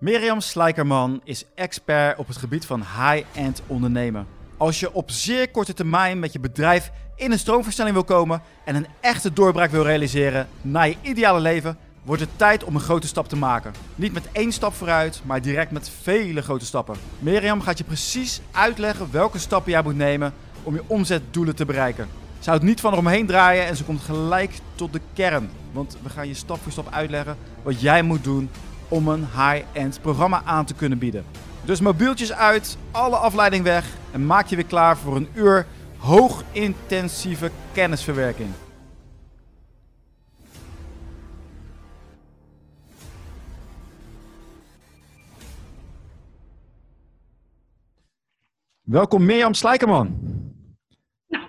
Mirjam 0.00 0.40
Slijkerman 0.40 1.20
is 1.24 1.44
expert 1.54 2.18
op 2.18 2.26
het 2.26 2.36
gebied 2.36 2.66
van 2.66 2.80
high-end 2.80 3.62
ondernemen. 3.66 4.26
Als 4.56 4.80
je 4.80 4.92
op 4.92 5.10
zeer 5.10 5.50
korte 5.50 5.74
termijn 5.74 6.18
met 6.18 6.32
je 6.32 6.40
bedrijf 6.40 6.90
in 7.16 7.32
een 7.32 7.38
stroomversnelling 7.38 7.96
wil 7.96 8.04
komen 8.04 8.42
en 8.64 8.74
een 8.74 8.86
echte 9.00 9.32
doorbraak 9.32 9.70
wil 9.70 9.82
realiseren 9.82 10.48
naar 10.62 10.88
je 10.88 10.96
ideale 11.00 11.40
leven, 11.40 11.78
wordt 12.02 12.22
het 12.22 12.30
tijd 12.36 12.64
om 12.64 12.74
een 12.74 12.80
grote 12.80 13.06
stap 13.06 13.28
te 13.28 13.36
maken. 13.36 13.72
Niet 13.94 14.12
met 14.12 14.28
één 14.32 14.52
stap 14.52 14.74
vooruit, 14.74 15.20
maar 15.24 15.42
direct 15.42 15.70
met 15.70 15.90
vele 16.02 16.42
grote 16.42 16.66
stappen. 16.66 16.96
Mirjam 17.18 17.60
gaat 17.60 17.78
je 17.78 17.84
precies 17.84 18.40
uitleggen 18.50 19.08
welke 19.10 19.38
stappen 19.38 19.72
jij 19.72 19.82
moet 19.82 19.96
nemen 19.96 20.34
om 20.62 20.74
je 20.74 20.82
omzetdoelen 20.86 21.56
te 21.56 21.64
bereiken. 21.64 22.08
Ze 22.38 22.50
houdt 22.50 22.64
niet 22.64 22.80
van 22.80 22.92
eromheen 22.92 23.26
draaien 23.26 23.66
en 23.66 23.76
ze 23.76 23.84
komt 23.84 24.00
gelijk 24.00 24.58
tot 24.74 24.92
de 24.92 25.00
kern. 25.14 25.50
Want 25.72 25.96
we 26.02 26.08
gaan 26.08 26.28
je 26.28 26.34
stap 26.34 26.62
voor 26.62 26.72
stap 26.72 26.92
uitleggen 26.92 27.36
wat 27.62 27.80
jij 27.80 28.02
moet 28.02 28.24
doen 28.24 28.50
om 28.88 29.08
een 29.08 29.20
high-end 29.24 30.00
programma 30.00 30.42
aan 30.44 30.64
te 30.64 30.74
kunnen 30.74 30.98
bieden. 30.98 31.24
Dus 31.64 31.80
mobieltjes 31.80 32.32
uit, 32.32 32.78
alle 32.90 33.16
afleiding 33.16 33.64
weg 33.64 33.96
en 34.12 34.26
maak 34.26 34.46
je 34.46 34.56
weer 34.56 34.64
klaar 34.64 34.96
voor 34.96 35.16
een 35.16 35.28
uur 35.34 35.66
hoogintensieve 35.98 37.50
kennisverwerking. 37.72 38.50
Welkom 48.80 49.24
Mirjam 49.24 49.54
Slijkerman. 49.54 50.18
Nou, 51.26 51.44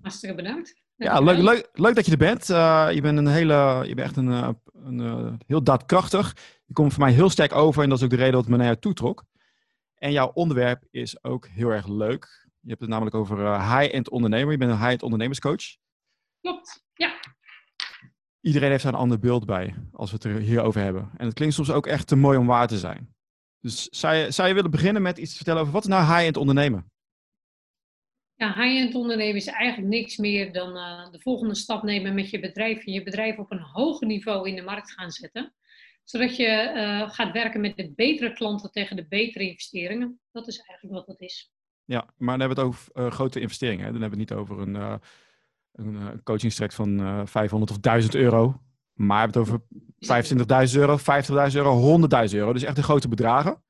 hartstikke 0.00 0.34
bedankt. 0.34 0.82
Ja, 0.96 1.20
leuk, 1.20 1.38
leuk, 1.38 1.68
leuk 1.72 1.94
dat 1.94 2.06
je 2.06 2.12
er 2.12 2.18
bent. 2.18 2.50
Uh, 2.50 2.88
je 2.92 3.00
bent 3.00 3.18
een 3.18 3.26
hele, 3.26 3.82
je 3.86 3.94
bent 3.94 4.06
echt 4.06 4.16
een, 4.16 4.28
uh, 4.28 4.48
een 4.72 4.98
uh, 5.00 5.32
heel 5.46 5.62
daadkrachtig. 5.62 6.36
Komt 6.74 6.92
voor 6.92 7.02
mij 7.02 7.12
heel 7.12 7.30
sterk 7.30 7.54
over 7.54 7.82
en 7.82 7.88
dat 7.88 7.98
is 7.98 8.04
ook 8.04 8.10
de 8.10 8.16
reden 8.16 8.32
dat 8.32 8.40
het 8.40 8.50
me 8.50 8.56
naar 8.56 8.66
jou 8.66 8.78
toetrok. 8.78 9.24
En 9.94 10.12
jouw 10.12 10.30
onderwerp 10.34 10.84
is 10.90 11.24
ook 11.24 11.46
heel 11.46 11.70
erg 11.70 11.88
leuk. 11.88 12.48
Je 12.60 12.68
hebt 12.68 12.80
het 12.80 12.90
namelijk 12.90 13.16
over 13.16 13.38
high-end 13.60 14.10
ondernemer. 14.10 14.52
Je 14.52 14.58
bent 14.58 14.70
een 14.70 14.78
high-end 14.78 15.02
ondernemerscoach. 15.02 15.76
Klopt, 16.40 16.84
ja. 16.94 17.14
Iedereen 18.40 18.70
heeft 18.70 18.82
daar 18.82 18.92
een 18.92 18.98
ander 18.98 19.18
beeld 19.18 19.46
bij 19.46 19.74
als 19.92 20.10
we 20.10 20.16
het 20.16 20.24
er 20.24 20.38
hier 20.38 20.62
over 20.62 20.80
hebben. 20.80 21.10
En 21.16 21.26
het 21.26 21.34
klinkt 21.34 21.54
soms 21.54 21.70
ook 21.70 21.86
echt 21.86 22.06
te 22.06 22.16
mooi 22.16 22.38
om 22.38 22.46
waar 22.46 22.68
te 22.68 22.78
zijn. 22.78 23.14
Dus 23.60 23.88
zou 23.88 24.14
je, 24.14 24.30
zou 24.30 24.48
je 24.48 24.54
willen 24.54 24.70
beginnen 24.70 25.02
met 25.02 25.18
iets 25.18 25.30
te 25.30 25.36
vertellen 25.36 25.60
over 25.60 25.72
wat 25.72 25.82
is 25.82 25.88
nou 25.88 26.04
high-end 26.04 26.36
ondernemen? 26.36 26.92
Ja, 28.34 28.46
high-end 28.54 28.94
ondernemen 28.94 29.36
is 29.36 29.46
eigenlijk 29.46 29.88
niks 29.88 30.16
meer 30.16 30.52
dan 30.52 30.76
uh, 30.76 31.10
de 31.10 31.20
volgende 31.20 31.54
stap 31.54 31.82
nemen 31.82 32.14
met 32.14 32.30
je 32.30 32.40
bedrijf 32.40 32.86
en 32.86 32.92
je 32.92 33.02
bedrijf 33.02 33.38
op 33.38 33.50
een 33.50 33.62
hoger 33.62 34.06
niveau 34.06 34.48
in 34.48 34.56
de 34.56 34.62
markt 34.62 34.92
gaan 34.92 35.10
zetten. 35.10 35.54
Zodat 36.04 36.36
je 36.36 36.72
uh, 36.76 37.10
gaat 37.10 37.32
werken 37.32 37.60
met 37.60 37.76
de 37.76 37.92
betere 37.96 38.32
klanten 38.32 38.70
tegen 38.70 38.96
de 38.96 39.06
betere 39.06 39.48
investeringen. 39.48 40.20
Dat 40.32 40.48
is 40.48 40.58
eigenlijk 40.58 40.96
wat 40.96 41.06
dat 41.06 41.20
is. 41.20 41.52
Ja, 41.84 42.08
maar 42.16 42.38
dan 42.38 42.48
hebben 42.48 42.56
we 42.56 42.62
het 42.62 42.72
over 42.72 42.90
uh, 42.94 43.10
grote 43.10 43.40
investeringen. 43.40 43.84
Hè? 43.84 43.92
Dan 43.92 44.00
hebben 44.00 44.18
we 44.18 44.24
het 44.24 44.30
niet 44.30 44.40
over 44.40 44.60
een, 44.60 45.00
een 45.72 46.22
coachingstraject 46.22 46.74
van 46.74 47.22
500 47.28 47.70
of 47.70 47.78
1000 47.78 48.14
euro. 48.14 48.60
Maar 48.94 49.30
we 49.30 49.38
hebben 49.38 49.42
het 49.42 50.48
over 50.48 50.68
25.000 50.68 50.78
euro, 50.78 50.98
50.000 51.50 51.56
euro, 51.56 51.98
100.000 52.28 52.34
euro. 52.34 52.52
Dus 52.52 52.62
echt 52.62 52.76
de 52.76 52.82
grote 52.82 53.08
bedragen. 53.08 53.62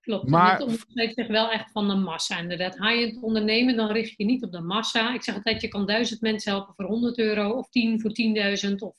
Klopt, 0.00 0.28
maar 0.28 0.52
het 0.52 0.62
onderscheidt 0.62 1.14
zich 1.14 1.26
wel 1.26 1.50
echt 1.50 1.70
van 1.70 1.88
de 1.88 1.94
massa. 1.94 2.38
Inderdaad, 2.38 2.78
high-end 2.78 3.22
ondernemen, 3.22 3.76
dan 3.76 3.90
richt 3.90 4.14
je 4.16 4.24
niet 4.24 4.44
op 4.44 4.52
de 4.52 4.60
massa. 4.60 5.14
Ik 5.14 5.22
zeg 5.22 5.34
altijd, 5.34 5.60
je 5.60 5.68
kan 5.68 5.86
duizend 5.86 6.20
mensen 6.20 6.52
helpen 6.52 6.74
voor 6.74 6.84
100 6.84 7.18
euro, 7.18 7.50
of 7.50 7.68
10 7.68 8.00
voor 8.00 8.10
10.000, 8.70 8.74
of 8.78 8.96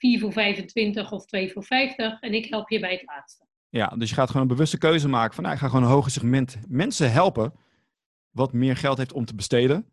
4 0.00 0.20
voor 0.20 0.32
25, 0.32 1.12
of 1.12 1.26
2 1.26 1.52
voor 1.52 1.64
50. 1.64 2.20
En 2.20 2.34
ik 2.34 2.46
help 2.46 2.68
je 2.68 2.80
bij 2.80 2.92
het 2.92 3.02
laatste. 3.06 3.44
Ja, 3.68 3.86
dus 3.86 4.08
je 4.08 4.14
gaat 4.14 4.26
gewoon 4.26 4.42
een 4.42 4.54
bewuste 4.54 4.78
keuze 4.78 5.08
maken 5.08 5.34
van, 5.34 5.42
nou, 5.42 5.54
ik 5.54 5.60
ga 5.60 5.68
gewoon 5.68 5.82
een 5.82 5.90
hoger 5.90 6.10
segment 6.10 6.58
mensen 6.68 7.12
helpen, 7.12 7.52
wat 8.30 8.52
meer 8.52 8.76
geld 8.76 8.98
heeft 8.98 9.12
om 9.12 9.24
te 9.24 9.34
besteden. 9.34 9.86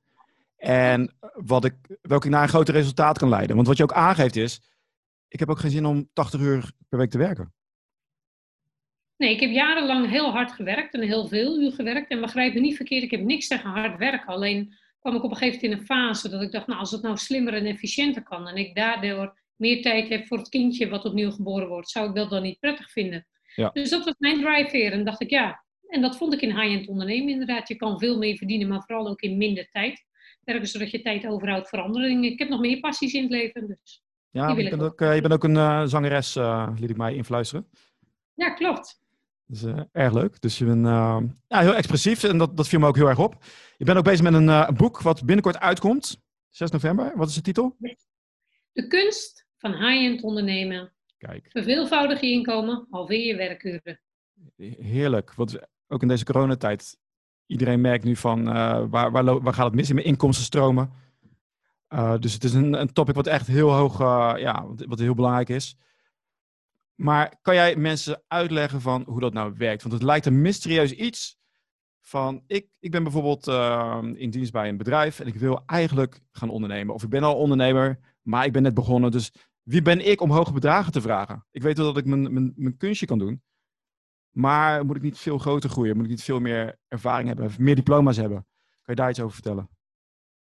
En 0.58 1.16
wat 1.34 1.66
ik, 1.66 1.76
welke 2.02 2.26
ik 2.26 2.32
naar 2.34 2.44
een 2.44 2.50
groter 2.50 2.74
resultaat 2.74 3.18
kan 3.18 3.30
leiden. 3.30 3.56
Want 3.56 3.68
wat 3.68 3.78
je 3.78 3.84
ook 3.84 3.94
aangeeft 3.94 4.36
is, 4.36 4.62
ik 5.28 5.40
heb 5.40 5.50
ook 5.50 5.60
geen 5.60 5.72
zin 5.72 5.86
om 5.86 6.10
80 6.14 6.40
uur 6.40 6.72
per 6.90 6.98
week 6.98 7.10
te 7.10 7.18
werken. 7.18 7.54
Nee, 9.18 9.34
ik 9.34 9.40
heb 9.40 9.50
jarenlang 9.50 10.10
heel 10.10 10.32
hard 10.32 10.52
gewerkt 10.52 10.94
en 10.94 11.02
heel 11.02 11.28
veel 11.28 11.60
uur 11.60 11.72
gewerkt. 11.72 12.10
En 12.10 12.22
begrijp 12.22 12.54
me 12.54 12.60
niet 12.60 12.76
verkeerd, 12.76 13.04
ik 13.04 13.12
heb 13.12 13.22
niks 13.22 13.48
tegen 13.48 13.70
hard 13.70 13.98
werken. 13.98 14.28
Alleen 14.28 14.74
kwam 15.00 15.16
ik 15.16 15.24
op 15.24 15.32
een 15.32 15.38
gegeven 15.38 15.60
moment 15.62 15.74
in 15.74 15.96
een 15.96 16.00
fase 16.00 16.30
dat 16.30 16.42
ik 16.42 16.52
dacht, 16.52 16.68
nou 16.68 16.80
als 16.80 16.92
het 16.92 17.02
nou 17.02 17.18
slimmer 17.18 17.54
en 17.54 17.66
efficiënter 17.66 18.24
kan 18.24 18.48
en 18.48 18.56
ik 18.56 18.76
daardoor 18.76 19.38
meer 19.58 19.82
tijd 19.82 20.10
heb 20.10 20.28
voor 20.28 20.38
het 20.38 20.50
kindje 20.50 20.90
wat 20.90 21.06
opnieuw 21.06 21.32
geboren 21.32 21.68
wordt, 21.68 21.90
zou 21.90 22.10
ik 22.10 22.16
dat 22.16 22.30
dan 22.30 22.42
niet 22.42 22.60
prettig 22.60 22.92
vinden. 22.92 23.28
Ja. 23.56 23.70
Dus 23.70 23.90
dat 23.90 24.06
was 24.06 24.16
mijn 24.18 24.42
drive 24.42 24.72
weer. 24.72 24.92
En 24.92 25.06
dacht 25.06 25.22
ik, 25.22 25.30
ja, 25.30 25.64
en 25.88 26.02
dat 26.02 26.18
vond 26.18 26.34
ik 26.34 26.42
in 26.42 26.60
high-end 26.60 26.88
ondernemen 26.88 27.30
inderdaad. 27.30 27.68
Je 27.68 27.76
kan 27.76 28.00
veel 28.00 28.18
meer 28.18 28.38
verdienen, 28.38 28.68
maar 28.68 28.84
vooral 28.86 29.08
ook 29.08 29.22
in 29.22 29.38
minder 29.38 29.70
tijd. 29.72 30.06
Zodat 30.62 30.92
je 30.92 31.02
tijd 31.02 31.28
overhoudt 31.28 31.70
voor 31.70 31.82
andere 31.82 32.08
dingen. 32.08 32.32
Ik 32.32 32.40
heb 32.40 32.50
nog 32.50 32.60
meer 32.60 32.80
passies 32.80 33.14
in 33.14 33.22
het 33.22 33.32
leven, 33.32 33.68
dus 33.68 34.04
ja, 34.30 34.50
je 34.50 34.70
bent, 34.70 34.82
ook, 34.82 35.02
uh, 35.02 35.16
je 35.16 35.22
bent 35.22 35.34
ook 35.34 35.44
een 35.44 35.56
uh, 35.56 35.86
zangeres, 35.86 36.36
uh, 36.36 36.70
liet 36.80 36.90
ik 36.90 36.98
mij 36.98 37.16
influisteren. 37.16 37.68
Ja, 38.34 38.50
klopt. 38.50 39.02
Dus 39.46 39.64
erg 39.92 40.14
leuk. 40.14 40.42
Dus 40.42 40.58
je 40.58 40.66
bent 40.66 40.86
ja, 41.48 41.60
heel 41.60 41.76
expressief 41.76 42.24
en 42.24 42.38
dat, 42.38 42.58
dat 42.58 42.68
viel 42.68 42.80
me 42.80 42.88
ook 42.88 42.96
heel 42.96 43.08
erg 43.08 43.20
op. 43.20 43.44
Je 43.78 43.86
bent 43.86 43.98
ook 43.98 44.04
bezig 44.04 44.24
met 44.24 44.34
een, 44.34 44.48
een 44.48 44.76
boek 44.76 45.02
wat 45.02 45.26
binnenkort 45.26 45.60
uitkomt. 45.60 46.22
6 46.50 46.70
november. 46.72 47.12
Wat 47.16 47.30
is 47.30 47.36
de 47.36 47.42
titel? 47.42 47.76
De 48.72 48.88
kunst 48.88 49.47
van 49.72 49.88
high-end 49.88 50.24
ondernemen. 50.24 50.92
Kijk. 51.18 51.48
Verveelvoudig 51.50 52.22
je 52.22 52.32
inkomen, 52.32 52.88
halveer 52.90 53.26
je 53.26 53.36
werkuren. 53.36 54.00
Heerlijk. 54.80 55.34
Want 55.34 55.60
ook 55.88 56.02
in 56.02 56.08
deze 56.08 56.26
coronatijd, 56.26 56.98
iedereen 57.46 57.82
merkt 57.82 58.04
nu 58.04 58.16
van 58.16 58.44
waar, 58.90 59.12
waar, 59.12 59.42
waar 59.42 59.54
gaat 59.54 59.66
het 59.66 59.76
mis 59.76 59.90
in 59.90 59.96
mijn 59.96 60.08
inkomstenstromen? 60.08 60.92
Uh, 61.94 62.18
dus 62.20 62.34
het 62.34 62.44
is 62.44 62.54
een, 62.54 62.74
een 62.74 62.94
topic 62.94 63.16
wat 63.16 63.28
echt 63.28 63.48
heel 63.48 63.72
hoog, 63.72 64.00
uh, 64.00 64.34
ja, 64.38 64.68
wat, 64.68 64.86
wat, 64.86 65.00
heel 65.00 65.14
belangrijk 65.14 65.50
is. 65.50 65.78
Maar 66.96 67.40
kan 67.42 67.56
jij 67.56 67.76
mensen 67.76 68.24
uitleggen 68.28 68.82
van 68.82 69.04
hoe 69.08 69.20
dat 69.20 69.34
nou 69.34 69.54
werkt? 69.58 69.82
Want 69.82 69.94
het 69.94 70.04
lijkt 70.04 70.26
een 70.26 70.42
mysterieus 70.42 70.92
iets 70.92 71.38
van, 72.02 72.44
ik, 72.48 72.68
ik 72.80 72.92
ben 72.92 73.04
bijvoorbeeld 73.04 73.48
uh, 73.48 74.00
in 74.14 74.30
dienst 74.30 74.52
bij 74.52 74.70
een 74.70 74.78
bedrijf 74.78 75.20
en 75.20 75.28
ik 75.28 75.36
wil 75.36 75.64
eigenlijk 75.66 76.20
gaan 76.32 76.50
ondernemen. 76.50 76.94
Of 76.94 77.04
ik 77.04 77.10
ben 77.10 77.24
al 77.24 77.36
ondernemer, 77.36 78.00
maar 78.22 78.46
ik 78.46 78.52
ben 78.52 78.64
net 78.64 78.74
begonnen. 78.74 79.12
Dus 79.12 79.32
wie 79.68 79.82
ben 79.82 80.08
ik 80.08 80.22
om 80.22 80.32
hoge 80.32 80.54
bedragen 80.54 80.92
te 80.92 81.02
vragen? 81.02 81.46
Ik 81.52 81.62
weet 81.62 81.78
wel 81.78 81.86
dat 81.86 81.98
ik 81.98 82.06
mijn, 82.06 82.34
mijn, 82.34 82.54
mijn 82.56 82.78
kunstje 82.78 83.06
kan 83.06 83.20
doen. 83.20 83.42
Maar 84.30 84.86
moet 84.86 84.96
ik 84.96 85.02
niet 85.02 85.18
veel 85.18 85.38
groter 85.38 85.70
groeien? 85.70 85.96
Moet 85.96 86.06
ik 86.06 86.12
niet 86.12 86.24
veel 86.24 86.40
meer 86.40 86.80
ervaring 86.88 87.28
hebben? 87.28 87.52
Meer 87.58 87.76
diploma's 87.76 88.18
hebben? 88.18 88.48
Kan 88.82 88.96
je 88.96 89.02
daar 89.02 89.10
iets 89.10 89.20
over 89.20 89.34
vertellen? 89.34 89.70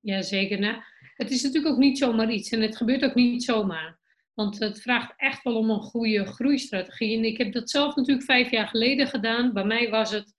Jazeker. 0.01 0.59
Nou, 0.61 0.83
het 1.15 1.31
is 1.31 1.43
natuurlijk 1.43 1.75
ook 1.75 1.81
niet 1.81 1.99
zomaar 1.99 2.31
iets 2.31 2.51
en 2.51 2.61
het 2.61 2.77
gebeurt 2.77 3.05
ook 3.05 3.15
niet 3.15 3.45
zomaar. 3.45 3.99
Want 4.35 4.59
het 4.59 4.81
vraagt 4.81 5.13
echt 5.17 5.43
wel 5.43 5.57
om 5.57 5.71
een 5.71 5.83
goede 5.83 6.25
groeistrategie. 6.25 7.17
En 7.17 7.25
ik 7.25 7.39
heb 7.39 7.53
dat 7.53 7.71
zelf 7.71 7.97
natuurlijk 7.97 8.27
vijf 8.27 8.51
jaar 8.51 8.69
geleden 8.69 9.07
gedaan. 9.07 9.53
Bij 9.53 9.65
mij 9.65 9.91
was 9.91 10.11
het, 10.11 10.35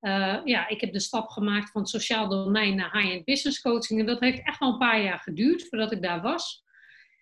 uh, 0.00 0.40
ja, 0.44 0.68
ik 0.68 0.80
heb 0.80 0.92
de 0.92 1.00
stap 1.00 1.28
gemaakt 1.28 1.70
van 1.70 1.86
sociaal 1.86 2.28
domein 2.28 2.76
naar 2.76 3.00
high-end 3.00 3.24
business 3.24 3.60
coaching. 3.60 4.00
En 4.00 4.06
dat 4.06 4.20
heeft 4.20 4.46
echt 4.46 4.58
wel 4.58 4.72
een 4.72 4.78
paar 4.78 5.02
jaar 5.02 5.18
geduurd 5.18 5.68
voordat 5.68 5.92
ik 5.92 6.02
daar 6.02 6.22
was. 6.22 6.63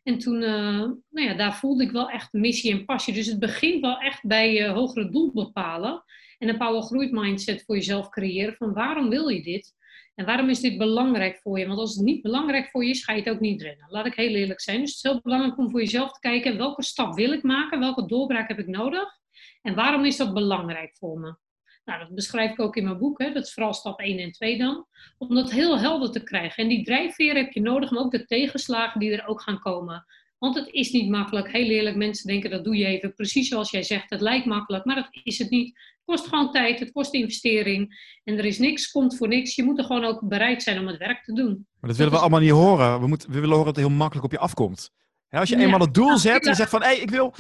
En 0.03 0.19
toen, 0.19 0.43
uh, 0.43 0.79
nou 1.09 1.29
ja, 1.29 1.35
daar 1.35 1.57
voelde 1.57 1.85
ik 1.85 1.91
wel 1.91 2.11
echt 2.11 2.33
missie 2.33 2.73
en 2.73 2.85
passie. 2.85 3.15
Dus 3.15 3.27
het 3.27 3.39
begint 3.39 3.81
wel 3.81 3.99
echt 3.99 4.27
bij 4.27 4.53
je 4.53 4.67
hogere 4.67 5.11
doel 5.11 5.33
bepalen. 5.33 6.05
En 6.39 6.49
een 6.49 6.59
power 6.59 6.83
groeit 6.83 7.13
mindset 7.13 7.65
voor 7.65 7.75
jezelf 7.75 8.09
creëren. 8.09 8.55
Van 8.55 8.73
waarom 8.73 9.09
wil 9.09 9.29
je 9.29 9.43
dit? 9.43 9.75
En 10.15 10.25
waarom 10.25 10.49
is 10.49 10.61
dit 10.61 10.79
belangrijk 10.79 11.39
voor 11.39 11.59
je? 11.59 11.67
Want 11.67 11.79
als 11.79 11.95
het 11.95 12.05
niet 12.05 12.23
belangrijk 12.23 12.69
voor 12.71 12.85
je 12.85 12.91
is, 12.91 13.05
ga 13.05 13.13
je 13.13 13.23
het 13.23 13.31
ook 13.31 13.41
niet 13.41 13.63
rennen. 13.63 13.87
Laat 13.89 14.07
ik 14.07 14.15
heel 14.15 14.35
eerlijk 14.35 14.61
zijn. 14.61 14.81
Dus 14.81 14.89
het 14.89 15.05
is 15.05 15.11
heel 15.11 15.21
belangrijk 15.23 15.59
om 15.59 15.71
voor 15.71 15.81
jezelf 15.81 16.13
te 16.13 16.21
kijken, 16.21 16.57
welke 16.57 16.83
stap 16.83 17.15
wil 17.15 17.33
ik 17.33 17.43
maken? 17.43 17.81
Welke 17.81 18.07
doorbraak 18.07 18.49
heb 18.49 18.59
ik 18.59 18.67
nodig? 18.67 19.21
En 19.63 19.75
waarom 19.75 20.05
is 20.05 20.17
dat 20.17 20.35
belangrijk 20.35 20.97
voor 20.97 21.19
me? 21.19 21.37
Nou, 21.85 21.99
dat 21.99 22.15
beschrijf 22.15 22.51
ik 22.51 22.61
ook 22.61 22.77
in 22.77 22.85
mijn 22.85 22.99
boek. 22.99 23.19
Hè. 23.19 23.33
Dat 23.33 23.47
is 23.47 23.53
vooral 23.53 23.75
stap 23.75 24.01
1 24.01 24.19
en 24.19 24.33
2 24.33 24.59
dan. 24.59 24.87
Om 25.19 25.35
dat 25.35 25.51
heel 25.51 25.79
helder 25.79 26.11
te 26.11 26.23
krijgen. 26.23 26.63
En 26.63 26.69
die 26.69 26.85
drijfveer 26.85 27.35
heb 27.35 27.53
je 27.53 27.61
nodig, 27.61 27.91
maar 27.91 28.03
ook 28.03 28.11
de 28.11 28.25
tegenslagen 28.25 29.01
die 29.01 29.13
er 29.13 29.27
ook 29.27 29.43
gaan 29.43 29.61
komen. 29.61 30.05
Want 30.39 30.55
het 30.55 30.69
is 30.71 30.91
niet 30.91 31.11
makkelijk. 31.11 31.53
Heel 31.53 31.69
eerlijk, 31.69 31.97
mensen 31.97 32.27
denken 32.27 32.51
dat 32.51 32.65
doe 32.65 32.77
je 32.77 32.87
even 32.87 33.15
precies 33.15 33.49
zoals 33.49 33.71
jij 33.71 33.83
zegt. 33.83 34.11
Het 34.11 34.21
lijkt 34.21 34.47
makkelijk, 34.47 34.85
maar 34.85 34.95
dat 34.95 35.09
is 35.23 35.39
het 35.39 35.51
niet. 35.51 35.67
Het 35.67 36.05
kost 36.05 36.27
gewoon 36.27 36.53
tijd, 36.53 36.81
het 36.81 36.93
kost 36.93 37.13
investering. 37.13 38.11
En 38.25 38.39
er 38.39 38.45
is 38.45 38.59
niks, 38.59 38.91
komt 38.91 39.17
voor 39.17 39.29
niks. 39.29 39.55
Je 39.55 39.63
moet 39.63 39.79
er 39.79 39.85
gewoon 39.85 40.05
ook 40.05 40.29
bereid 40.29 40.63
zijn 40.63 40.79
om 40.79 40.87
het 40.87 40.99
werk 40.99 41.25
te 41.25 41.33
doen. 41.33 41.67
Maar 41.81 41.91
dat 41.91 41.99
willen 41.99 42.13
we 42.13 42.19
allemaal 42.19 42.41
niet 42.41 42.51
horen. 42.51 43.01
We, 43.01 43.07
moeten, 43.07 43.29
we 43.29 43.35
willen 43.35 43.57
horen 43.57 43.67
dat 43.67 43.77
het 43.77 43.87
heel 43.87 43.97
makkelijk 43.97 44.25
op 44.25 44.33
je 44.33 44.39
afkomt. 44.39 44.91
als 45.29 45.49
je 45.49 45.57
eenmaal 45.57 45.81
het 45.81 45.95
doel 45.95 46.19
zet 46.19 46.47
en 46.47 46.55
zegt 46.55 46.71
van, 46.71 46.83
hé, 46.83 46.87
hey, 46.87 46.99
ik 46.99 47.11
wil... 47.11 47.35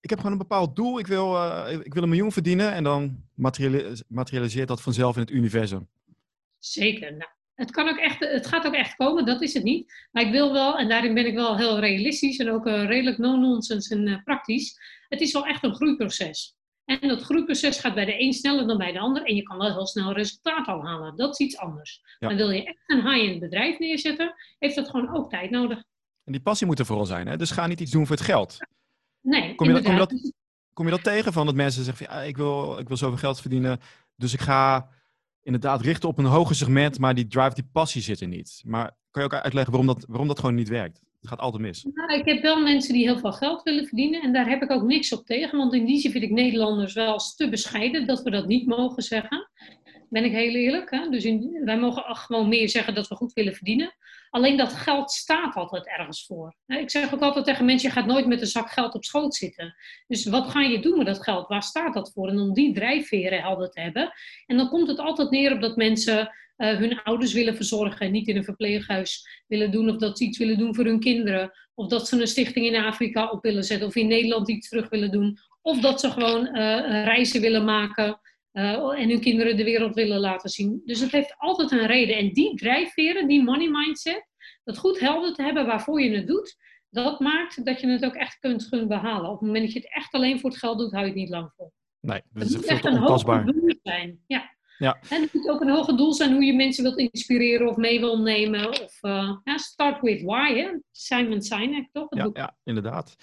Ik 0.00 0.10
heb 0.10 0.18
gewoon 0.18 0.32
een 0.32 0.46
bepaald 0.46 0.76
doel. 0.76 0.98
Ik 0.98 1.06
wil, 1.06 1.34
uh, 1.34 1.80
ik 1.82 1.94
wil 1.94 2.02
een 2.02 2.08
miljoen 2.08 2.32
verdienen. 2.32 2.72
En 2.72 2.84
dan 2.84 3.24
materialiseert 4.06 4.68
dat 4.68 4.82
vanzelf 4.82 5.14
in 5.14 5.20
het 5.20 5.30
universum. 5.30 5.88
Zeker. 6.58 7.16
Nou, 7.16 7.30
het, 7.54 7.70
kan 7.70 7.88
ook 7.88 7.96
echt, 7.96 8.18
het 8.18 8.46
gaat 8.46 8.66
ook 8.66 8.74
echt 8.74 8.96
komen, 8.96 9.26
dat 9.26 9.42
is 9.42 9.54
het 9.54 9.62
niet. 9.62 10.08
Maar 10.12 10.22
ik 10.22 10.30
wil 10.30 10.52
wel, 10.52 10.78
en 10.78 10.88
daarin 10.88 11.14
ben 11.14 11.26
ik 11.26 11.34
wel 11.34 11.56
heel 11.56 11.78
realistisch 11.78 12.38
en 12.38 12.50
ook 12.50 12.66
uh, 12.66 12.84
redelijk 12.84 13.18
no-nonsense 13.18 13.94
en 13.94 14.06
uh, 14.06 14.22
praktisch. 14.24 14.78
Het 15.08 15.20
is 15.20 15.32
wel 15.32 15.46
echt 15.46 15.64
een 15.64 15.74
groeiproces. 15.74 16.56
En 16.84 17.08
dat 17.08 17.22
groeiproces 17.22 17.78
gaat 17.78 17.94
bij 17.94 18.04
de 18.04 18.20
een 18.20 18.32
sneller 18.32 18.66
dan 18.66 18.78
bij 18.78 18.92
de 18.92 18.98
ander. 18.98 19.22
En 19.22 19.34
je 19.34 19.42
kan 19.42 19.58
wel 19.58 19.72
heel 19.72 19.86
snel 19.86 20.12
resultaat 20.12 20.66
al 20.66 20.84
halen. 20.84 21.16
Dat 21.16 21.32
is 21.32 21.46
iets 21.46 21.56
anders. 21.56 22.00
Maar 22.18 22.36
wil 22.36 22.50
je 22.50 22.64
echt 22.64 22.82
een 22.86 23.10
high-end 23.10 23.40
bedrijf 23.40 23.78
neerzetten, 23.78 24.34
heeft 24.58 24.74
dat 24.74 24.90
gewoon 24.90 25.16
ook 25.16 25.30
tijd 25.30 25.50
nodig. 25.50 25.78
En 26.24 26.32
die 26.32 26.40
passie 26.40 26.66
moet 26.66 26.78
er 26.78 26.86
vooral 26.86 27.06
zijn. 27.06 27.26
Hè? 27.26 27.36
Dus 27.36 27.50
ga 27.50 27.66
niet 27.66 27.80
iets 27.80 27.90
doen 27.90 28.06
voor 28.06 28.16
het 28.16 28.24
geld. 28.24 28.58
Nee, 29.26 29.54
kom 29.54 29.66
je, 29.66 29.72
dat, 29.72 29.82
kom, 29.82 29.92
je 29.92 29.98
dat, 29.98 30.32
kom 30.72 30.84
je 30.84 30.90
dat 30.90 31.02
tegen 31.02 31.32
van 31.32 31.46
dat 31.46 31.54
mensen 31.54 31.84
zeggen 31.84 32.06
van, 32.06 32.16
ja, 32.16 32.22
ik, 32.22 32.36
wil, 32.36 32.78
ik 32.78 32.88
wil 32.88 32.96
zoveel 32.96 33.18
geld 33.18 33.40
verdienen. 33.40 33.80
Dus 34.16 34.32
ik 34.32 34.40
ga 34.40 34.88
inderdaad 35.42 35.80
richten 35.80 36.08
op 36.08 36.18
een 36.18 36.24
hoger 36.24 36.56
segment, 36.56 36.98
maar 36.98 37.14
die 37.14 37.26
drive, 37.26 37.54
die 37.54 37.68
passie 37.72 38.02
zit 38.02 38.20
er 38.20 38.28
niet. 38.28 38.62
Maar 38.66 38.96
kan 39.10 39.22
je 39.22 39.28
ook 39.28 39.42
uitleggen 39.42 39.72
waarom 39.72 39.94
dat, 39.94 40.04
waarom 40.08 40.28
dat 40.28 40.38
gewoon 40.38 40.54
niet 40.54 40.68
werkt? 40.68 41.00
Het 41.20 41.28
gaat 41.28 41.38
altijd 41.38 41.62
mis. 41.62 41.86
Nou, 41.92 42.18
ik 42.18 42.24
heb 42.24 42.42
wel 42.42 42.62
mensen 42.62 42.92
die 42.92 43.06
heel 43.06 43.18
veel 43.18 43.32
geld 43.32 43.62
willen 43.62 43.86
verdienen 43.86 44.22
en 44.22 44.32
daar 44.32 44.48
heb 44.48 44.62
ik 44.62 44.70
ook 44.70 44.82
niks 44.82 45.12
op 45.12 45.26
tegen. 45.26 45.58
Want 45.58 45.74
in 45.74 45.84
die 45.84 46.00
zin 46.00 46.10
vind 46.10 46.24
ik 46.24 46.30
Nederlanders 46.30 46.92
wel 46.92 47.18
te 47.36 47.48
bescheiden 47.48 48.06
dat 48.06 48.22
we 48.22 48.30
dat 48.30 48.46
niet 48.46 48.66
mogen 48.66 49.02
zeggen. 49.02 49.50
Ben 50.08 50.24
ik 50.24 50.32
heel 50.32 50.54
eerlijk. 50.54 50.90
Hè? 50.90 51.08
Dus 51.08 51.24
in, 51.24 51.60
wij 51.64 51.78
mogen 51.78 52.16
gewoon 52.16 52.48
meer 52.48 52.68
zeggen 52.68 52.94
dat 52.94 53.08
we 53.08 53.14
goed 53.14 53.32
willen 53.32 53.54
verdienen. 53.54 53.94
Alleen 54.30 54.56
dat 54.56 54.72
geld 54.72 55.10
staat 55.10 55.54
altijd 55.54 55.86
ergens 55.86 56.26
voor. 56.26 56.56
Ik 56.66 56.90
zeg 56.90 57.14
ook 57.14 57.20
altijd 57.20 57.44
tegen 57.44 57.64
mensen, 57.64 57.88
je 57.88 57.94
gaat 57.94 58.06
nooit 58.06 58.26
met 58.26 58.40
een 58.40 58.46
zak 58.46 58.70
geld 58.70 58.94
op 58.94 59.04
schoot 59.04 59.34
zitten. 59.34 59.74
Dus 60.06 60.26
wat 60.26 60.50
ga 60.50 60.60
je 60.60 60.80
doen 60.80 60.98
met 60.98 61.06
dat 61.06 61.22
geld? 61.22 61.48
Waar 61.48 61.62
staat 61.62 61.94
dat 61.94 62.12
voor? 62.12 62.28
En 62.28 62.38
om 62.38 62.52
die 62.52 62.74
drijfveren 62.74 63.40
helder 63.40 63.70
te 63.70 63.80
hebben. 63.80 64.12
En 64.46 64.56
dan 64.56 64.68
komt 64.68 64.88
het 64.88 64.98
altijd 64.98 65.30
neer 65.30 65.52
op 65.52 65.60
dat 65.60 65.76
mensen 65.76 66.30
uh, 66.56 66.76
hun 66.76 67.02
ouders 67.02 67.32
willen 67.32 67.56
verzorgen 67.56 68.06
en 68.06 68.12
niet 68.12 68.28
in 68.28 68.36
een 68.36 68.44
verpleeghuis 68.44 69.42
willen 69.46 69.70
doen. 69.70 69.88
Of 69.88 69.96
dat 69.96 70.18
ze 70.18 70.24
iets 70.24 70.38
willen 70.38 70.58
doen 70.58 70.74
voor 70.74 70.84
hun 70.84 71.00
kinderen. 71.00 71.52
Of 71.74 71.88
dat 71.88 72.08
ze 72.08 72.20
een 72.20 72.26
stichting 72.26 72.66
in 72.66 72.84
Afrika 72.84 73.30
op 73.30 73.42
willen 73.42 73.64
zetten. 73.64 73.86
Of 73.86 73.96
in 73.96 74.08
Nederland 74.08 74.48
iets 74.48 74.68
terug 74.68 74.88
willen 74.88 75.10
doen. 75.10 75.38
Of 75.62 75.80
dat 75.80 76.00
ze 76.00 76.10
gewoon 76.10 76.46
uh, 76.46 76.52
reizen 77.04 77.40
willen 77.40 77.64
maken. 77.64 78.20
Uh, 78.56 79.00
en 79.00 79.08
hun 79.08 79.20
kinderen 79.20 79.56
de 79.56 79.64
wereld 79.64 79.94
willen 79.94 80.20
laten 80.20 80.50
zien. 80.50 80.82
Dus 80.84 81.00
het 81.00 81.12
heeft 81.12 81.34
altijd 81.38 81.70
een 81.70 81.86
reden. 81.86 82.16
En 82.16 82.32
die 82.32 82.56
drijfveren, 82.56 83.28
die 83.28 83.42
money 83.42 83.68
mindset, 83.68 84.26
dat 84.64 84.78
goed 84.78 85.00
helder 85.00 85.34
te 85.34 85.42
hebben 85.42 85.66
waarvoor 85.66 86.00
je 86.00 86.16
het 86.16 86.26
doet, 86.26 86.56
dat 86.90 87.20
maakt 87.20 87.64
dat 87.64 87.80
je 87.80 87.86
het 87.86 88.04
ook 88.04 88.14
echt 88.14 88.38
kunt 88.38 88.68
kunnen 88.68 88.88
behalen. 88.88 89.30
Op 89.30 89.38
het 89.38 89.46
moment 89.46 89.64
dat 89.64 89.72
je 89.72 89.78
het 89.78 89.94
echt 89.94 90.12
alleen 90.12 90.40
voor 90.40 90.50
het 90.50 90.58
geld 90.58 90.78
doet, 90.78 90.92
hou 90.92 91.02
je 91.02 91.10
het 91.10 91.18
niet 91.18 91.28
lang 91.28 91.52
vol. 91.56 91.72
Nee, 92.00 92.22
dat 92.32 92.48
is 92.48 92.64
echt 92.64 92.84
een 92.84 92.96
hoger 92.96 93.46
doel 93.46 93.74
zijn. 93.82 94.22
Ja. 94.26 94.54
Ja. 94.78 94.98
En 95.08 95.22
het 95.22 95.32
moet 95.32 95.48
ook 95.48 95.60
een 95.60 95.70
hoger 95.70 95.96
doel 95.96 96.12
zijn 96.12 96.32
hoe 96.32 96.44
je 96.44 96.54
mensen 96.54 96.82
wilt 96.82 96.98
inspireren 96.98 97.68
of 97.68 97.76
mee 97.76 98.00
wil 98.00 98.18
nemen. 98.18 98.68
Of 98.68 98.98
uh, 99.02 99.36
ja, 99.44 99.58
start 99.58 100.00
with 100.00 100.22
why, 100.22 100.54
hè? 100.54 100.78
Simon 100.90 101.42
Sinek, 101.42 101.88
toch? 101.92 102.06
Ja, 102.08 102.30
ja, 102.32 102.56
inderdaad. 102.64 103.16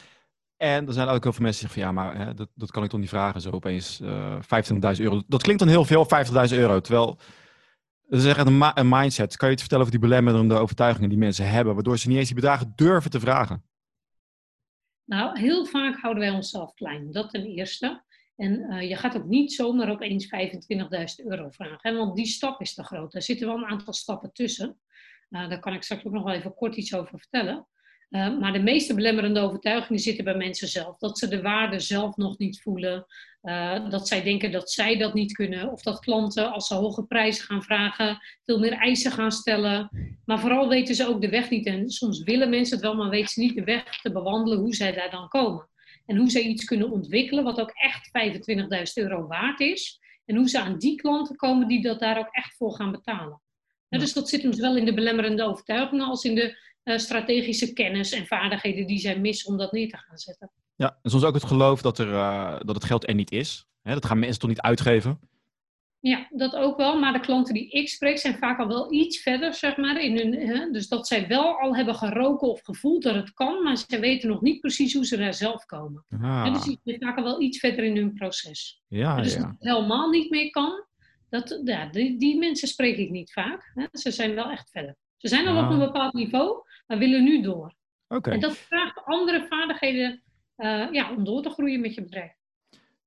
En 0.64 0.88
er 0.88 0.94
zijn 0.94 1.08
ook 1.08 1.24
heel 1.24 1.34
veel 1.34 1.44
mensen 1.44 1.68
die 1.68 1.74
zeggen 1.74 1.94
van 1.94 2.04
ja, 2.04 2.14
maar 2.16 2.28
hè, 2.28 2.34
dat, 2.34 2.50
dat 2.56 2.72
kan 2.72 2.84
ik 2.84 2.90
toch 2.90 3.00
niet 3.00 3.10
vragen 3.10 3.42
zo 3.42 3.50
opeens 3.50 4.00
uh, 4.02 4.34
eh, 4.34 4.96
25.000 4.96 5.02
euro. 5.02 5.22
Dat 5.28 5.42
klinkt 5.42 5.62
dan 5.62 5.72
heel 5.72 5.86
veel, 5.86 6.08
50.000 6.50 6.58
euro. 6.58 6.80
Terwijl, 6.80 7.18
dat 8.08 8.20
is 8.20 8.26
echt 8.26 8.48
een, 8.48 8.90
mindset. 8.90 9.38
Kan 9.38 9.48
je 9.48 9.54
iets 9.54 9.62
vertellen 9.62 9.86
over 9.86 10.00
die 10.00 10.10
belemmerende 10.10 10.56
overtuigingen 10.56 11.10
die 11.10 11.18
mensen 11.18 11.50
hebben, 11.50 11.74
waardoor 11.74 11.98
ze 11.98 12.08
niet 12.08 12.18
eens 12.18 12.28
die 12.28 12.36
bedragen 12.36 12.74
durven 12.76 13.12
te 13.12 13.20
vragen? 13.20 13.64
Nou, 15.06 15.40
heel 15.40 15.66
vaak 15.66 16.00
houden 16.00 16.24
wij 16.24 16.34
onszelf 16.34 16.74
klein. 16.74 17.12
Dat 17.12 17.30
ten 17.30 17.46
eerste. 17.46 18.04
En 18.36 18.60
uh, 18.60 18.90
je 18.90 18.96
gaat 18.96 19.16
ook 19.16 19.26
niet 19.26 19.54
zomaar 19.54 19.90
opeens 19.90 20.26
25.000 20.26 21.26
euro 21.26 21.50
vragen, 21.50 21.80
hè, 21.82 21.98
want 21.98 22.16
die 22.16 22.26
stap 22.26 22.62
is 22.62 22.74
te 22.74 22.84
groot. 22.84 23.14
Er 23.14 23.22
zitten 23.22 23.48
wel 23.48 23.58
een 23.58 23.66
aantal 23.66 23.94
stappen 23.94 24.34
tussen. 24.34 24.80
Uh, 25.30 25.50
daar 25.50 25.60
kan 25.60 25.74
ik 25.74 25.84
straks 25.84 26.06
ook 26.06 26.14
nog 26.14 26.24
wel 26.24 26.34
even 26.34 26.54
kort 26.54 26.76
iets 26.76 26.96
over 26.96 27.20
vertellen. 27.20 27.68
Uh, 28.14 28.40
maar 28.40 28.54
de 28.54 28.60
meeste 28.60 28.96
belemmerende 28.96 29.40
overtuigingen 29.40 30.02
zitten 30.02 30.24
bij 30.24 30.36
mensen 30.36 30.68
zelf. 30.68 30.98
Dat 30.98 31.18
ze 31.20 31.28
de 31.28 31.42
waarde 31.42 31.80
zelf 31.80 32.16
nog 32.16 32.38
niet 32.38 32.62
voelen. 32.62 33.06
Uh, 33.44 33.90
dat 33.90 34.08
zij 34.08 34.24
denken 34.24 34.52
dat 34.52 34.72
zij 34.72 34.98
dat 34.98 35.14
niet 35.14 35.34
kunnen. 35.34 35.72
Of 35.72 35.82
dat 35.82 36.00
klanten, 36.00 36.52
als 36.52 36.68
ze 36.68 36.74
hoge 36.74 37.04
prijzen 37.04 37.46
gaan 37.46 37.64
vragen, 37.64 38.20
veel 38.44 38.60
meer 38.60 38.72
eisen 38.72 39.12
gaan 39.12 39.32
stellen. 39.32 39.90
Maar 40.26 40.40
vooral 40.40 40.70
weten 40.70 40.96
ze 40.96 41.08
ook 41.08 41.22
de 41.22 41.30
weg 41.30 41.50
niet. 41.50 41.66
En 41.66 41.90
soms 41.90 42.24
willen 42.24 42.50
mensen 42.50 42.76
het 42.76 42.86
wel, 42.86 42.96
maar 42.96 43.10
weten 43.10 43.30
ze 43.30 43.40
niet 43.40 43.56
de 43.56 43.64
weg 43.64 44.02
te 44.02 44.12
bewandelen 44.12 44.60
hoe 44.60 44.76
zij 44.76 44.92
daar 44.92 45.12
dan 45.12 45.28
komen. 45.28 45.70
En 46.06 46.18
hoe 46.18 46.30
zij 46.30 46.42
iets 46.42 46.64
kunnen 46.66 46.92
ontwikkelen 46.92 47.44
wat 47.44 47.60
ook 47.60 47.72
echt 47.74 48.10
25.000 49.00 49.04
euro 49.04 49.28
waard 49.28 49.60
is. 49.60 50.00
En 50.26 50.36
hoe 50.36 50.50
ze 50.50 50.60
aan 50.60 50.78
die 50.78 50.96
klanten 50.96 51.36
komen 51.36 51.68
die 51.68 51.82
dat 51.82 52.00
daar 52.00 52.18
ook 52.18 52.32
echt 52.32 52.56
voor 52.56 52.74
gaan 52.74 52.92
betalen. 52.92 53.42
Ja. 53.90 54.00
Dus 54.00 54.14
dat 54.14 54.30
zit 54.30 54.42
hem 54.42 54.54
zowel 54.54 54.78
in 54.78 54.86
de 54.86 54.94
belemmerende 54.94 55.44
overtuigingen 55.44 56.06
als 56.06 56.24
in 56.24 56.36
de 56.36 56.72
uh, 56.84 56.98
strategische 56.98 57.74
kennis 57.74 58.12
en 58.12 58.26
vaardigheden 58.26 58.88
die 58.88 59.00
zij 59.00 59.20
missen 59.20 59.52
om 59.52 59.58
dat 59.58 59.72
neer 59.72 59.90
te 59.90 59.98
gaan 59.98 60.18
zetten. 60.18 60.52
Ja, 60.76 61.00
en 61.02 61.10
soms 61.10 61.24
ook 61.24 61.34
het 61.34 61.44
geloof 61.44 61.82
dat, 61.82 62.00
er, 62.00 62.08
uh, 62.08 62.60
dat 62.60 62.76
het 62.76 62.84
geld 62.84 63.08
er 63.08 63.14
niet 63.14 63.32
is. 63.32 63.66
Hè, 63.82 63.94
dat 63.94 64.06
gaan 64.06 64.20
mensen 64.20 64.40
toch 64.40 64.50
niet 64.50 64.62
uitgeven? 64.62 65.20
Ja, 66.00 66.28
dat 66.30 66.56
ook 66.56 66.78
wel. 66.78 67.00
Maar 67.00 67.14
de 67.14 67.20
klanten 67.20 67.54
die 67.54 67.70
ik 67.70 67.90
spreek 67.90 68.18
zijn 68.18 68.38
vaak 68.38 68.60
al 68.60 68.68
wel 68.68 68.94
iets 68.94 69.22
verder, 69.22 69.54
zeg 69.54 69.78
maar. 69.78 70.02
In 70.02 70.18
hun, 70.18 70.34
hè? 70.34 70.72
Dus 70.72 70.88
dat 70.88 71.08
zij 71.08 71.28
wel 71.28 71.60
al 71.60 71.76
hebben 71.76 71.96
geroken 71.96 72.48
of 72.48 72.62
gevoeld 72.62 73.04
dat 73.04 73.16
het 73.16 73.34
kan, 73.34 73.64
maar 73.64 73.78
ze 73.78 74.00
weten 74.00 74.30
nog 74.30 74.42
niet 74.42 74.60
precies 74.60 74.94
hoe 74.94 75.06
ze 75.06 75.18
daar 75.18 75.34
zelf 75.34 75.66
komen. 75.66 76.06
Ah. 76.22 76.54
dus 76.54 76.64
die 76.64 76.80
zijn 76.84 77.00
vaak 77.00 77.18
al 77.18 77.24
wel 77.24 77.42
iets 77.42 77.60
verder 77.60 77.84
in 77.84 77.96
hun 77.96 78.14
proces. 78.14 78.82
Ja, 78.88 79.22
dus 79.22 79.34
ja. 79.34 79.40
dat 79.40 79.50
het 79.50 79.58
helemaal 79.60 80.10
niet 80.10 80.30
meer 80.30 80.50
kan, 80.50 80.86
dat, 81.30 81.62
ja, 81.64 81.86
die, 81.86 82.18
die 82.20 82.38
mensen 82.38 82.68
spreek 82.68 82.98
ik 82.98 83.10
niet 83.10 83.32
vaak. 83.32 83.72
Hè? 83.74 83.86
Ze 83.92 84.12
zijn 84.12 84.36
wel 84.36 84.50
echt 84.50 84.70
verder. 84.70 84.96
Ze 85.24 85.30
zijn 85.30 85.48
al 85.48 85.64
op 85.64 85.70
een 85.70 85.82
ah. 85.82 85.86
bepaald 85.86 86.14
niveau, 86.14 86.64
maar 86.88 86.98
willen 86.98 87.24
nu 87.24 87.42
door. 87.42 87.74
Okay. 88.08 88.34
En 88.34 88.40
dat 88.40 88.58
vraagt 88.58 89.02
andere 89.06 89.46
vaardigheden 89.50 90.24
uh, 90.58 90.92
ja, 90.92 91.12
om 91.12 91.24
door 91.24 91.42
te 91.42 91.50
groeien 91.50 91.82
met 91.82 91.94
je 91.94 92.04
bedrijf. 92.04 92.32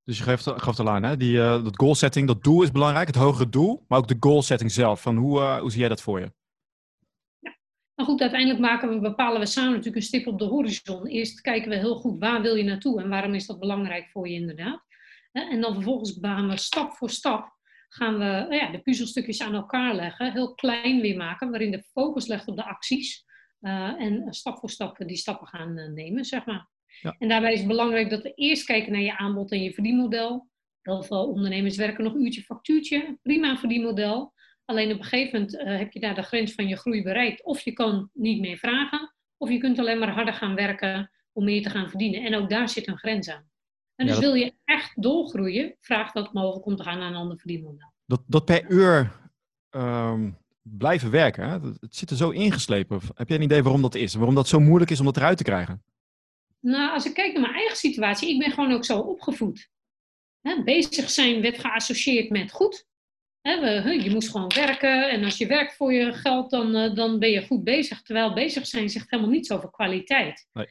Dus 0.04 0.18
je 0.18 0.22
geeft, 0.22 0.46
gaf 0.46 0.78
al 0.78 0.88
aan, 0.88 1.02
hè? 1.02 1.16
Die, 1.16 1.36
uh, 1.36 1.64
dat 1.64 1.76
goal 1.76 1.94
setting, 1.94 2.26
dat 2.26 2.44
doel 2.44 2.62
is 2.62 2.70
belangrijk, 2.70 3.06
het 3.06 3.16
hogere 3.16 3.48
doel, 3.48 3.84
maar 3.88 3.98
ook 3.98 4.08
de 4.08 4.16
goal 4.20 4.42
setting 4.42 4.72
zelf. 4.72 5.02
Van 5.02 5.16
hoe, 5.16 5.40
uh, 5.40 5.58
hoe 5.58 5.70
zie 5.70 5.80
jij 5.80 5.88
dat 5.88 6.02
voor 6.02 6.20
je? 6.20 6.32
Ja, 7.38 7.56
maar 7.94 8.06
goed, 8.06 8.20
uiteindelijk 8.20 8.60
maken 8.60 8.88
we, 8.88 9.00
bepalen 9.00 9.40
we 9.40 9.46
samen 9.46 9.70
natuurlijk 9.70 9.96
een 9.96 10.02
stip 10.02 10.26
op 10.26 10.38
de 10.38 10.44
horizon. 10.44 11.06
Eerst 11.06 11.40
kijken 11.40 11.68
we 11.68 11.76
heel 11.76 11.96
goed 11.96 12.18
waar 12.18 12.42
wil 12.42 12.54
je 12.54 12.64
naartoe 12.64 13.02
en 13.02 13.08
waarom 13.08 13.34
is 13.34 13.46
dat 13.46 13.58
belangrijk 13.58 14.08
voor 14.08 14.28
je 14.28 14.34
inderdaad. 14.34 14.84
En 15.32 15.60
dan 15.60 15.74
vervolgens 15.74 16.18
gaan 16.20 16.48
we 16.48 16.56
stap 16.56 16.92
voor 16.92 17.10
stap 17.10 17.56
gaan 17.96 18.19
we 18.19 18.25
nou 18.25 18.54
ja, 18.54 18.70
de 18.70 18.78
puzzelstukjes 18.78 19.43
aan 19.43 19.54
elkaar 19.54 19.94
leggen, 19.94 20.32
heel 20.32 20.54
klein 20.54 21.00
weer 21.00 21.16
maken, 21.16 21.50
waarin 21.50 21.70
de 21.70 21.82
focus 21.82 22.26
legt 22.26 22.48
op 22.48 22.56
de 22.56 22.64
acties. 22.64 23.25
Uh, 23.60 24.00
en 24.00 24.26
stap 24.34 24.58
voor 24.58 24.70
stap 24.70 24.96
die 25.06 25.16
stappen 25.16 25.46
gaan 25.46 25.94
nemen, 25.94 26.25
zeg 26.25 26.44
maar. 26.44 26.69
Ja. 27.02 27.16
En 27.19 27.28
daarbij 27.28 27.52
is 27.52 27.58
het 27.58 27.69
belangrijk 27.69 28.10
dat 28.10 28.22
we 28.22 28.32
eerst 28.34 28.64
kijken 28.64 28.92
naar 28.92 29.00
je 29.00 29.16
aanbod 29.16 29.52
en 29.52 29.62
je 29.62 29.73
verdienmodel. 29.73 30.49
Heel 30.82 31.02
veel 31.02 31.26
ondernemers 31.26 31.76
werken 31.76 32.04
nog 32.04 32.14
uurtje 32.14 32.42
factuurtje. 32.42 33.18
Prima 33.23 33.56
verdienmodel. 33.56 34.32
Alleen 34.64 34.92
op 34.92 34.99
een 34.99 35.04
gegeven 35.04 35.40
moment 35.40 35.54
uh, 35.54 35.78
heb 35.78 35.92
je 35.92 36.00
daar 36.00 36.14
de 36.14 36.23
grens 36.23 36.52
van 36.52 36.68
je 36.68 36.76
groei 36.76 37.02
bereikt. 37.02 37.44
Of 37.44 37.61
je 37.61 37.73
kan 37.73 38.11
niet 38.12 38.40
meer 38.40 38.56
vragen, 38.56 39.14
of 39.37 39.50
je 39.50 39.59
kunt 39.59 39.78
alleen 39.78 39.99
maar 39.99 40.12
harder 40.12 40.35
gaan 40.35 40.54
werken 40.54 41.11
om 41.32 41.44
meer 41.44 41.62
te 41.62 41.71
gaan 41.71 41.88
verdienen. 41.88 42.25
En 42.25 42.35
ook 42.35 42.50
daar 42.50 42.68
zit 42.68 42.88
een 42.88 42.99
grens 42.99 43.30
aan. 43.30 43.49
En 43.97 44.07
dus 44.07 44.19
wil 44.19 44.35
je 44.35 44.55
echt 44.65 45.03
doorgroeien, 45.03 45.76
vraag 45.81 46.12
dat 46.12 46.33
mogelijk 46.33 46.67
om 46.67 46.76
te 46.76 46.83
gaan 46.83 46.99
naar 46.99 47.09
een 47.09 47.15
ander 47.15 47.38
verdienmodel. 47.38 47.93
Dat, 48.07 48.23
dat 48.26 48.45
per 48.45 48.71
uur 48.71 49.12
um, 49.71 50.38
blijven 50.62 51.11
werken, 51.11 51.49
hè? 51.49 51.59
het 51.81 51.97
zit 51.97 52.11
er 52.11 52.17
zo 52.17 52.31
ingeslepen. 52.31 53.00
Heb 53.15 53.29
jij 53.29 53.37
een 53.37 53.43
idee 53.43 53.62
waarom 53.62 53.83
dat 53.83 53.95
is? 53.95 54.15
Waarom 54.15 54.35
dat 54.35 54.49
zo 54.49 54.61
moeilijk 54.61 54.91
is 54.91 54.99
om 54.99 55.07
dat 55.07 55.17
eruit 55.17 55.37
te 55.37 55.45
krijgen? 55.45 55.83
Nou, 56.61 56.93
als 56.93 57.07
ik 57.07 57.15
kijk 57.15 57.33
naar 57.33 57.43
mijn 57.43 57.55
eigen 57.55 57.76
situatie, 57.76 58.31
ik 58.31 58.38
ben 58.38 58.50
gewoon 58.50 58.73
ook 58.73 58.85
zo 58.85 58.99
opgevoed. 58.99 59.71
bezig 60.65 61.11
zijn 61.11 61.41
werd 61.41 61.59
geassocieerd 61.59 62.31
met 62.31 62.53
goed. 62.53 62.87
je 63.43 64.11
moest 64.11 64.31
gewoon 64.31 64.53
werken 64.55 65.11
en 65.11 65.25
als 65.25 65.37
je 65.37 65.47
werkt 65.47 65.75
voor 65.75 65.93
je 65.93 66.12
geld, 66.12 66.50
dan, 66.50 66.75
eh, 66.75 66.95
dan 66.95 67.19
ben 67.19 67.31
je 67.31 67.47
goed 67.47 67.65
bezig. 67.65 68.03
Terwijl 68.03 68.35
bezig 68.35 68.67
zijn 68.67 68.88
zegt 68.88 69.11
helemaal 69.11 69.33
niets 69.33 69.50
over 69.50 69.71
kwaliteit. 69.71 70.49
Nee. 70.53 70.67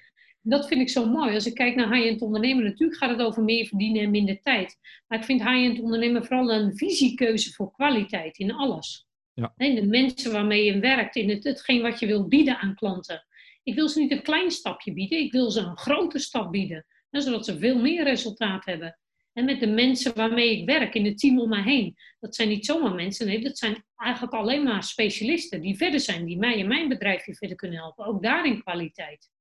Dat 0.48 0.68
vind 0.68 0.82
ik 0.82 0.90
zo 0.90 1.06
mooi. 1.06 1.34
Als 1.34 1.46
ik 1.46 1.54
kijk 1.54 1.76
naar 1.76 1.94
high-end 1.94 2.22
ondernemen, 2.22 2.64
natuurlijk 2.64 3.00
gaat 3.00 3.10
het 3.10 3.22
over 3.22 3.44
meer 3.44 3.66
verdienen 3.66 4.02
en 4.02 4.12
minder 4.12 4.42
tijd. 4.42 4.78
Maar 5.08 5.20
ik 5.20 5.26
vind 5.26 5.44
high-end 5.44 5.80
ondernemen 5.80 6.26
vooral 6.26 6.52
een 6.52 6.78
visiekeuze 6.78 7.54
voor 7.54 7.72
kwaliteit 7.72 8.38
in 8.38 8.54
alles. 8.54 9.08
Ja. 9.34 9.54
In 9.58 9.76
de 9.76 9.86
mensen 9.86 10.32
waarmee 10.32 10.66
je 10.66 10.80
werkt, 10.80 11.16
in 11.16 11.30
het, 11.30 11.44
hetgeen 11.44 11.82
wat 11.82 12.00
je 12.00 12.06
wilt 12.06 12.30
bieden 12.30 12.58
aan 12.58 12.76
klanten. 12.76 13.26
Ik 13.64 13.76
wil 13.76 13.90
ze 13.90 14.00
niet 14.00 14.12
een 14.12 14.22
klein 14.22 14.52
stapje 14.52 14.94
bieden, 14.94 15.20
ik 15.20 15.32
wil 15.32 15.52
ze 15.52 15.60
een 15.60 15.78
grote 15.78 16.20
stap 16.20 16.52
bieden. 16.52 16.86
Zodat 17.10 17.46
ze 17.46 17.58
veel 17.58 17.80
meer 17.80 18.04
resultaat 18.04 18.66
hebben. 18.66 19.00
En 19.34 19.46
met 19.46 19.60
de 19.60 19.68
mensen 19.68 20.16
waarmee 20.16 20.58
ik 20.58 20.66
werk, 20.66 20.94
in 20.94 21.06
het 21.06 21.18
team 21.18 21.40
om 21.40 21.50
me 21.50 21.62
heen. 21.62 21.96
Dat 22.20 22.36
zijn 22.36 22.50
niet 22.50 22.66
zomaar 22.66 22.94
mensen, 22.94 23.28
nee, 23.28 23.42
dat 23.42 23.58
zijn 23.58 23.84
eigenlijk 23.96 24.34
alleen 24.34 24.64
maar 24.64 24.84
specialisten 24.84 25.62
die 25.62 25.78
verder 25.78 26.00
zijn, 26.00 26.26
die 26.26 26.38
mij 26.38 26.60
en 26.60 26.68
mijn 26.68 26.88
bedrijfje 26.88 27.36
verder 27.36 27.58
kunnen 27.58 27.78
helpen. 27.78 28.06
Ook 28.06 28.24
daarin 28.24 28.62
kwaliteit. 28.62 29.34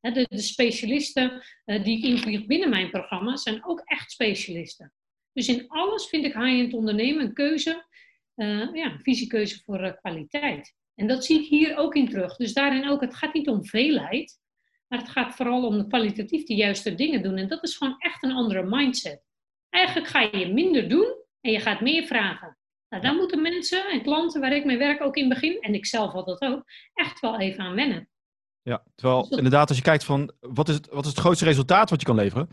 De, 0.00 0.26
de 0.28 0.38
specialisten 0.38 1.42
uh, 1.66 1.84
die 1.84 1.98
ik 1.98 2.04
invlieg 2.04 2.46
binnen 2.46 2.68
mijn 2.68 2.90
programma 2.90 3.36
zijn 3.36 3.64
ook 3.64 3.80
echt 3.84 4.10
specialisten. 4.10 4.92
Dus 5.32 5.48
in 5.48 5.68
alles 5.68 6.06
vind 6.06 6.24
ik 6.24 6.32
high-end 6.32 6.72
ondernemen 6.72 7.24
een 7.24 7.34
keuze, 7.34 7.86
uh, 8.36 8.74
ja, 8.74 8.92
een 8.92 9.00
visiekeuze 9.00 9.62
voor 9.64 9.84
uh, 9.84 9.92
kwaliteit. 9.92 10.74
En 10.94 11.06
dat 11.06 11.24
zie 11.24 11.40
ik 11.40 11.48
hier 11.48 11.76
ook 11.76 11.94
in 11.94 12.08
terug. 12.08 12.36
Dus 12.36 12.52
daarin 12.52 12.88
ook, 12.88 13.00
het 13.00 13.14
gaat 13.14 13.34
niet 13.34 13.48
om 13.48 13.64
veelheid, 13.64 14.38
maar 14.88 14.98
het 14.98 15.08
gaat 15.08 15.34
vooral 15.34 15.66
om 15.66 15.88
kwalitatief 15.88 16.44
de 16.44 16.54
juiste 16.54 16.94
dingen 16.94 17.22
doen. 17.22 17.36
En 17.36 17.48
dat 17.48 17.62
is 17.62 17.76
gewoon 17.76 17.98
echt 17.98 18.22
een 18.22 18.32
andere 18.32 18.62
mindset. 18.62 19.22
Eigenlijk 19.68 20.08
ga 20.08 20.20
je 20.20 20.52
minder 20.52 20.88
doen 20.88 21.14
en 21.40 21.52
je 21.52 21.60
gaat 21.60 21.80
meer 21.80 22.04
vragen. 22.04 22.58
Nou, 22.88 23.02
daar 23.02 23.14
moeten 23.14 23.42
mensen 23.42 23.88
en 23.88 24.02
klanten 24.02 24.40
waar 24.40 24.52
ik 24.52 24.64
mee 24.64 24.78
werk 24.78 25.02
ook 25.02 25.16
in 25.16 25.28
begin, 25.28 25.60
en 25.60 25.74
ik 25.74 25.86
zelf 25.86 26.12
had 26.12 26.26
dat 26.26 26.40
ook, 26.40 26.64
echt 26.94 27.20
wel 27.20 27.38
even 27.38 27.64
aan 27.64 27.74
wennen. 27.74 28.08
Ja, 28.70 28.82
terwijl 28.94 29.26
inderdaad 29.40 29.68
als 29.68 29.76
je 29.76 29.84
kijkt 29.84 30.04
van 30.04 30.32
wat 30.40 30.68
is, 30.68 30.74
het, 30.74 30.88
wat 30.90 31.04
is 31.04 31.10
het 31.10 31.20
grootste 31.20 31.44
resultaat 31.44 31.90
wat 31.90 32.00
je 32.00 32.06
kan 32.06 32.16
leveren? 32.16 32.48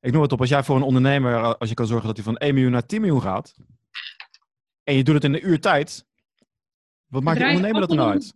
Ik 0.00 0.12
noem 0.12 0.22
het 0.22 0.32
op, 0.32 0.40
als 0.40 0.48
jij 0.48 0.62
voor 0.62 0.76
een 0.76 0.82
ondernemer, 0.82 1.56
als 1.58 1.68
je 1.68 1.74
kan 1.74 1.86
zorgen 1.86 2.06
dat 2.06 2.16
hij 2.16 2.24
van 2.24 2.36
1 2.36 2.54
miljoen 2.54 2.72
naar 2.72 2.86
10 2.86 3.00
miljoen 3.00 3.22
gaat, 3.22 3.54
en 4.84 4.94
je 4.94 5.04
doet 5.04 5.14
het 5.14 5.24
in 5.24 5.34
een 5.34 5.48
uur 5.48 5.60
tijd, 5.60 6.06
wat 7.06 7.22
maakt 7.22 7.38
de 7.38 7.44
ondernemer 7.44 7.80
dat 7.80 7.88
dan 7.88 7.98
nou 7.98 8.10
uit? 8.10 8.32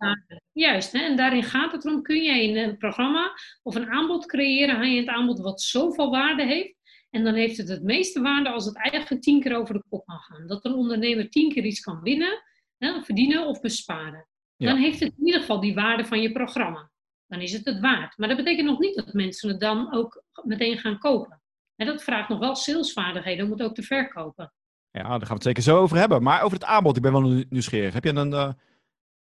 Juist, 0.51 0.91
hè? 0.91 0.99
en 0.99 1.15
daarin 1.15 1.43
gaat 1.43 1.71
het 1.71 1.85
erom, 1.85 2.01
kun 2.01 2.23
jij 2.23 2.63
een 2.63 2.77
programma 2.77 3.31
of 3.63 3.75
een 3.75 3.89
aanbod 3.89 4.25
creëren, 4.25 4.75
haal 4.75 4.83
je 4.83 4.99
het 4.99 5.09
aanbod 5.09 5.39
wat 5.39 5.61
zoveel 5.61 6.09
waarde 6.09 6.45
heeft, 6.45 6.75
en 7.09 7.23
dan 7.23 7.33
heeft 7.33 7.57
het 7.57 7.67
het 7.67 7.83
meeste 7.83 8.21
waarde 8.21 8.49
als 8.49 8.65
het 8.65 8.75
eigenlijk 8.75 9.21
tien 9.21 9.41
keer 9.41 9.55
over 9.55 9.73
de 9.73 9.83
kop 9.89 10.05
kan 10.05 10.19
gaan. 10.19 10.47
Dat 10.47 10.65
een 10.65 10.73
ondernemer 10.73 11.29
tien 11.29 11.53
keer 11.53 11.65
iets 11.65 11.79
kan 11.79 12.01
winnen, 12.01 12.43
hè, 12.77 13.03
verdienen 13.03 13.47
of 13.47 13.61
besparen. 13.61 14.27
Dan 14.57 14.77
heeft 14.77 14.99
het 14.99 15.13
in 15.17 15.25
ieder 15.25 15.39
geval 15.39 15.59
die 15.59 15.73
waarde 15.73 16.05
van 16.05 16.21
je 16.21 16.31
programma. 16.31 16.89
Dan 17.27 17.41
is 17.41 17.53
het 17.53 17.65
het 17.65 17.79
waard. 17.79 18.17
Maar 18.17 18.27
dat 18.27 18.37
betekent 18.37 18.67
nog 18.67 18.79
niet 18.79 18.95
dat 18.95 19.13
mensen 19.13 19.49
het 19.49 19.59
dan 19.59 19.93
ook 19.93 20.23
meteen 20.43 20.77
gaan 20.77 20.99
kopen. 20.99 21.41
En 21.75 21.85
dat 21.85 22.03
vraagt 22.03 22.29
nog 22.29 22.39
wel 22.39 22.55
salesvaardigheden 22.55 23.45
om 23.45 23.51
het 23.51 23.61
ook 23.61 23.75
te 23.75 23.83
verkopen. 23.83 24.53
Ja, 24.91 25.01
daar 25.01 25.11
gaan 25.11 25.27
we 25.27 25.33
het 25.33 25.43
zeker 25.43 25.63
zo 25.63 25.79
over 25.79 25.97
hebben. 25.97 26.23
Maar 26.23 26.41
over 26.41 26.57
het 26.57 26.67
aanbod, 26.67 26.95
ik 26.95 27.01
ben 27.01 27.11
wel 27.11 27.43
nieuwsgierig. 27.49 27.93
Heb 27.93 28.03
je 28.03 28.15
een, 28.15 28.31
uh, 28.31 28.51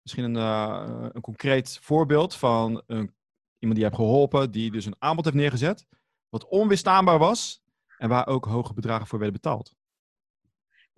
misschien 0.02 0.24
een, 0.24 0.36
uh, 0.36 1.08
een 1.12 1.20
concreet 1.20 1.78
voorbeeld 1.82 2.34
van 2.34 2.82
een, 2.86 3.14
iemand 3.58 3.78
die 3.78 3.78
je 3.78 3.84
hebt 3.84 3.96
geholpen, 3.96 4.50
die 4.50 4.70
dus 4.70 4.86
een 4.86 4.96
aanbod 4.98 5.24
heeft 5.24 5.36
neergezet, 5.36 5.86
wat 6.28 6.48
onweerstaanbaar 6.48 7.18
was 7.18 7.62
en 7.98 8.08
waar 8.08 8.26
ook 8.26 8.44
hoge 8.44 8.74
bedragen 8.74 9.06
voor 9.06 9.18
werden 9.18 9.40
betaald? 9.42 9.74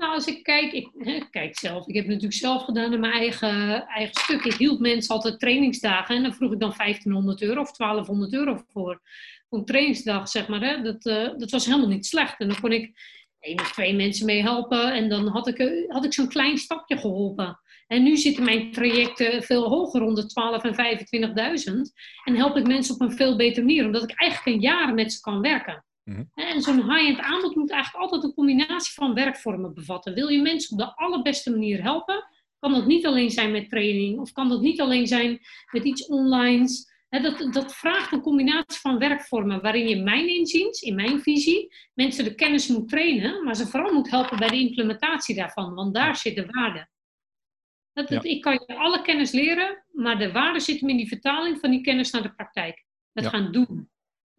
Nou, 0.01 0.13
als 0.13 0.27
ik 0.27 0.43
kijk, 0.43 0.73
ik 0.73 1.27
kijk 1.31 1.59
zelf. 1.59 1.87
Ik 1.87 1.95
heb 1.95 2.05
het 2.05 2.13
natuurlijk 2.13 2.41
zelf 2.41 2.65
gedaan 2.65 2.93
in 2.93 3.01
mijn 3.01 3.13
eigen, 3.13 3.87
eigen 3.87 4.21
stuk. 4.21 4.45
Ik 4.45 4.55
hield 4.55 4.81
mensen 4.81 5.15
altijd 5.15 5.39
trainingsdagen 5.39 6.17
en 6.17 6.23
dan 6.23 6.35
vroeg 6.35 6.53
ik 6.53 6.61
dan 6.61 6.75
1500 6.77 7.43
euro 7.43 7.61
of 7.61 7.73
1200 7.73 8.33
euro 8.33 8.61
voor. 8.73 9.01
Een 9.51 9.65
trainingsdag, 9.65 10.29
zeg 10.29 10.49
maar. 10.49 10.61
Hè. 10.61 10.83
Dat, 10.83 11.07
uh, 11.07 11.39
dat 11.39 11.51
was 11.51 11.67
helemaal 11.67 11.89
niet 11.89 12.07
slecht. 12.07 12.41
En 12.41 12.49
dan 12.49 12.61
kon 12.61 12.73
ik 12.73 12.93
één 13.41 13.61
of 13.61 13.73
twee 13.73 13.95
mensen 13.95 14.27
mee 14.27 14.43
helpen 14.43 14.93
en 14.93 15.09
dan 15.09 15.29
had 15.29 15.49
ik, 15.49 15.59
eh, 15.59 15.89
had 15.89 16.05
ik 16.05 16.13
zo'n 16.13 16.29
klein 16.29 16.59
stapje 16.59 16.99
geholpen. 16.99 17.61
En 17.87 18.03
nu 18.03 18.17
zitten 18.17 18.45
mijn 18.45 18.73
trajecten 18.73 19.43
veel 19.43 19.69
hoger, 19.69 20.01
rond 20.01 20.17
de 20.17 20.27
12 20.27 20.63
en 20.63 20.75
25.000. 20.75 21.93
En 22.25 22.37
help 22.37 22.57
ik 22.57 22.67
mensen 22.67 22.95
op 22.95 23.01
een 23.01 23.17
veel 23.17 23.37
betere 23.37 23.67
manier, 23.67 23.85
omdat 23.85 24.03
ik 24.03 24.21
eigenlijk 24.21 24.57
een 24.57 24.63
jaar 24.63 24.95
met 24.95 25.13
ze 25.13 25.21
kan 25.21 25.41
werken. 25.41 25.85
Mhm. 26.11 26.25
En 26.35 26.63
zo'n 26.63 26.93
high-end 26.93 27.19
aanbod 27.19 27.55
moet 27.55 27.71
eigenlijk 27.71 28.03
altijd 28.05 28.25
een 28.25 28.35
combinatie 28.35 28.93
van 28.93 29.15
werkvormen 29.15 29.75
bevatten. 29.75 30.15
Wil 30.15 30.29
je 30.29 30.43
mensen 30.43 30.73
op 30.73 30.79
de 30.79 30.95
allerbeste 30.95 31.51
manier 31.51 31.83
helpen, 31.83 32.25
kan 32.59 32.73
dat 32.73 32.87
niet 32.87 33.07
alleen 33.07 33.31
zijn 33.31 33.51
met 33.51 33.69
training 33.69 34.19
of 34.19 34.33
kan 34.33 34.49
dat 34.49 34.61
niet 34.61 34.81
alleen 34.81 35.07
zijn 35.07 35.41
met 35.71 35.85
iets 35.85 36.07
online. 36.07 36.69
dat, 37.09 37.53
dat 37.53 37.75
vraagt 37.75 38.13
een 38.13 38.21
combinatie 38.21 38.81
van 38.81 38.99
werkvormen 38.99 39.63
waarin 39.63 39.89
je 39.89 39.97
mijn 39.97 40.29
inziens, 40.29 40.81
in 40.81 40.95
mijn 40.95 41.21
visie, 41.21 41.75
mensen 41.95 42.25
de 42.25 42.35
kennis 42.35 42.69
moet 42.69 42.89
trainen, 42.89 43.45
maar 43.45 43.57
ze 43.57 43.67
vooral 43.67 43.93
moet 43.93 44.11
helpen 44.11 44.39
bij 44.39 44.49
de 44.49 44.59
implementatie 44.59 45.35
daarvan, 45.35 45.75
want 45.75 45.95
daar 45.95 46.17
zit 46.17 46.35
de 46.35 46.47
waarde. 46.47 46.89
Dat, 47.93 48.25
Ik 48.25 48.41
kan 48.41 48.53
je 48.53 48.77
alle 48.77 49.03
kennis 49.03 49.33
leren, 49.33 49.85
maar 49.93 50.19
de 50.19 50.33
waarde 50.33 50.61
zit 50.61 50.81
hem 50.81 50.89
in 50.89 50.97
die 50.97 51.09
vertaling 51.09 51.59
van 51.59 51.71
die 51.71 51.81
kennis 51.81 52.11
naar 52.11 52.23
de 52.23 52.35
praktijk. 52.35 52.85
Het 53.13 53.27
gaan 53.27 53.53
doen. 53.53 53.91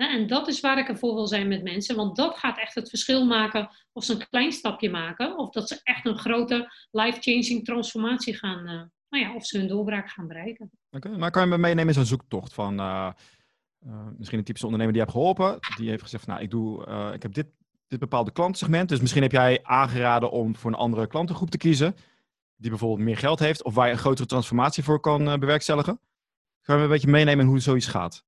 En 0.10 0.27
dat 0.27 0.48
is 0.48 0.60
waar 0.60 0.77
ik 0.77 0.88
ervoor 0.88 1.13
wil 1.13 1.27
zijn 1.27 1.48
met 1.48 1.63
mensen, 1.63 1.96
want 1.96 2.15
dat 2.15 2.38
gaat 2.38 2.58
echt 2.58 2.75
het 2.75 2.89
verschil 2.89 3.25
maken 3.25 3.70
of 3.91 4.03
ze 4.03 4.13
een 4.13 4.27
klein 4.29 4.51
stapje 4.51 4.89
maken 4.89 5.38
of 5.38 5.51
dat 5.51 5.67
ze 5.67 5.79
echt 5.84 6.05
een 6.05 6.17
grote 6.17 6.72
life-changing 6.91 7.65
transformatie 7.65 8.34
gaan, 8.34 8.60
uh, 8.60 8.81
nou 9.10 9.24
ja, 9.24 9.36
of 9.36 9.46
ze 9.46 9.58
hun 9.58 9.67
doorbraak 9.67 10.10
gaan 10.10 10.27
bereiken. 10.27 10.72
Oké, 10.91 11.17
maar 11.17 11.31
kan 11.31 11.43
je 11.43 11.50
me 11.50 11.58
meenemen 11.58 11.88
in 11.88 11.93
zo'n 11.93 12.05
zoektocht 12.05 12.53
van 12.53 12.79
uh, 12.79 13.12
uh, 13.86 14.08
misschien 14.17 14.38
een 14.38 14.46
typische 14.46 14.67
ondernemer 14.67 14.93
die 14.93 15.03
je 15.03 15.10
hebt 15.12 15.17
geholpen, 15.17 15.60
die 15.77 15.89
heeft 15.89 16.03
gezegd, 16.03 16.27
nou, 16.27 16.41
ik, 16.41 16.50
doe, 16.50 16.86
ik 17.13 17.22
heb 17.22 17.34
dit, 17.34 17.48
dit 17.88 18.00
bepaalde 18.00 18.31
klantensegment, 18.31 18.89
dus 18.89 19.00
misschien 19.00 19.22
heb 19.22 19.31
jij 19.31 19.60
aangeraden 19.63 20.31
om 20.31 20.55
voor 20.55 20.72
een 20.72 20.77
andere 20.77 21.08
klantengroep 21.08 21.50
te 21.50 21.58
kiezen, 21.58 21.96
die 22.55 22.70
bijvoorbeeld 22.70 23.08
meer 23.08 23.17
geld 23.17 23.39
heeft 23.39 23.63
of 23.63 23.74
waar 23.74 23.88
je 23.88 23.93
een 23.93 24.00
grotere 24.00 24.27
transformatie 24.27 24.84
voor 24.84 25.00
kan 25.00 25.39
bewerkstelligen. 25.39 26.00
Kan 26.62 26.77
je 26.77 26.84
een 26.84 26.89
beetje 26.89 27.08
meenemen 27.08 27.46
in 27.46 27.51
hoe 27.51 27.60
zoiets 27.60 27.88
gaat? 27.88 28.24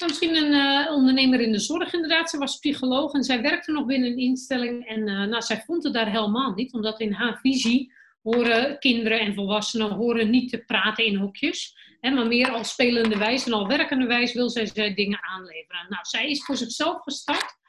Misschien 0.00 0.36
een 0.36 0.52
uh, 0.52 0.92
ondernemer 0.92 1.40
in 1.40 1.52
de 1.52 1.58
zorg 1.58 1.92
inderdaad. 1.92 2.30
Ze 2.30 2.38
was 2.38 2.58
psycholoog 2.58 3.12
en 3.12 3.24
zij 3.24 3.42
werkte 3.42 3.72
nog 3.72 3.86
binnen 3.86 4.10
een 4.10 4.18
instelling. 4.18 4.86
En 4.86 5.08
uh, 5.08 5.24
nou, 5.24 5.42
zij 5.42 5.62
vond 5.66 5.84
het 5.84 5.92
daar 5.92 6.10
helemaal 6.10 6.52
niet, 6.54 6.72
omdat 6.72 7.00
in 7.00 7.12
haar 7.12 7.38
visie 7.38 7.92
horen 8.22 8.78
kinderen 8.78 9.20
en 9.20 9.34
volwassenen 9.34 9.90
horen 9.90 10.30
niet 10.30 10.50
te 10.50 10.58
praten 10.58 11.04
in 11.04 11.16
hokjes. 11.16 11.76
Hè, 12.00 12.10
maar 12.10 12.26
meer 12.26 12.50
als 12.50 12.70
spelende 12.70 13.18
wijs 13.18 13.46
en 13.46 13.52
al 13.52 13.68
werkende 13.68 14.06
wijs 14.06 14.32
wil 14.32 14.50
zij, 14.50 14.66
zij 14.66 14.94
dingen 14.94 15.22
aanleveren. 15.22 15.86
Nou, 15.88 16.02
zij 16.02 16.30
is 16.30 16.44
voor 16.44 16.56
zichzelf 16.56 17.02
gestart. 17.02 17.60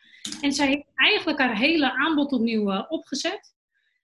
En 0.42 0.52
zij 0.52 0.68
heeft 0.68 0.92
eigenlijk 0.96 1.40
haar 1.40 1.58
hele 1.58 1.92
aanbod 1.92 2.32
opnieuw 2.32 2.72
uh, 2.72 2.84
opgezet. 2.90 3.54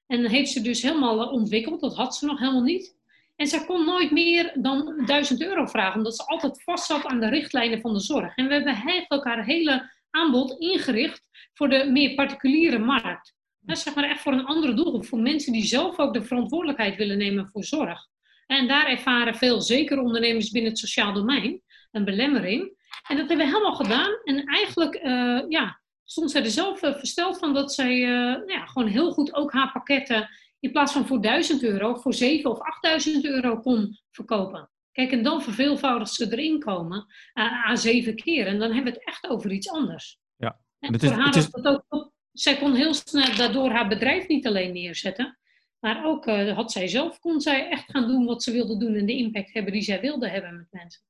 En 0.07 0.29
heeft 0.29 0.51
ze 0.51 0.61
dus 0.61 0.81
helemaal 0.81 1.29
ontwikkeld. 1.29 1.81
Dat 1.81 1.95
had 1.95 2.15
ze 2.15 2.25
nog 2.25 2.39
helemaal 2.39 2.61
niet. 2.61 2.97
En 3.39 3.47
zij 3.47 3.65
kon 3.65 3.85
nooit 3.85 4.11
meer 4.11 4.51
dan 4.55 5.03
1000 5.05 5.41
euro 5.41 5.65
vragen, 5.65 5.97
omdat 5.97 6.15
ze 6.15 6.25
altijd 6.25 6.63
vast 6.63 6.85
zat 6.85 7.05
aan 7.05 7.19
de 7.19 7.29
richtlijnen 7.29 7.81
van 7.81 7.93
de 7.93 7.99
zorg. 7.99 8.35
En 8.35 8.47
we 8.47 8.53
hebben 8.53 8.73
eigenlijk 8.73 9.23
haar 9.23 9.45
hele 9.45 9.91
aanbod 10.09 10.59
ingericht 10.59 11.29
voor 11.53 11.69
de 11.69 11.89
meer 11.91 12.15
particuliere 12.15 12.77
markt. 12.77 13.35
Dat 13.59 13.79
zeg 13.79 13.95
maar 13.95 14.03
echt 14.03 14.21
voor 14.21 14.33
een 14.33 14.45
andere 14.45 14.73
doelgroep, 14.73 15.05
voor 15.05 15.19
mensen 15.19 15.53
die 15.53 15.65
zelf 15.65 15.99
ook 15.99 16.13
de 16.13 16.23
verantwoordelijkheid 16.23 16.95
willen 16.95 17.17
nemen 17.17 17.47
voor 17.47 17.63
zorg. 17.63 18.07
En 18.47 18.67
daar 18.67 18.87
ervaren 18.87 19.35
veel, 19.35 19.61
zeker 19.61 19.99
ondernemers 19.99 20.51
binnen 20.51 20.71
het 20.71 20.79
sociaal 20.79 21.13
domein, 21.13 21.61
een 21.91 22.05
belemmering. 22.05 22.61
En 23.07 23.17
dat 23.17 23.27
hebben 23.27 23.37
we 23.37 23.53
helemaal 23.53 23.75
gedaan. 23.75 24.19
En 24.23 24.43
eigenlijk 24.43 24.95
uh, 24.95 25.41
ja, 25.49 25.79
stond 26.05 26.31
zij 26.31 26.43
er 26.43 26.49
zelf 26.49 26.83
uh, 26.83 26.93
versteld 26.93 27.37
van 27.37 27.53
dat 27.53 27.73
zij 27.73 27.95
uh, 27.95 28.09
nou 28.09 28.51
ja, 28.51 28.65
gewoon 28.65 28.87
heel 28.87 29.11
goed 29.11 29.33
ook 29.33 29.51
haar 29.51 29.71
pakketten 29.71 30.29
in 30.59 30.71
plaats 30.71 30.93
van 30.93 31.07
voor 31.07 31.21
1000 31.21 31.63
euro, 31.63 31.95
voor 31.95 32.13
7 32.13 32.51
of 32.51 32.59
8000 32.59 33.25
euro 33.25 33.59
kon 33.59 33.99
verkopen. 34.11 34.69
Kijk, 34.91 35.11
en 35.11 35.23
dan 35.23 35.41
verveelvoudigd 35.41 36.13
ze 36.13 36.31
erin 36.31 36.59
komen 36.59 37.05
uh, 37.33 37.65
aan 37.65 37.77
zeven 37.77 38.15
keer. 38.15 38.47
En 38.47 38.59
dan 38.59 38.73
hebben 38.73 38.93
we 38.93 38.99
het 38.99 39.07
echt 39.07 39.29
over 39.29 39.51
iets 39.51 39.69
anders. 39.69 40.19
Ja. 40.35 40.59
En 40.79 40.93
het 40.93 41.03
is, 41.03 41.09
voor 41.09 41.19
haar 41.19 41.37
is... 41.37 41.49
dat 41.49 41.85
ook, 41.87 42.11
zij 42.31 42.57
kon 42.57 42.75
heel 42.75 42.93
snel 42.93 43.35
daardoor 43.35 43.69
haar 43.69 43.87
bedrijf 43.87 44.27
niet 44.27 44.47
alleen 44.47 44.73
neerzetten. 44.73 45.39
Maar 45.79 46.05
ook 46.05 46.27
uh, 46.27 46.55
had 46.55 46.71
zij 46.71 46.87
zelf, 46.87 47.19
kon 47.19 47.41
zij 47.41 47.69
echt 47.69 47.91
gaan 47.91 48.07
doen 48.07 48.25
wat 48.25 48.43
ze 48.43 48.51
wilde 48.51 48.77
doen 48.77 48.95
en 48.95 49.05
de 49.05 49.17
impact 49.17 49.53
hebben 49.53 49.73
die 49.73 49.81
zij 49.81 50.01
wilde 50.01 50.29
hebben 50.29 50.55
met 50.57 50.67
mensen. 50.69 51.01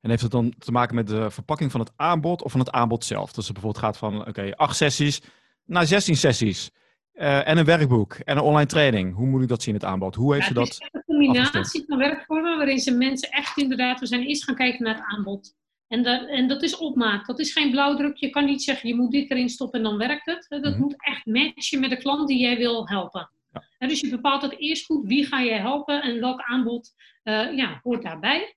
En 0.00 0.10
heeft 0.10 0.22
het 0.22 0.30
dan 0.30 0.54
te 0.58 0.72
maken 0.72 0.94
met 0.94 1.06
de 1.06 1.30
verpakking 1.30 1.70
van 1.70 1.80
het 1.80 1.92
aanbod 1.96 2.42
of 2.42 2.50
van 2.50 2.60
het 2.60 2.70
aanbod 2.70 3.04
zelf? 3.04 3.32
Dus 3.32 3.44
het 3.44 3.52
bijvoorbeeld 3.52 3.84
gaat 3.84 3.96
van, 3.96 4.20
oké, 4.20 4.28
okay, 4.28 4.50
acht 4.50 4.76
sessies 4.76 5.20
naar 5.64 5.86
16 5.86 6.16
sessies. 6.16 6.70
Uh, 7.18 7.48
en 7.48 7.58
een 7.58 7.64
werkboek 7.64 8.14
en 8.14 8.36
een 8.36 8.42
online 8.42 8.66
training. 8.66 9.14
Hoe 9.14 9.26
moet 9.26 9.42
ik 9.42 9.48
dat 9.48 9.62
zien, 9.62 9.74
het 9.74 9.84
aanbod? 9.84 10.14
Hoe 10.14 10.34
heeft 10.34 10.46
ja, 10.46 10.48
ze 10.48 10.54
dat? 10.54 10.68
Het 10.68 10.80
is 10.80 10.88
een 10.92 11.02
combinatie 11.06 11.84
van 11.86 11.98
werkvormen 11.98 12.56
waarin 12.56 12.78
ze 12.78 12.90
mensen 12.90 13.30
echt 13.30 13.58
inderdaad, 13.58 14.00
we 14.00 14.06
zijn 14.06 14.26
eerst 14.26 14.44
gaan 14.44 14.54
kijken 14.54 14.84
naar 14.84 14.94
het 14.94 15.04
aanbod. 15.06 15.56
En 15.88 16.02
dat, 16.02 16.28
en 16.28 16.48
dat 16.48 16.62
is 16.62 16.76
opmaak. 16.76 17.26
Dat 17.26 17.38
is 17.38 17.52
geen 17.52 17.70
blauwdruk. 17.70 18.16
Je 18.16 18.30
kan 18.30 18.44
niet 18.44 18.62
zeggen, 18.62 18.88
je 18.88 18.94
moet 18.94 19.10
dit 19.10 19.30
erin 19.30 19.48
stoppen 19.48 19.78
en 19.78 19.84
dan 19.84 19.98
werkt 19.98 20.26
het. 20.26 20.46
Dat 20.48 20.74
mm 20.74 20.80
moet 20.80 20.94
echt 20.98 21.26
matchen 21.26 21.80
met 21.80 21.90
de 21.90 21.96
klant 21.96 22.28
die 22.28 22.38
jij 22.38 22.56
wil 22.56 22.88
helpen. 22.88 23.30
Ja. 23.78 23.86
dus 23.86 24.00
je 24.00 24.08
bepaalt 24.08 24.42
het 24.42 24.58
eerst 24.58 24.84
goed, 24.84 25.06
wie 25.06 25.26
ga 25.26 25.40
je 25.40 25.52
helpen 25.52 26.02
en 26.02 26.20
welk 26.20 26.40
aanbod 26.40 26.94
uh, 27.24 27.56
ja, 27.56 27.80
hoort 27.82 28.02
daarbij. 28.02 28.56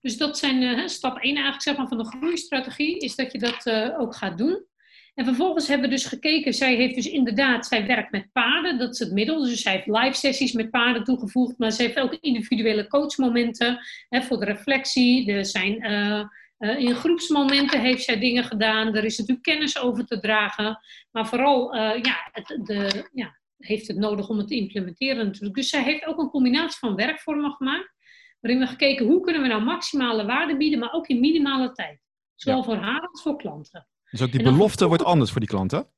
Dus 0.00 0.16
dat 0.16 0.38
zijn 0.38 0.62
uh, 0.62 0.86
stap 0.86 1.16
1 1.16 1.22
eigenlijk 1.24 1.62
zeg 1.62 1.76
maar, 1.76 1.88
van 1.88 1.98
de 1.98 2.06
groeistrategie, 2.06 2.98
is 2.98 3.16
dat 3.16 3.32
je 3.32 3.38
dat 3.38 3.70
ook 3.98 4.14
gaat 4.14 4.38
doen. 4.38 4.66
En 5.14 5.24
vervolgens 5.24 5.68
hebben 5.68 5.88
we 5.88 5.94
dus 5.94 6.04
gekeken, 6.04 6.54
zij 6.54 6.74
heeft 6.74 6.94
dus 6.94 7.10
inderdaad, 7.10 7.66
zij 7.66 7.86
werkt 7.86 8.10
met 8.10 8.32
paarden, 8.32 8.78
dat 8.78 8.92
is 8.92 8.98
het 8.98 9.12
middel. 9.12 9.42
Dus 9.42 9.62
zij 9.62 9.72
heeft 9.72 9.86
live 9.86 10.16
sessies 10.16 10.52
met 10.52 10.70
paarden 10.70 11.04
toegevoegd, 11.04 11.58
maar 11.58 11.70
ze 11.70 11.82
heeft 11.82 11.98
ook 11.98 12.16
individuele 12.20 12.86
coachmomenten 12.86 13.78
hè, 14.08 14.22
voor 14.22 14.38
de 14.38 14.44
reflectie. 14.44 15.32
Er 15.32 15.46
zijn, 15.46 15.84
uh, 15.84 16.24
uh, 16.58 16.78
in 16.78 16.94
groepsmomenten 16.94 17.80
heeft 17.80 18.04
zij 18.04 18.18
dingen 18.18 18.44
gedaan, 18.44 18.94
er 18.94 19.04
is 19.04 19.18
natuurlijk 19.18 19.46
kennis 19.46 19.78
over 19.78 20.06
te 20.06 20.20
dragen. 20.20 20.78
Maar 21.10 21.26
vooral, 21.26 21.74
uh, 21.74 21.80
ja, 22.02 22.28
het, 22.32 22.60
de, 22.66 23.08
ja, 23.12 23.38
heeft 23.58 23.88
het 23.88 23.96
nodig 23.96 24.28
om 24.28 24.38
het 24.38 24.48
te 24.48 24.56
implementeren 24.56 25.26
natuurlijk. 25.26 25.54
Dus 25.54 25.68
zij 25.68 25.82
heeft 25.82 26.06
ook 26.06 26.18
een 26.18 26.30
combinatie 26.30 26.78
van 26.78 26.94
werkvormen 26.94 27.52
gemaakt, 27.52 27.94
waarin 28.40 28.60
we 28.60 28.66
gekeken 28.66 29.06
hoe 29.06 29.20
kunnen 29.20 29.42
we 29.42 29.48
nou 29.48 29.62
maximale 29.62 30.24
waarde 30.24 30.56
bieden, 30.56 30.78
maar 30.78 30.92
ook 30.92 31.06
in 31.06 31.20
minimale 31.20 31.72
tijd. 31.72 32.00
Zowel 32.34 32.64
voor 32.64 32.76
haar 32.76 33.08
als 33.08 33.22
voor 33.22 33.36
klanten. 33.36 33.86
Dus 34.14 34.22
ook 34.22 34.32
die 34.32 34.42
belofte 34.42 34.86
wordt 34.86 35.04
anders 35.04 35.30
voor 35.30 35.40
die 35.40 35.48
klanten? 35.48 35.88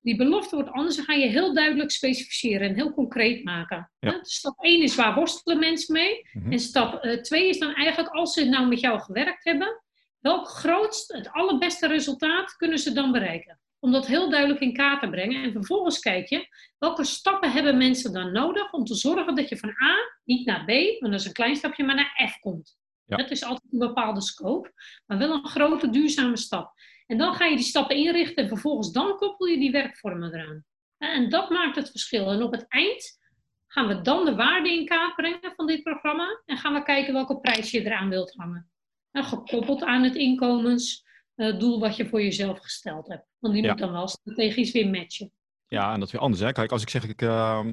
Die 0.00 0.16
belofte 0.16 0.54
wordt 0.54 0.70
anders. 0.70 0.96
Dan 0.96 1.04
ga 1.04 1.12
je 1.12 1.28
heel 1.28 1.54
duidelijk 1.54 1.90
specificeren 1.90 2.68
en 2.68 2.74
heel 2.74 2.92
concreet 2.92 3.44
maken. 3.44 3.90
Ja. 3.98 4.18
Stap 4.22 4.58
1 4.58 4.82
is 4.82 4.94
waar 4.94 5.14
worstelen 5.14 5.58
mensen 5.58 5.94
mee. 5.94 6.28
Mhm. 6.32 6.52
En 6.52 6.58
stap 6.58 7.02
2 7.22 7.42
uh, 7.42 7.48
is 7.48 7.58
dan 7.58 7.74
eigenlijk 7.74 8.14
als 8.14 8.32
ze 8.32 8.44
nou 8.44 8.68
met 8.68 8.80
jou 8.80 9.00
gewerkt 9.00 9.44
hebben, 9.44 9.82
welk 10.18 10.48
grootst, 10.48 11.12
het 11.12 11.30
allerbeste 11.30 11.86
resultaat 11.86 12.56
kunnen 12.56 12.78
ze 12.78 12.92
dan 12.92 13.12
bereiken? 13.12 13.60
om 13.80 13.92
dat 13.92 14.06
heel 14.06 14.30
duidelijk 14.30 14.60
in 14.60 14.72
kaart 14.72 15.00
te 15.00 15.08
brengen. 15.08 15.42
En 15.42 15.52
vervolgens 15.52 15.98
kijk 15.98 16.28
je, 16.28 16.46
welke 16.78 17.04
stappen 17.04 17.52
hebben 17.52 17.76
mensen 17.76 18.12
dan 18.12 18.32
nodig 18.32 18.72
om 18.72 18.84
te 18.84 18.94
zorgen 18.94 19.34
dat 19.34 19.48
je 19.48 19.56
van 19.56 19.68
A 19.68 19.94
niet 20.24 20.46
naar 20.46 20.64
B, 20.64 20.68
want 20.68 21.12
dat 21.12 21.20
is 21.20 21.26
een 21.26 21.32
klein 21.32 21.56
stapje, 21.56 21.84
maar 21.84 21.94
naar 21.94 22.28
F 22.30 22.38
komt. 22.40 22.78
Ja. 23.04 23.16
Dat 23.16 23.30
is 23.30 23.44
altijd 23.44 23.72
een 23.72 23.78
bepaalde 23.78 24.20
scope, 24.20 24.72
maar 25.06 25.18
wel 25.18 25.32
een 25.32 25.46
grote 25.46 25.90
duurzame 25.90 26.36
stap. 26.36 26.72
En 27.10 27.18
dan 27.18 27.34
ga 27.34 27.44
je 27.44 27.56
die 27.56 27.64
stappen 27.64 27.96
inrichten 27.96 28.42
en 28.42 28.48
vervolgens 28.48 28.92
dan 28.92 29.16
koppel 29.16 29.46
je 29.46 29.58
die 29.58 29.70
werkvormen 29.70 30.34
eraan. 30.34 30.64
En 30.98 31.28
dat 31.28 31.50
maakt 31.50 31.76
het 31.76 31.90
verschil. 31.90 32.30
En 32.30 32.42
op 32.42 32.52
het 32.52 32.64
eind 32.68 33.18
gaan 33.66 33.86
we 33.86 34.00
dan 34.00 34.24
de 34.24 34.34
waarde 34.34 34.72
in 34.72 34.86
kaart 34.86 35.14
brengen 35.14 35.52
van 35.56 35.66
dit 35.66 35.82
programma 35.82 36.42
en 36.46 36.56
gaan 36.56 36.74
we 36.74 36.82
kijken 36.82 37.12
welke 37.12 37.40
prijs 37.40 37.70
je 37.70 37.84
eraan 37.84 38.08
wilt 38.08 38.34
hangen. 38.36 38.70
En 39.10 39.24
gekoppeld 39.24 39.82
aan 39.82 40.02
het 40.02 40.14
inkomensdoel 40.14 41.80
wat 41.80 41.96
je 41.96 42.08
voor 42.08 42.22
jezelf 42.22 42.58
gesteld 42.58 43.08
hebt. 43.08 43.26
Want 43.38 43.54
die 43.54 43.68
moet 43.68 43.78
dan 43.78 43.92
wel 43.92 44.08
strategisch 44.08 44.72
weer 44.72 44.90
matchen. 44.90 45.32
Ja, 45.66 45.92
en 45.92 45.98
dat 45.98 46.06
is 46.06 46.12
weer 46.12 46.22
anders. 46.22 46.42
Hè? 46.42 46.52
Kijk, 46.52 46.72
als 46.72 46.82
ik 46.82 46.88
zeg 46.88 47.08
ik, 47.08 47.22
uh, 47.22 47.66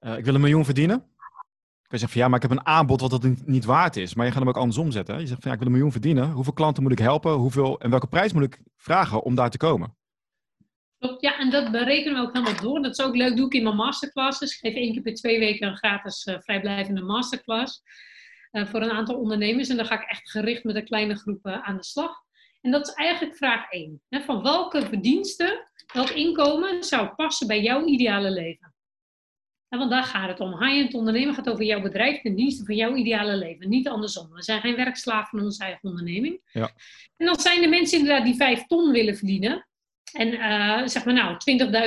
uh, 0.00 0.16
ik 0.16 0.24
wil 0.24 0.34
een 0.34 0.40
miljoen 0.40 0.64
verdienen. 0.64 1.11
Je 1.92 1.98
zeggen 1.98 2.18
van 2.18 2.20
ja, 2.20 2.28
maar 2.28 2.44
ik 2.44 2.50
heb 2.50 2.58
een 2.58 2.66
aanbod 2.66 3.00
wat 3.00 3.10
dat 3.10 3.46
niet, 3.46 3.64
waard 3.64 3.96
is. 3.96 4.14
Maar 4.14 4.24
je 4.24 4.32
gaat 4.32 4.40
hem 4.40 4.48
ook 4.48 4.56
andersom 4.56 4.90
zetten. 4.90 5.20
Je 5.20 5.26
zegt 5.26 5.42
van 5.42 5.50
ja, 5.50 5.56
ik 5.56 5.58
wil 5.58 5.66
een 5.66 5.72
miljoen 5.72 5.92
verdienen. 5.92 6.30
Hoeveel 6.30 6.52
klanten 6.52 6.82
moet 6.82 6.92
ik 6.92 6.98
helpen? 6.98 7.32
Hoeveel, 7.32 7.80
en 7.80 7.90
welke 7.90 8.06
prijs 8.06 8.32
moet 8.32 8.42
ik 8.42 8.60
vragen 8.76 9.22
om 9.22 9.34
daar 9.34 9.50
te 9.50 9.56
komen? 9.56 9.96
ja, 11.18 11.38
en 11.38 11.50
dat 11.50 11.70
berekenen 11.70 12.14
we 12.14 12.26
ook 12.28 12.32
helemaal 12.32 12.60
door. 12.60 12.82
Dat 12.82 12.98
is 12.98 13.04
ook 13.04 13.16
leuk, 13.16 13.36
doe 13.36 13.46
ik 13.46 13.52
in 13.52 13.62
mijn 13.62 13.76
masterclasses. 13.76 14.52
Ik 14.52 14.58
geef 14.58 14.74
één 14.74 14.92
keer 14.92 15.02
per 15.02 15.14
twee 15.14 15.38
weken 15.38 15.68
een 15.68 15.76
gratis 15.76 16.26
uh, 16.26 16.38
vrijblijvende 16.38 17.02
masterclass 17.02 17.82
uh, 18.52 18.66
voor 18.66 18.82
een 18.82 18.90
aantal 18.90 19.16
ondernemers. 19.16 19.68
En 19.68 19.76
dan 19.76 19.86
ga 19.86 20.02
ik 20.02 20.10
echt 20.10 20.30
gericht 20.30 20.64
met 20.64 20.76
een 20.76 20.84
kleine 20.84 21.14
groep 21.14 21.46
aan 21.46 21.76
de 21.76 21.84
slag. 21.84 22.12
En 22.60 22.70
dat 22.70 22.88
is 22.88 22.94
eigenlijk 22.94 23.36
vraag 23.36 23.70
1. 23.70 24.02
Hè, 24.08 24.20
van 24.20 24.42
welke 24.42 24.86
verdiensten, 24.86 25.70
welk 25.92 26.10
inkomen 26.10 26.84
zou 26.84 27.08
passen 27.08 27.46
bij 27.46 27.62
jouw 27.62 27.84
ideale 27.84 28.30
leven? 28.30 28.71
En 29.72 29.78
want 29.78 29.90
daar 29.90 30.04
gaat 30.04 30.28
het 30.28 30.40
om. 30.40 30.64
High-end 30.64 30.94
ondernemen 30.94 31.34
gaat 31.34 31.48
over 31.48 31.64
jouw 31.64 31.80
bedrijf 31.80 32.22
en 32.24 32.34
diensten 32.34 32.66
van 32.66 32.74
jouw 32.74 32.94
ideale 32.94 33.36
leven. 33.36 33.68
Niet 33.68 33.88
andersom. 33.88 34.30
We 34.32 34.42
zijn 34.42 34.60
geen 34.60 34.76
werkslaaf 34.76 35.28
van 35.28 35.40
onze 35.40 35.64
eigen 35.64 35.88
onderneming. 35.88 36.40
Ja. 36.52 36.70
En 37.16 37.26
dan 37.26 37.40
zijn 37.40 37.60
de 37.60 37.68
mensen 37.68 37.98
inderdaad 37.98 38.24
die 38.24 38.34
5 38.34 38.66
ton 38.66 38.90
willen 38.90 39.16
verdienen. 39.16 39.66
En 40.12 40.28
uh, 40.32 40.86
zeg 40.86 41.04
maar 41.04 41.14
nou 41.14 41.36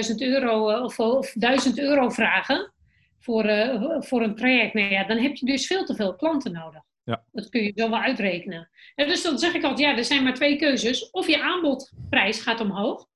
20.000 0.09 0.15
euro 0.17 0.71
uh, 0.71 0.83
of, 0.83 0.99
of 0.99 1.31
1000 1.33 1.79
euro 1.79 2.09
vragen 2.09 2.73
voor, 3.19 3.45
uh, 3.45 4.01
voor 4.01 4.21
een 4.21 4.35
traject. 4.35 4.73
Nou 4.73 4.91
ja, 4.91 5.03
dan 5.03 5.17
heb 5.17 5.35
je 5.35 5.45
dus 5.45 5.67
veel 5.67 5.85
te 5.85 5.95
veel 5.95 6.15
klanten 6.15 6.51
nodig. 6.51 6.81
Ja. 7.03 7.23
Dat 7.31 7.49
kun 7.49 7.63
je 7.63 7.71
zo 7.75 7.89
wel 7.89 7.99
uitrekenen. 7.99 8.69
En 8.95 9.07
dus 9.07 9.23
dan 9.23 9.39
zeg 9.39 9.53
ik 9.53 9.63
altijd, 9.63 9.89
ja, 9.89 9.97
er 9.97 10.05
zijn 10.05 10.23
maar 10.23 10.33
twee 10.33 10.57
keuzes. 10.57 11.09
Of 11.09 11.27
je 11.27 11.41
aanbodprijs 11.41 12.41
gaat 12.41 12.59
omhoog, 12.61 13.07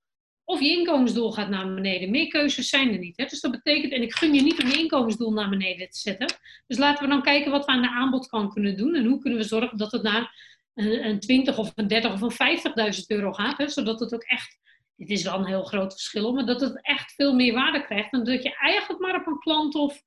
of 0.50 0.60
je 0.60 0.70
inkomensdoel 0.70 1.32
gaat 1.32 1.50
naar 1.50 1.74
beneden. 1.74 2.12
Meer 2.12 2.28
keuzes 2.28 2.70
zijn 2.70 2.92
er 2.92 2.98
niet. 2.98 3.18
Hè? 3.18 3.26
Dus 3.26 3.40
dat 3.40 3.52
betekent, 3.52 3.94
en 3.94 4.02
ik 4.02 4.16
gun 4.16 4.34
je 4.34 4.42
niet 4.42 4.64
om 4.64 4.70
je 4.70 4.78
inkomensdoel 4.78 5.32
naar 5.32 5.50
beneden 5.50 5.90
te 5.90 5.98
zetten. 6.00 6.28
Dus 6.68 6.78
laten 6.78 7.04
we 7.04 7.10
dan 7.10 7.22
kijken 7.22 7.52
wat 7.52 7.66
we 7.66 7.72
aan 7.72 7.82
de 7.82 7.90
aanbodkant 7.90 8.54
kunnen 8.54 8.78
doen. 8.78 8.96
En 8.96 9.06
hoe 9.06 9.20
kunnen 9.20 9.40
we 9.40 9.46
zorgen 9.46 9.78
dat 9.78 9.92
het 9.92 10.02
naar 10.02 10.56
een, 10.74 11.06
een 11.06 11.20
20 11.20 11.58
of 11.58 11.72
een 11.76 11.88
30 11.88 12.22
of 12.22 12.40
een 12.40 12.94
50.000 12.96 13.06
euro 13.08 13.34
gaat. 13.34 13.58
Hè? 13.58 13.68
Zodat 13.68 14.00
het 14.00 14.14
ook 14.14 14.24
echt, 14.24 14.60
dit 14.96 15.10
is 15.10 15.24
wel 15.24 15.40
een 15.40 15.46
heel 15.46 15.64
groot 15.64 15.92
verschil, 15.92 16.34
maar 16.34 16.46
dat 16.46 16.62
het 16.62 16.82
echt 16.82 17.14
veel 17.14 17.34
meer 17.34 17.54
waarde 17.54 17.86
krijgt. 17.86 18.14
En 18.14 18.24
dat 18.24 18.44
je 18.44 18.56
eigenlijk 18.56 19.02
maar 19.02 19.16
op 19.16 19.28
een 19.28 19.40
klant 19.40 19.76
of, 19.76 20.02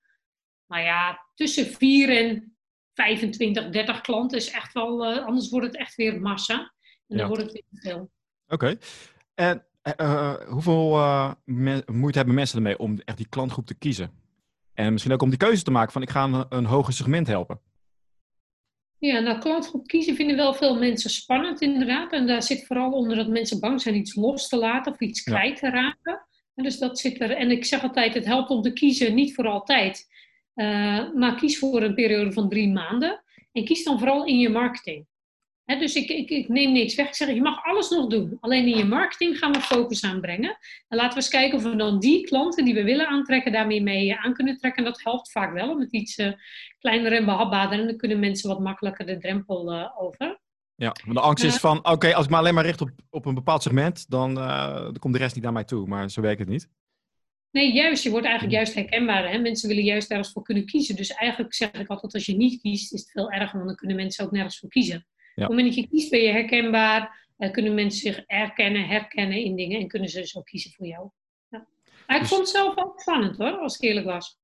nou 0.66 0.82
ja, 0.82 1.26
tussen 1.34 1.66
4 1.66 2.16
en 2.16 2.56
25, 2.94 3.68
30 3.68 4.00
klanten 4.00 4.38
is 4.38 4.50
echt 4.50 4.72
wel, 4.72 5.12
uh, 5.12 5.24
anders 5.24 5.48
wordt 5.48 5.66
het 5.66 5.76
echt 5.76 5.94
weer 5.94 6.20
massa. 6.20 6.72
En 7.08 7.16
dan 7.16 7.28
wordt 7.28 7.42
het 7.42 7.52
weer 7.52 7.64
te 7.70 7.80
veel. 7.80 8.10
Oké. 8.46 8.78
En 9.34 9.66
uh, 10.00 10.34
hoeveel 10.34 10.90
moeite 11.92 12.18
hebben 12.18 12.34
mensen 12.34 12.56
ermee 12.56 12.78
om 12.78 13.00
echt 13.04 13.16
die 13.16 13.28
klantgroep 13.28 13.66
te 13.66 13.74
kiezen? 13.74 14.10
En 14.74 14.92
misschien 14.92 15.12
ook 15.12 15.22
om 15.22 15.28
die 15.28 15.38
keuze 15.38 15.62
te 15.62 15.70
maken 15.70 15.92
van 15.92 16.02
ik 16.02 16.10
ga 16.10 16.24
een, 16.24 16.46
een 16.48 16.64
hoger 16.64 16.92
segment 16.92 17.26
helpen. 17.26 17.60
Ja, 18.98 19.18
nou 19.18 19.38
klantgroep 19.38 19.86
kiezen 19.86 20.14
vinden 20.14 20.36
wel 20.36 20.54
veel 20.54 20.78
mensen 20.78 21.10
spannend 21.10 21.60
inderdaad. 21.60 22.12
En 22.12 22.26
daar 22.26 22.42
zit 22.42 22.66
vooral 22.66 22.90
onder 22.90 23.16
dat 23.16 23.28
mensen 23.28 23.60
bang 23.60 23.80
zijn 23.80 23.94
iets 23.94 24.14
los 24.14 24.48
te 24.48 24.56
laten 24.56 24.92
of 24.92 25.00
iets 25.00 25.22
kwijt 25.22 25.56
te 25.56 25.70
raken. 25.70 26.26
En 26.54 26.64
dus 26.64 26.78
dat 26.78 26.98
zit 26.98 27.20
er. 27.20 27.30
En 27.30 27.50
ik 27.50 27.64
zeg 27.64 27.82
altijd, 27.82 28.14
het 28.14 28.24
helpt 28.24 28.50
om 28.50 28.62
te 28.62 28.72
kiezen, 28.72 29.14
niet 29.14 29.34
voor 29.34 29.46
altijd. 29.46 30.06
Uh, 30.54 31.12
maar 31.14 31.34
kies 31.34 31.58
voor 31.58 31.82
een 31.82 31.94
periode 31.94 32.32
van 32.32 32.48
drie 32.48 32.68
maanden. 32.68 33.22
En 33.52 33.64
kies 33.64 33.84
dan 33.84 33.98
vooral 33.98 34.24
in 34.24 34.38
je 34.38 34.48
marketing. 34.48 35.06
Dus 35.78 35.94
ik, 35.94 36.08
ik, 36.08 36.30
ik, 36.30 36.48
neem 36.48 36.72
niks 36.72 36.94
weg. 36.94 37.08
Ik 37.08 37.14
zeg, 37.14 37.28
je 37.28 37.42
mag 37.42 37.64
alles 37.64 37.90
nog 37.90 38.06
doen. 38.06 38.36
Alleen 38.40 38.66
in 38.66 38.76
je 38.76 38.84
marketing 38.84 39.38
gaan 39.38 39.52
we 39.52 39.60
focus 39.60 40.04
aanbrengen. 40.04 40.56
En 40.88 40.96
laten 40.96 41.10
we 41.10 41.16
eens 41.16 41.28
kijken 41.28 41.58
of 41.58 41.64
we 41.64 41.76
dan 41.76 41.98
die 41.98 42.26
klanten 42.26 42.64
die 42.64 42.74
we 42.74 42.84
willen 42.84 43.06
aantrekken, 43.06 43.52
daarmee 43.52 43.82
mee 43.82 44.16
aan 44.16 44.34
kunnen 44.34 44.56
trekken. 44.56 44.84
Dat 44.84 45.02
helpt 45.02 45.30
vaak 45.30 45.52
wel 45.52 45.74
met 45.74 45.92
iets 45.92 46.18
uh, 46.18 46.32
kleiner 46.78 47.12
en 47.12 47.24
behapbaarder. 47.24 47.78
En 47.80 47.86
dan 47.86 47.96
kunnen 47.96 48.20
mensen 48.20 48.48
wat 48.48 48.60
makkelijker 48.60 49.06
de 49.06 49.18
drempel 49.18 49.72
uh, 49.72 49.88
over. 49.98 50.40
Ja, 50.74 50.94
want 51.04 51.16
de 51.16 51.22
angst 51.22 51.44
is 51.44 51.56
van, 51.56 51.88
oké, 51.88 52.14
als 52.14 52.24
ik 52.24 52.30
me 52.30 52.36
alleen 52.36 52.54
maar 52.54 52.64
richt 52.64 52.80
op, 52.80 52.90
op 53.10 53.26
een 53.26 53.34
bepaald 53.34 53.62
segment, 53.62 54.10
dan, 54.10 54.34
dan 54.34 54.98
komt 54.98 55.12
de 55.12 55.20
rest 55.20 55.34
niet 55.34 55.44
naar 55.44 55.52
mij 55.52 55.64
toe. 55.64 55.86
Maar 55.86 56.10
zo 56.10 56.20
werkt 56.20 56.40
het 56.40 56.48
niet. 56.48 56.68
Nee, 57.52 57.72
juist. 57.72 58.02
Je 58.02 58.10
wordt 58.10 58.26
eigenlijk 58.26 58.56
juist 58.56 58.74
herkenbaar. 58.74 59.30
Hè? 59.30 59.38
Mensen 59.38 59.68
willen 59.68 59.84
juist 59.84 60.10
ergens 60.10 60.32
voor 60.32 60.42
kunnen 60.42 60.66
kiezen. 60.66 60.96
Dus 60.96 61.10
eigenlijk 61.10 61.54
zeg 61.54 61.72
ik 61.72 61.88
altijd, 61.88 62.14
als 62.14 62.26
je 62.26 62.36
niet 62.36 62.60
kiest, 62.60 62.92
is 62.92 63.00
het 63.00 63.10
veel 63.10 63.30
erger, 63.30 63.54
want 63.54 63.66
dan 63.66 63.76
kunnen 63.76 63.96
mensen 63.96 64.24
ook 64.24 64.30
nergens 64.30 64.58
voor 64.58 64.68
kiezen. 64.68 65.06
Op 65.34 65.42
het 65.42 65.48
moment 65.48 65.66
dat 65.66 65.74
je 65.74 65.88
kiest, 65.88 66.10
ben 66.10 66.20
je 66.20 66.30
herkenbaar. 66.30 67.20
Uh, 67.38 67.50
kunnen 67.50 67.74
mensen 67.74 68.00
zich 68.00 68.24
erkennen, 68.26 68.86
herkennen 68.86 69.38
in 69.38 69.56
dingen 69.56 69.80
en 69.80 69.88
kunnen 69.88 70.08
ze 70.08 70.20
dus 70.20 70.36
ook 70.36 70.44
kiezen 70.44 70.70
voor 70.70 70.86
jou. 70.86 71.10
Ja. 71.48 71.66
Maar 72.06 72.16
ik 72.16 72.22
dus- 72.22 72.30
vond 72.30 72.40
het 72.40 72.50
zelf 72.50 72.76
ook 72.76 73.00
spannend 73.00 73.36
hoor, 73.36 73.58
als 73.58 73.76
ik 73.76 73.88
eerlijk 73.88 74.06
was. 74.06 74.40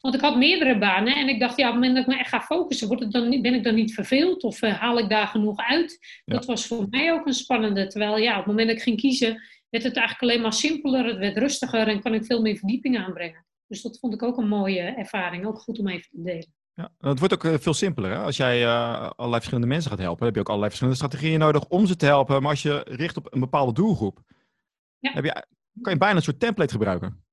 Want 0.00 0.16
ik 0.16 0.22
had 0.22 0.36
meerdere 0.36 0.78
banen 0.78 1.16
en 1.16 1.28
ik 1.28 1.40
dacht, 1.40 1.56
ja, 1.56 1.66
op 1.66 1.74
het 1.74 1.82
moment 1.82 1.94
dat 1.94 2.06
ik 2.06 2.12
me 2.12 2.18
echt 2.18 2.28
ga 2.28 2.40
focussen, 2.40 2.88
wordt 2.88 3.02
het 3.02 3.12
dan, 3.12 3.42
ben 3.42 3.54
ik 3.54 3.64
dan 3.64 3.74
niet 3.74 3.94
verveeld 3.94 4.42
of 4.42 4.62
uh, 4.62 4.80
haal 4.80 4.98
ik 4.98 5.08
daar 5.08 5.26
genoeg 5.26 5.58
uit? 5.58 5.98
Dat 6.24 6.44
was 6.44 6.66
voor 6.66 6.86
mij 6.90 7.12
ook 7.12 7.26
een 7.26 7.34
spannende. 7.34 7.86
Terwijl 7.86 8.18
ja, 8.18 8.30
op 8.30 8.36
het 8.36 8.46
moment 8.46 8.68
dat 8.68 8.76
ik 8.76 8.82
ging 8.82 9.00
kiezen, 9.00 9.42
werd 9.70 9.84
het 9.84 9.96
eigenlijk 9.96 10.22
alleen 10.22 10.42
maar 10.42 10.52
simpeler, 10.52 11.04
het 11.04 11.18
werd 11.18 11.36
rustiger 11.36 11.88
en 11.88 12.02
kan 12.02 12.14
ik 12.14 12.24
veel 12.24 12.40
meer 12.40 12.56
verdieping 12.56 12.98
aanbrengen. 12.98 13.46
Dus 13.66 13.82
dat 13.82 13.98
vond 13.98 14.14
ik 14.14 14.22
ook 14.22 14.36
een 14.36 14.48
mooie 14.48 14.80
ervaring, 14.80 15.46
ook 15.46 15.58
goed 15.58 15.78
om 15.78 15.88
even 15.88 16.10
te 16.10 16.22
delen. 16.22 16.54
Ja, 16.74 16.92
het 16.98 17.18
wordt 17.18 17.34
ook 17.34 17.44
eh, 17.44 17.54
veel 17.58 17.74
simpeler. 17.74 18.10
Hè? 18.10 18.18
Als 18.18 18.36
jij 18.36 18.62
uh, 18.62 19.10
allerlei 19.10 19.32
verschillende 19.32 19.66
mensen 19.66 19.90
gaat 19.90 20.00
helpen, 20.00 20.24
heb 20.24 20.34
je 20.34 20.40
ook 20.40 20.48
allerlei 20.48 20.70
verschillende 20.70 21.00
strategieën 21.00 21.38
nodig 21.38 21.68
om 21.68 21.86
ze 21.86 21.96
te 21.96 22.06
helpen. 22.06 22.42
Maar 22.42 22.50
als 22.50 22.62
je 22.62 22.84
richt 22.88 23.16
op 23.16 23.34
een 23.34 23.40
bepaalde 23.40 23.72
doelgroep, 23.72 24.20
ja. 24.98 25.12
heb 25.12 25.24
je, 25.24 25.46
kan 25.80 25.92
je 25.92 25.98
bijna 25.98 26.16
een 26.16 26.22
soort 26.22 26.40
template 26.40 26.72
gebruiken. 26.72 27.24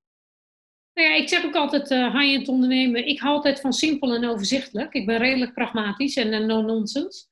Nou 0.93 1.09
ja, 1.09 1.15
ik 1.15 1.29
zeg 1.29 1.45
ook 1.45 1.55
altijd 1.55 1.91
uh, 1.91 2.19
high-end 2.19 2.47
ondernemen. 2.47 3.07
Ik 3.07 3.19
hou 3.19 3.35
altijd 3.35 3.61
van 3.61 3.73
simpel 3.73 4.15
en 4.15 4.29
overzichtelijk. 4.29 4.93
Ik 4.93 5.05
ben 5.05 5.17
redelijk 5.17 5.53
pragmatisch 5.53 6.15
en 6.15 6.45
no-nonsense. 6.45 7.25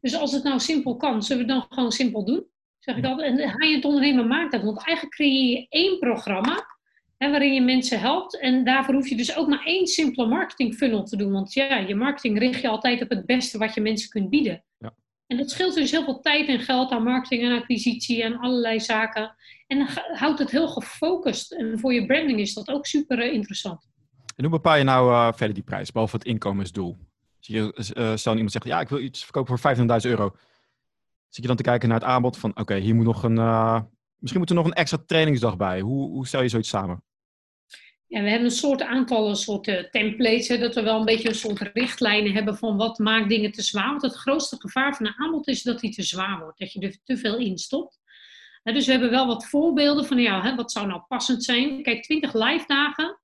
Dus 0.00 0.14
als 0.14 0.32
het 0.32 0.42
nou 0.42 0.60
simpel 0.60 0.96
kan, 0.96 1.22
zullen 1.22 1.46
we 1.46 1.52
dan 1.52 1.66
gewoon 1.68 1.92
simpel 1.92 2.24
doen? 2.24 2.46
Zeg 2.78 2.96
ik 2.96 3.04
altijd. 3.04 3.38
En 3.38 3.60
high-end 3.60 3.84
ondernemer 3.84 4.26
maakt 4.26 4.52
dat. 4.52 4.62
Want 4.62 4.86
eigenlijk 4.86 5.16
creëer 5.16 5.50
je 5.50 5.66
één 5.68 5.98
programma 5.98 6.75
hè, 7.16 7.30
waarin 7.30 7.54
je 7.54 7.60
mensen 7.60 8.00
helpt. 8.00 8.40
En 8.40 8.64
daarvoor 8.64 8.94
hoef 8.94 9.08
je 9.08 9.16
dus 9.16 9.36
ook 9.36 9.48
maar 9.48 9.64
één 9.64 9.86
simpele 9.86 10.26
marketing 10.26 10.74
funnel 10.74 11.04
te 11.04 11.16
doen. 11.16 11.32
Want 11.32 11.52
ja, 11.52 11.76
je 11.76 11.94
marketing 11.94 12.38
richt 12.38 12.60
je 12.60 12.68
altijd 12.68 13.02
op 13.02 13.08
het 13.08 13.26
beste 13.26 13.58
wat 13.58 13.74
je 13.74 13.80
mensen 13.80 14.08
kunt 14.08 14.30
bieden. 14.30 14.64
Ja. 14.78 14.94
En 15.26 15.36
dat 15.36 15.50
scheelt 15.50 15.74
dus 15.74 15.90
heel 15.90 16.04
veel 16.04 16.20
tijd 16.20 16.48
en 16.48 16.60
geld 16.60 16.90
aan 16.90 17.02
marketing 17.02 17.42
en 17.42 17.58
acquisitie 17.58 18.22
en 18.22 18.38
allerlei 18.38 18.80
zaken. 18.80 19.34
En 19.66 19.78
dan 19.78 19.88
houdt 20.12 20.38
het 20.38 20.50
heel 20.50 20.68
gefocust. 20.68 21.52
En 21.52 21.78
voor 21.78 21.94
je 21.94 22.06
branding 22.06 22.40
is 22.40 22.54
dat 22.54 22.68
ook 22.68 22.86
super 22.86 23.18
eh, 23.18 23.32
interessant. 23.32 23.88
En 24.36 24.44
hoe 24.44 24.52
bepaal 24.52 24.76
je 24.76 24.84
nou 24.84 25.10
uh, 25.10 25.32
verder 25.32 25.54
die 25.54 25.64
prijs, 25.64 25.92
behalve 25.92 26.16
het 26.16 26.24
inkomensdoel? 26.24 26.96
Je, 27.40 27.92
uh, 27.96 28.16
stel 28.16 28.32
iemand 28.32 28.52
zegt, 28.52 28.64
ja, 28.64 28.80
ik 28.80 28.88
wil 28.88 28.98
iets 28.98 29.24
verkopen 29.24 29.58
voor 29.58 29.76
25.000 29.76 29.84
euro. 30.00 30.36
Zit 31.28 31.42
je 31.42 31.46
dan 31.46 31.56
te 31.56 31.62
kijken 31.62 31.88
naar 31.88 31.98
het 31.98 32.08
aanbod 32.08 32.38
van, 32.38 32.58
oké, 32.58 32.74
hier 32.74 32.94
moet 32.94 33.04
nog 33.04 33.22
een, 33.22 33.36
uh, 33.36 33.80
misschien 34.18 34.40
moet 34.40 34.50
er 34.50 34.56
nog 34.56 34.66
een 34.66 34.72
extra 34.72 34.98
trainingsdag 35.06 35.56
bij. 35.56 35.80
Hoe, 35.80 36.10
hoe 36.10 36.26
stel 36.26 36.42
je 36.42 36.48
zoiets 36.48 36.68
samen? 36.68 37.02
Ja, 38.08 38.22
we 38.22 38.28
hebben 38.28 38.48
een 38.48 38.54
soort 38.54 38.82
aantal 38.82 39.34
soorten 39.34 39.90
templates, 39.90 40.48
hè, 40.48 40.58
dat 40.58 40.74
we 40.74 40.82
wel 40.82 40.98
een 40.98 41.04
beetje 41.04 41.28
een 41.28 41.34
soort 41.34 41.70
richtlijnen 41.72 42.32
hebben 42.32 42.56
van 42.56 42.76
wat 42.76 42.98
maakt 42.98 43.28
dingen 43.28 43.52
te 43.52 43.62
zwaar. 43.62 43.88
Want 43.88 44.02
het 44.02 44.14
grootste 44.14 44.56
gevaar 44.60 44.96
van 44.96 45.06
een 45.06 45.14
aanbod 45.16 45.48
is 45.48 45.62
dat 45.62 45.80
die 45.80 45.94
te 45.94 46.02
zwaar 46.02 46.40
wordt, 46.40 46.58
dat 46.58 46.72
je 46.72 46.80
er 46.80 46.96
te 47.04 47.16
veel 47.16 47.36
in 47.36 47.58
stopt. 47.58 48.00
dus 48.62 48.86
we 48.86 48.92
hebben 48.92 49.10
wel 49.10 49.26
wat 49.26 49.46
voorbeelden 49.46 50.06
van, 50.06 50.18
ja, 50.18 50.42
hè, 50.42 50.54
wat 50.54 50.72
zou 50.72 50.86
nou 50.86 51.00
passend 51.08 51.44
zijn? 51.44 51.82
Kijk, 51.82 52.02
20 52.02 52.34
live 52.34 52.64
dagen 52.66 53.20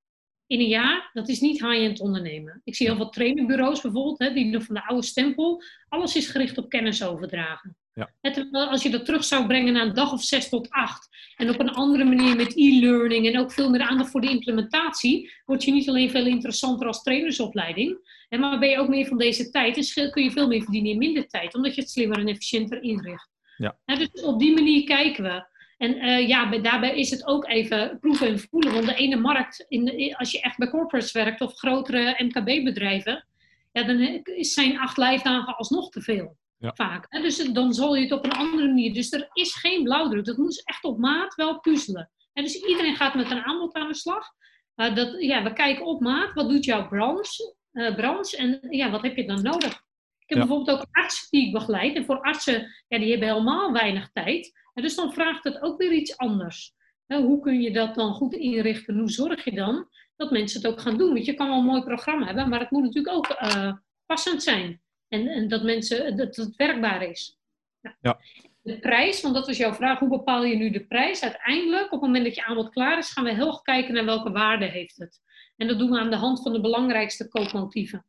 in 0.47 0.59
een 0.59 0.67
jaar, 0.67 1.09
dat 1.13 1.29
is 1.29 1.39
niet 1.39 1.61
high-end 1.61 1.99
ondernemen. 1.99 2.61
Ik 2.63 2.75
zie 2.75 2.87
heel 2.87 2.95
veel 2.95 3.09
trainingbureaus 3.09 3.81
bijvoorbeeld, 3.81 4.19
hè, 4.19 4.33
die 4.33 4.45
nog 4.45 4.63
van 4.63 4.75
de 4.75 4.87
oude 4.87 5.05
stempel. 5.05 5.63
Alles 5.87 6.15
is 6.15 6.27
gericht 6.27 6.57
op 6.57 6.69
kennis 6.69 7.03
overdragen. 7.03 7.77
Ja. 7.93 8.09
als 8.51 8.83
je 8.83 8.89
dat 8.89 9.05
terug 9.05 9.23
zou 9.23 9.47
brengen 9.47 9.73
naar 9.73 9.85
een 9.85 9.93
dag 9.93 10.11
of 10.11 10.23
zes 10.23 10.49
tot 10.49 10.69
acht. 10.69 11.09
En 11.35 11.49
op 11.49 11.59
een 11.59 11.71
andere 11.71 12.03
manier 12.03 12.35
met 12.35 12.57
e-learning 12.57 13.27
en 13.27 13.39
ook 13.39 13.51
veel 13.51 13.69
meer 13.69 13.81
aandacht 13.81 14.11
voor 14.11 14.21
de 14.21 14.29
implementatie. 14.29 15.31
Word 15.45 15.63
je 15.63 15.71
niet 15.71 15.89
alleen 15.89 16.09
veel 16.09 16.25
interessanter 16.25 16.87
als 16.87 17.03
trainersopleiding. 17.03 17.97
Maar 18.29 18.59
ben 18.59 18.69
je 18.69 18.77
ook 18.77 18.87
meer 18.87 19.05
van 19.05 19.17
deze 19.17 19.49
tijd. 19.49 19.95
En 19.95 20.11
kun 20.11 20.23
je 20.23 20.31
veel 20.31 20.47
meer 20.47 20.61
verdienen 20.61 20.91
in 20.91 20.97
minder 20.97 21.27
tijd. 21.27 21.55
Omdat 21.55 21.75
je 21.75 21.81
het 21.81 21.89
slimmer 21.89 22.19
en 22.19 22.27
efficiënter 22.27 22.83
inricht. 22.83 23.29
Ja. 23.57 23.75
dus 23.85 24.21
op 24.21 24.39
die 24.39 24.53
manier 24.53 24.83
kijken 24.83 25.23
we. 25.23 25.51
En 25.77 25.95
uh, 25.95 26.27
ja, 26.27 26.57
daarbij 26.57 26.97
is 26.97 27.09
het 27.09 27.27
ook 27.27 27.47
even 27.47 27.99
proeven 27.99 28.27
en 28.27 28.39
voelen. 28.39 28.73
Want 28.73 28.85
de 28.85 28.95
ene 28.95 29.15
markt, 29.15 29.65
in 29.67 30.15
als 30.15 30.31
je 30.31 30.41
echt 30.41 30.57
bij 30.57 30.69
corporates 30.69 31.11
werkt 31.11 31.41
of 31.41 31.57
grotere 31.57 32.23
MKB-bedrijven, 32.23 33.27
ja, 33.71 33.83
dan 33.83 34.23
zijn 34.39 34.79
acht 34.79 34.97
lijfdagen 34.97 35.55
alsnog 35.55 35.89
te 35.89 36.01
veel. 36.01 36.37
Vaak. 36.71 37.05
Hè? 37.09 37.21
Dus 37.21 37.37
dan 37.37 37.73
zal 37.73 37.95
je 37.95 38.03
het 38.03 38.11
op 38.11 38.23
een 38.23 38.31
andere 38.31 38.67
manier. 38.67 38.93
Dus 38.93 39.11
er 39.11 39.29
is 39.33 39.53
geen 39.53 39.83
blauwdruk. 39.83 40.25
Dat 40.25 40.37
moet 40.37 40.65
echt 40.65 40.83
op 40.83 40.97
maat 40.97 41.35
wel 41.35 41.59
puzzelen. 41.59 42.11
En 42.33 42.43
dus 42.43 42.55
iedereen 42.55 42.95
gaat 42.95 43.15
met 43.15 43.31
een 43.31 43.43
aanbod 43.43 43.73
aan 43.73 43.87
de 43.87 43.95
slag. 43.95 44.27
Uh, 44.75 44.95
dat, 44.95 45.21
ja, 45.21 45.43
we 45.43 45.53
kijken 45.53 45.85
op 45.85 46.01
maat. 46.01 46.33
Wat 46.33 46.49
doet 46.49 46.65
jouw 46.65 46.87
branche? 46.87 47.55
Uh, 47.71 47.95
branche 47.95 48.37
en 48.37 48.59
ja, 48.69 48.91
wat 48.91 49.01
heb 49.01 49.15
je 49.15 49.25
dan 49.25 49.41
nodig? 49.41 49.81
Ik 50.19 50.29
heb 50.29 50.37
bijvoorbeeld 50.37 50.79
ook 50.79 50.85
artsen 50.91 51.27
die 51.29 51.45
ik 51.45 51.53
begeleid. 51.53 51.95
En 51.95 52.05
voor 52.05 52.21
artsen, 52.21 52.71
ja, 52.87 52.97
die 52.97 53.09
hebben 53.09 53.27
helemaal 53.27 53.71
weinig 53.71 54.11
tijd. 54.11 54.51
En 54.73 54.83
dus 54.83 54.95
dan 54.95 55.13
vraagt 55.13 55.43
het 55.43 55.61
ook 55.61 55.77
weer 55.77 55.91
iets 55.91 56.17
anders. 56.17 56.73
hoe 57.07 57.39
kun 57.39 57.61
je 57.61 57.71
dat 57.71 57.95
dan 57.95 58.13
goed 58.13 58.33
inrichten? 58.33 58.97
Hoe 58.97 59.09
zorg 59.09 59.43
je 59.43 59.51
dan 59.51 59.87
dat 60.15 60.31
mensen 60.31 60.61
het 60.61 60.71
ook 60.71 60.81
gaan 60.81 60.97
doen? 60.97 61.13
Want 61.13 61.25
je 61.25 61.33
kan 61.33 61.47
wel 61.47 61.57
een 61.57 61.65
mooi 61.65 61.83
programma 61.83 62.25
hebben, 62.25 62.49
maar 62.49 62.59
het 62.59 62.71
moet 62.71 62.83
natuurlijk 62.83 63.15
ook 63.15 63.29
uh, 63.29 63.73
passend 64.05 64.43
zijn. 64.43 64.82
En, 65.13 65.27
en 65.27 65.47
dat 65.47 65.63
mensen, 65.63 66.17
dat 66.17 66.35
het 66.35 66.55
werkbaar 66.55 67.03
is. 67.03 67.39
Ja. 68.01 68.19
De 68.61 68.79
prijs, 68.79 69.21
want 69.21 69.33
dat 69.33 69.47
was 69.47 69.57
jouw 69.57 69.73
vraag, 69.73 69.99
hoe 69.99 70.09
bepaal 70.09 70.43
je 70.43 70.55
nu 70.55 70.69
de 70.69 70.85
prijs? 70.85 71.23
Uiteindelijk, 71.23 71.85
op 71.85 71.91
het 71.91 72.01
moment 72.01 72.25
dat 72.25 72.35
je 72.35 72.45
aanbod 72.45 72.69
klaar 72.69 72.97
is, 72.97 73.11
gaan 73.11 73.23
we 73.23 73.33
heel 73.33 73.47
erg 73.47 73.61
kijken 73.61 73.93
naar 73.93 74.05
welke 74.05 74.31
waarde 74.31 74.65
heeft 74.65 74.97
het. 74.97 75.21
En 75.57 75.67
dat 75.67 75.79
doen 75.79 75.89
we 75.89 75.99
aan 75.99 76.09
de 76.09 76.15
hand 76.15 76.41
van 76.41 76.53
de 76.53 76.61
belangrijkste 76.61 77.27
koopmotieven. 77.27 78.05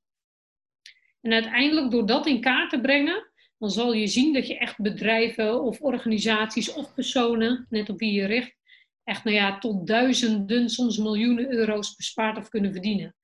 En 1.20 1.32
uiteindelijk, 1.32 1.90
door 1.90 2.06
dat 2.06 2.26
in 2.26 2.40
kaart 2.40 2.70
te 2.70 2.80
brengen, 2.80 3.30
dan 3.58 3.70
zal 3.70 3.92
je 3.92 4.06
zien 4.06 4.32
dat 4.32 4.46
je 4.46 4.58
echt 4.58 4.80
bedrijven 4.80 5.62
of 5.62 5.80
organisaties 5.80 6.72
of 6.72 6.94
personen, 6.94 7.66
net 7.68 7.90
op 7.90 7.98
wie 7.98 8.12
je 8.12 8.26
richt, 8.26 8.56
echt 9.04 9.24
nou 9.24 9.36
ja, 9.36 9.58
tot 9.58 9.86
duizenden, 9.86 10.68
soms 10.68 10.98
miljoenen 10.98 11.52
euro's 11.52 11.94
bespaard 11.94 12.36
of 12.36 12.48
kunnen 12.48 12.72
verdienen. 12.72 13.14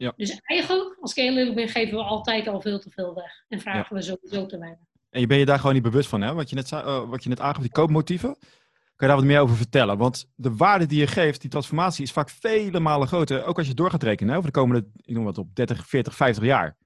Ja. 0.00 0.12
Dus 0.16 0.40
eigenlijk, 0.42 0.96
als 1.00 1.14
ik 1.14 1.22
heel 1.22 1.36
eerlijk 1.36 1.54
ben, 1.54 1.68
geven 1.68 1.96
we 1.96 2.02
altijd 2.02 2.48
al 2.48 2.60
veel 2.60 2.78
te 2.78 2.90
veel 2.90 3.14
weg. 3.14 3.44
En 3.48 3.60
vragen 3.60 3.96
we 3.96 4.02
sowieso 4.02 4.46
te 4.46 4.58
weinig. 4.58 4.80
En 5.10 5.20
je 5.20 5.26
ben 5.26 5.38
je 5.38 5.44
daar 5.44 5.58
gewoon 5.58 5.74
niet 5.74 5.82
bewust 5.82 6.08
van, 6.08 6.20
hè? 6.20 6.34
Wat 6.34 6.48
je 6.48 6.54
net, 6.54 6.68
zei, 6.68 6.84
uh, 6.84 7.08
wat 7.08 7.22
je 7.22 7.28
net 7.28 7.40
aangaf, 7.40 7.62
die 7.62 7.72
koopmotieven. 7.72 8.36
Kan 8.38 8.48
je 8.96 9.06
daar 9.06 9.16
wat 9.16 9.24
meer 9.24 9.40
over 9.40 9.56
vertellen? 9.56 9.98
Want 9.98 10.30
de 10.34 10.56
waarde 10.56 10.86
die 10.86 10.98
je 10.98 11.06
geeft, 11.06 11.40
die 11.40 11.50
transformatie, 11.50 12.04
is 12.04 12.12
vaak 12.12 12.30
vele 12.30 12.80
malen 12.80 13.08
groter. 13.08 13.44
Ook 13.44 13.58
als 13.58 13.66
je 13.66 13.74
door 13.74 13.90
gaat 13.90 14.02
rekenen, 14.02 14.32
hè, 14.32 14.38
over 14.38 14.52
de 14.52 14.58
komende, 14.58 14.86
ik 14.94 15.14
noem 15.14 15.24
wat 15.24 15.38
op, 15.38 15.54
30, 15.54 15.88
40, 15.88 16.16
50 16.16 16.44
jaar. 16.44 16.76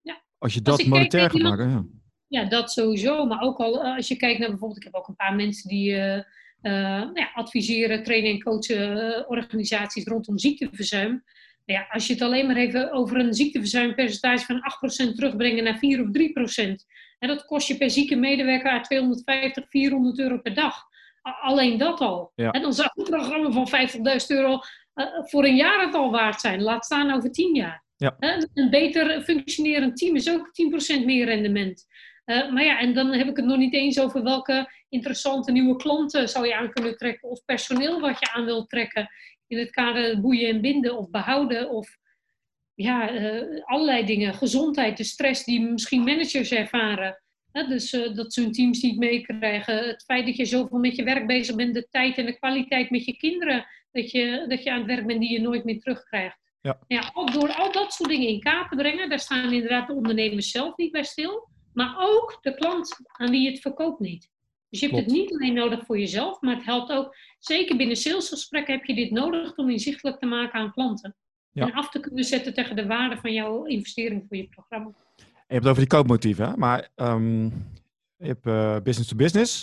Ja. 0.00 0.22
Als 0.38 0.54
je 0.54 0.62
dat 0.62 0.86
monetair 0.86 1.30
gaat 1.30 1.42
maken. 1.42 1.70
Ja. 1.70 1.84
ja. 2.40 2.48
dat 2.48 2.72
sowieso. 2.72 3.26
Maar 3.26 3.40
ook 3.40 3.58
al 3.58 3.84
eh, 3.84 3.96
als 3.96 4.08
je 4.08 4.16
kijkt 4.16 4.38
naar 4.38 4.48
bijvoorbeeld, 4.50 4.78
ik 4.78 4.84
heb 4.84 4.94
ook 4.94 5.08
een 5.08 5.16
paar 5.16 5.34
mensen 5.34 5.68
die 5.68 5.90
uh, 5.90 6.22
nou 6.62 7.14
ja, 7.14 7.30
adviseren, 7.34 8.02
trainen 8.02 8.30
en 8.30 8.42
coachen 8.42 9.28
organisaties 9.28 10.04
rondom 10.04 10.38
ziekteverzuim. 10.38 11.24
Ja, 11.66 11.86
als 11.90 12.06
je 12.06 12.12
het 12.12 12.22
alleen 12.22 12.46
maar 12.46 12.56
even 12.56 12.92
over 12.92 13.16
een 13.16 13.34
ziekteverzuimpercentage 13.34 14.44
van 14.44 14.60
8% 15.10 15.14
terugbrengen 15.14 15.64
naar 15.64 15.78
4 15.78 16.00
of 16.00 16.08
3%. 16.08 16.72
En 17.18 17.28
dat 17.28 17.44
kost 17.44 17.68
je 17.68 17.76
per 17.76 17.90
zieke 17.90 18.16
medewerker 18.16 18.82
250, 18.82 19.66
400 19.68 20.18
euro 20.18 20.38
per 20.38 20.54
dag. 20.54 20.82
Alleen 21.22 21.78
dat 21.78 22.00
al. 22.00 22.32
En 22.34 22.62
dan 22.62 22.72
zou 22.72 22.88
een 22.94 23.04
programma 23.04 23.50
van 23.50 23.68
50.000 23.88 24.00
euro 24.26 24.60
uh, 24.94 25.06
voor 25.20 25.44
een 25.44 25.56
jaar 25.56 25.84
het 25.84 25.94
al 25.94 26.10
waard 26.10 26.40
zijn. 26.40 26.62
Laat 26.62 26.84
staan 26.84 27.14
over 27.14 27.32
10 27.32 27.54
jaar. 27.54 27.84
Ja. 27.96 28.16
Een 28.54 28.70
beter 28.70 29.22
functionerend 29.22 29.96
team 29.96 30.16
is 30.16 30.30
ook 30.30 30.50
10% 31.00 31.04
meer 31.04 31.24
rendement. 31.24 31.86
Uh, 32.26 32.52
maar 32.52 32.64
ja, 32.64 32.78
en 32.78 32.94
dan 32.94 33.12
heb 33.12 33.28
ik 33.28 33.36
het 33.36 33.44
nog 33.44 33.56
niet 33.56 33.74
eens 33.74 34.00
over 34.00 34.22
welke 34.22 34.72
interessante 34.88 35.52
nieuwe 35.52 35.76
klanten 35.76 36.28
zou 36.28 36.46
je 36.46 36.56
aan 36.56 36.72
kunnen 36.72 36.96
trekken. 36.96 37.28
Of 37.28 37.44
personeel 37.44 38.00
wat 38.00 38.18
je 38.20 38.32
aan 38.32 38.44
wilt 38.44 38.68
trekken 38.68 39.08
in 39.46 39.58
het 39.58 39.70
kader 39.70 40.20
boeien 40.20 40.48
en 40.48 40.60
binden 40.60 40.98
of 40.98 41.10
behouden 41.10 41.70
of 41.70 41.96
ja, 42.74 43.12
uh, 43.12 43.64
allerlei 43.64 44.04
dingen. 44.04 44.34
Gezondheid, 44.34 44.96
de 44.96 45.04
stress 45.04 45.44
die 45.44 45.60
misschien 45.60 46.04
managers 46.04 46.52
ervaren. 46.52 47.22
dus 47.52 47.92
uh, 47.92 48.14
dat 48.14 48.32
ze 48.32 48.40
hun 48.40 48.52
teams 48.52 48.82
niet 48.82 48.98
meekrijgen. 48.98 49.76
Het 49.76 50.04
feit 50.04 50.26
dat 50.26 50.36
je 50.36 50.44
zoveel 50.44 50.78
met 50.78 50.96
je 50.96 51.02
werk 51.02 51.26
bezig 51.26 51.56
bent, 51.56 51.74
de 51.74 51.88
tijd 51.90 52.18
en 52.18 52.26
de 52.26 52.38
kwaliteit 52.38 52.90
met 52.90 53.04
je 53.04 53.16
kinderen. 53.16 53.66
Dat 53.92 54.10
je, 54.10 54.44
dat 54.48 54.62
je 54.62 54.70
aan 54.70 54.78
het 54.78 54.86
werk 54.86 55.06
bent 55.06 55.20
die 55.20 55.32
je 55.32 55.40
nooit 55.40 55.64
meer 55.64 55.80
terugkrijgt. 55.80 56.38
Ja. 56.60 56.78
Ja, 56.86 57.12
door 57.32 57.52
al 57.52 57.72
dat 57.72 57.92
soort 57.92 58.10
dingen 58.10 58.28
in 58.28 58.40
kaart 58.40 58.70
te 58.70 58.76
brengen, 58.76 59.08
daar 59.08 59.18
staan 59.18 59.52
inderdaad 59.52 59.86
de 59.86 59.94
ondernemers 59.94 60.50
zelf 60.50 60.76
niet 60.76 60.92
bij 60.92 61.04
stil. 61.04 61.48
Maar 61.72 61.94
ook 61.98 62.38
de 62.40 62.54
klant 62.54 62.96
aan 63.06 63.30
wie 63.30 63.42
je 63.42 63.50
het 63.50 63.60
verkoopt 63.60 64.00
niet. 64.00 64.30
Dus 64.80 64.88
je 64.88 64.94
hebt 64.94 65.06
het 65.06 65.16
niet 65.16 65.32
alleen 65.32 65.54
nodig 65.54 65.84
voor 65.86 65.98
jezelf, 65.98 66.40
maar 66.40 66.54
het 66.54 66.64
helpt 66.64 66.92
ook, 66.92 67.16
zeker 67.38 67.76
binnen 67.76 67.96
salesgesprekken 67.96 68.74
heb 68.74 68.84
je 68.84 68.94
dit 68.94 69.10
nodig 69.10 69.56
om 69.56 69.70
inzichtelijk 69.70 70.18
te 70.18 70.26
maken 70.26 70.60
aan 70.60 70.72
klanten. 70.72 71.16
En 71.52 71.72
af 71.72 71.90
te 71.90 72.00
kunnen 72.00 72.24
zetten 72.24 72.54
tegen 72.54 72.76
de 72.76 72.86
waarde 72.86 73.16
van 73.16 73.32
jouw 73.32 73.64
investering 73.64 74.24
voor 74.28 74.36
je 74.36 74.48
programma. 74.48 74.90
je 75.16 75.22
hebt 75.46 75.62
het 75.62 75.66
over 75.66 75.78
die 75.78 75.86
koopmotieven, 75.86 76.58
maar 76.58 76.88
um, 76.96 77.44
je 78.16 78.26
hebt 78.26 78.46
uh, 78.46 78.76
business 78.82 79.08
to 79.08 79.16
business. 79.16 79.62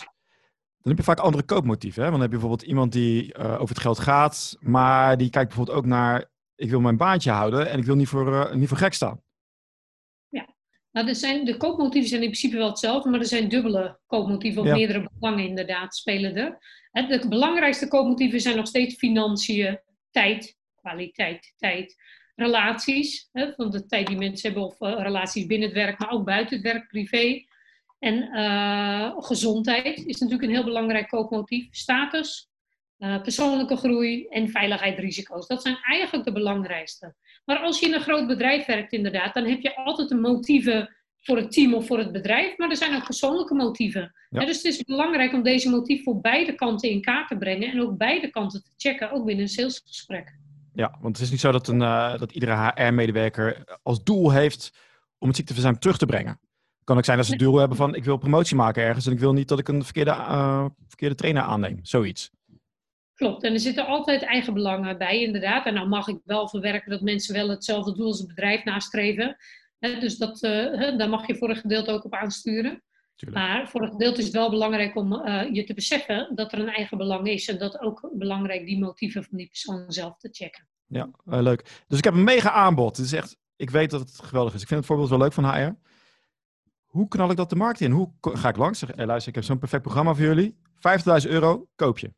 Dan 0.82 0.92
heb 0.92 0.98
je 0.98 1.04
vaak 1.04 1.20
andere 1.20 1.44
koopmotieven. 1.44 2.04
Hè? 2.04 2.10
Want 2.10 2.22
dan 2.22 2.32
heb 2.32 2.32
je 2.32 2.38
bijvoorbeeld 2.40 2.70
iemand 2.70 2.92
die 2.92 3.38
uh, 3.38 3.54
over 3.54 3.76
het 3.76 3.80
geld 3.80 4.00
gaat, 4.00 4.58
maar 4.60 5.18
die 5.18 5.30
kijkt 5.30 5.48
bijvoorbeeld 5.48 5.78
ook 5.78 5.86
naar, 5.86 6.26
ik 6.56 6.70
wil 6.70 6.80
mijn 6.80 6.98
baantje 6.98 7.32
houden 7.32 7.70
en 7.70 7.80
ik 7.80 7.86
wil 7.86 7.96
niet 7.96 8.08
voor, 8.08 8.34
uh, 8.34 8.54
niet 8.54 8.68
voor 8.68 8.78
gek 8.78 8.94
staan. 8.94 9.23
Nou, 10.94 11.08
er 11.08 11.16
zijn, 11.16 11.46
de 11.46 11.58
koopmotieven 11.58 12.10
zijn 12.10 12.22
in 12.22 12.28
principe 12.28 12.58
wel 12.58 12.70
hetzelfde, 12.70 13.10
maar 13.10 13.20
er 13.20 13.26
zijn 13.26 13.50
dubbele 13.50 14.00
koopmotieven 14.08 14.62
of 14.62 14.68
meerdere 14.68 15.10
belangen 15.20 15.46
inderdaad 15.46 15.96
spelen 15.96 16.36
er. 16.36 16.58
De 16.92 17.28
belangrijkste 17.30 17.88
koopmotieven 17.88 18.42
zijn 18.42 18.56
nog 18.56 18.68
steeds 18.68 18.96
financiën, 18.96 19.80
tijd, 20.12 20.58
kwaliteit, 20.76 21.54
tijd, 21.58 21.96
relaties, 22.36 23.30
hè, 23.32 23.54
van 23.54 23.72
de 23.72 23.86
tijd 23.86 24.08
die 24.08 24.18
mensen 24.18 24.52
hebben 24.52 24.68
of 24.68 24.82
uh, 24.82 25.02
relaties 25.02 25.46
binnen 25.46 25.68
het 25.68 25.78
werk, 25.78 26.00
maar 26.00 26.12
ook 26.12 26.26
buiten 26.26 26.56
het 26.56 26.66
werk, 26.66 26.88
privé. 26.88 27.46
En 28.00 28.30
uh, 28.34 29.14
gezondheid 29.18 30.06
is 30.06 30.20
natuurlijk 30.20 30.50
een 30.50 30.56
heel 30.56 30.64
belangrijk 30.64 31.08
koopmotief. 31.08 31.68
Status, 31.72 32.50
uh, 33.04 33.22
persoonlijke 33.22 33.76
groei 33.76 34.28
en 34.28 34.50
veiligheidrisico's. 34.50 35.48
Dat 35.48 35.62
zijn 35.62 35.78
eigenlijk 35.82 36.26
de 36.26 36.32
belangrijkste. 36.32 37.16
Maar 37.46 37.58
als 37.58 37.80
je 37.80 37.86
in 37.86 37.94
een 37.94 38.02
groot 38.02 38.28
bedrijf 38.28 38.66
werkt, 38.66 38.92
inderdaad, 38.92 39.34
dan 39.34 39.46
heb 39.46 39.62
je 39.62 39.76
altijd 39.76 40.12
een 40.12 40.22
motieven 40.22 40.96
voor 41.20 41.38
het 41.38 41.52
team 41.52 41.74
of 41.74 41.88
voor 41.88 41.98
het 41.98 42.12
bedrijf, 42.12 42.58
maar 42.58 42.70
er 42.70 42.76
zijn 42.76 42.96
ook 42.96 43.06
persoonlijke 43.06 43.54
motieven. 43.54 44.14
Ja. 44.30 44.46
dus 44.46 44.56
het 44.56 44.66
is 44.66 44.84
belangrijk 44.84 45.34
om 45.34 45.44
deze 45.44 45.70
motief 45.70 46.04
voor 46.04 46.22
beide 46.22 46.56
kanten 46.56 46.90
in 46.90 47.02
kaart 47.02 47.28
te 47.28 47.38
brengen 47.38 47.72
en 47.72 47.82
ook 47.82 47.98
beide 47.98 48.30
kanten 48.30 48.64
te 48.64 48.70
checken, 48.78 49.12
ook 49.12 49.26
binnen 49.26 49.44
een 49.44 49.52
salesgesprek. 49.52 50.38
Ja, 50.74 50.98
want 51.02 51.16
het 51.16 51.26
is 51.26 51.32
niet 51.32 51.40
zo 51.40 51.52
dat, 51.52 51.68
een, 51.68 51.82
uh, 51.82 52.18
dat 52.18 52.32
iedere 52.32 52.72
HR-medewerker 52.76 53.80
als 53.84 54.04
doel 54.04 54.32
heeft 54.32 54.72
om 55.18 55.28
het 55.28 55.38
ziekteverzuim 55.38 55.80
terug 55.80 55.98
te 55.98 56.06
brengen. 56.06 56.40
Het 56.78 56.84
kan 56.84 56.98
ook 56.98 57.06
zijn 57.06 57.18
dat 57.18 57.26
ze 57.26 57.32
het 57.32 57.42
doel 57.42 57.58
hebben 57.58 57.78
van 57.78 57.96
ik 57.96 58.04
wil 58.04 58.18
promotie 58.18 58.56
maken 58.56 58.84
ergens 58.84 59.06
en 59.06 59.12
ik 59.12 59.20
wil 59.20 59.34
niet 59.34 59.48
dat 59.48 59.60
ik 59.60 59.68
een 59.68 59.84
verkeerde, 59.84 60.12
uh, 60.12 60.66
verkeerde 60.88 61.16
trainer 61.16 61.42
aanneem. 61.42 61.80
Zoiets. 61.82 62.32
Klopt, 63.16 63.44
en 63.44 63.54
er 63.54 63.60
zitten 63.60 63.86
altijd 63.86 64.22
eigen 64.22 64.54
belangen 64.54 64.98
bij, 64.98 65.22
inderdaad. 65.22 65.66
En 65.66 65.74
nou 65.74 65.88
mag 65.88 66.08
ik 66.08 66.20
wel 66.24 66.50
verwerken 66.50 66.92
dat 66.92 67.02
mensen 67.02 67.34
wel 67.34 67.50
hetzelfde 67.50 67.94
doel 67.94 68.08
als 68.08 68.18
het 68.18 68.28
bedrijf 68.28 68.64
nastreven. 68.64 69.38
dus 69.80 70.18
dat, 70.18 70.44
uh, 70.44 70.98
daar 70.98 71.10
mag 71.10 71.28
je 71.28 71.36
voor 71.36 71.50
een 71.50 71.56
gedeelte 71.56 71.92
ook 71.92 72.06
op 72.06 72.14
aansturen. 72.14 72.84
Maar 73.32 73.70
voor 73.70 73.82
een 73.82 73.92
gedeelte 73.92 74.20
is 74.20 74.26
het 74.26 74.34
wel 74.34 74.50
belangrijk 74.50 74.96
om 74.96 75.14
uh, 75.14 75.44
je 75.52 75.64
te 75.64 75.74
beseffen 75.74 76.32
dat 76.36 76.52
er 76.52 76.60
een 76.60 76.74
eigen 76.74 76.98
belang 76.98 77.28
is. 77.28 77.48
En 77.48 77.58
dat 77.58 77.80
ook 77.80 78.10
belangrijk 78.14 78.66
die 78.66 78.80
motieven 78.80 79.24
van 79.24 79.38
die 79.38 79.48
persoon 79.48 79.86
zelf 79.88 80.18
te 80.18 80.30
checken. 80.32 80.68
Ja, 80.88 81.10
uh, 81.26 81.42
leuk. 81.42 81.84
Dus 81.88 81.98
ik 81.98 82.04
heb 82.04 82.14
een 82.14 82.24
mega 82.24 82.52
aanbod. 82.52 82.98
Het 82.98 83.06
is 83.06 83.14
echt, 83.14 83.38
ik 83.56 83.70
weet 83.70 83.90
dat 83.90 84.00
het 84.00 84.20
geweldig 84.24 84.54
is. 84.54 84.62
Ik 84.62 84.68
vind 84.68 84.80
het 84.80 84.90
voorbeeld 84.90 85.10
wel 85.10 85.20
leuk 85.20 85.34
van 85.34 85.54
HR. 85.54 85.76
Hoe 86.86 87.08
knal 87.08 87.30
ik 87.30 87.38
dat 87.38 87.50
de 87.50 87.56
markt 87.56 87.82
in? 87.82 87.92
Hoe 87.92 88.14
ga 88.22 88.50
ik 88.50 88.58
langs? 88.58 88.80
Zeg, 88.80 88.92
hey, 88.96 89.06
luister, 89.06 89.30
ik 89.30 89.36
heb 89.36 89.44
zo'n 89.44 89.60
perfect 89.60 89.82
programma 89.82 90.14
voor 90.14 90.26
jullie. 90.26 90.58
50.000 91.24 91.30
euro, 91.30 91.68
koop 91.76 92.00
je. 92.00 92.14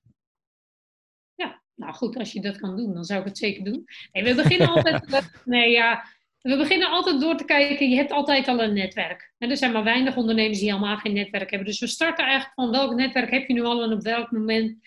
Nou 1.75 1.93
goed, 1.93 2.17
als 2.17 2.31
je 2.31 2.41
dat 2.41 2.57
kan 2.57 2.77
doen, 2.77 2.93
dan 2.93 3.03
zou 3.03 3.19
ik 3.19 3.25
het 3.25 3.37
zeker 3.37 3.63
doen. 3.63 3.85
Nee, 4.11 4.23
we 4.23 4.35
beginnen 4.35 4.69
altijd. 4.69 5.21
nee, 5.45 5.71
ja, 5.71 6.05
we 6.41 6.57
beginnen 6.57 6.89
altijd 6.89 7.21
door 7.21 7.37
te 7.37 7.45
kijken. 7.45 7.89
Je 7.89 7.95
hebt 7.95 8.11
altijd 8.11 8.47
al 8.47 8.63
een 8.63 8.73
netwerk. 8.73 9.33
En 9.37 9.49
er 9.49 9.57
zijn 9.57 9.71
maar 9.71 9.83
weinig 9.83 10.15
ondernemers 10.15 10.59
die 10.59 10.71
helemaal 10.71 10.97
geen 10.97 11.13
netwerk 11.13 11.49
hebben. 11.49 11.67
Dus 11.67 11.79
we 11.79 11.87
starten 11.87 12.25
eigenlijk 12.25 12.53
van 12.55 12.71
welk 12.71 12.95
netwerk 12.95 13.31
heb 13.31 13.47
je 13.47 13.53
nu 13.53 13.63
al 13.63 13.83
en 13.83 13.93
op 13.93 14.01
welk 14.01 14.31
moment, 14.31 14.77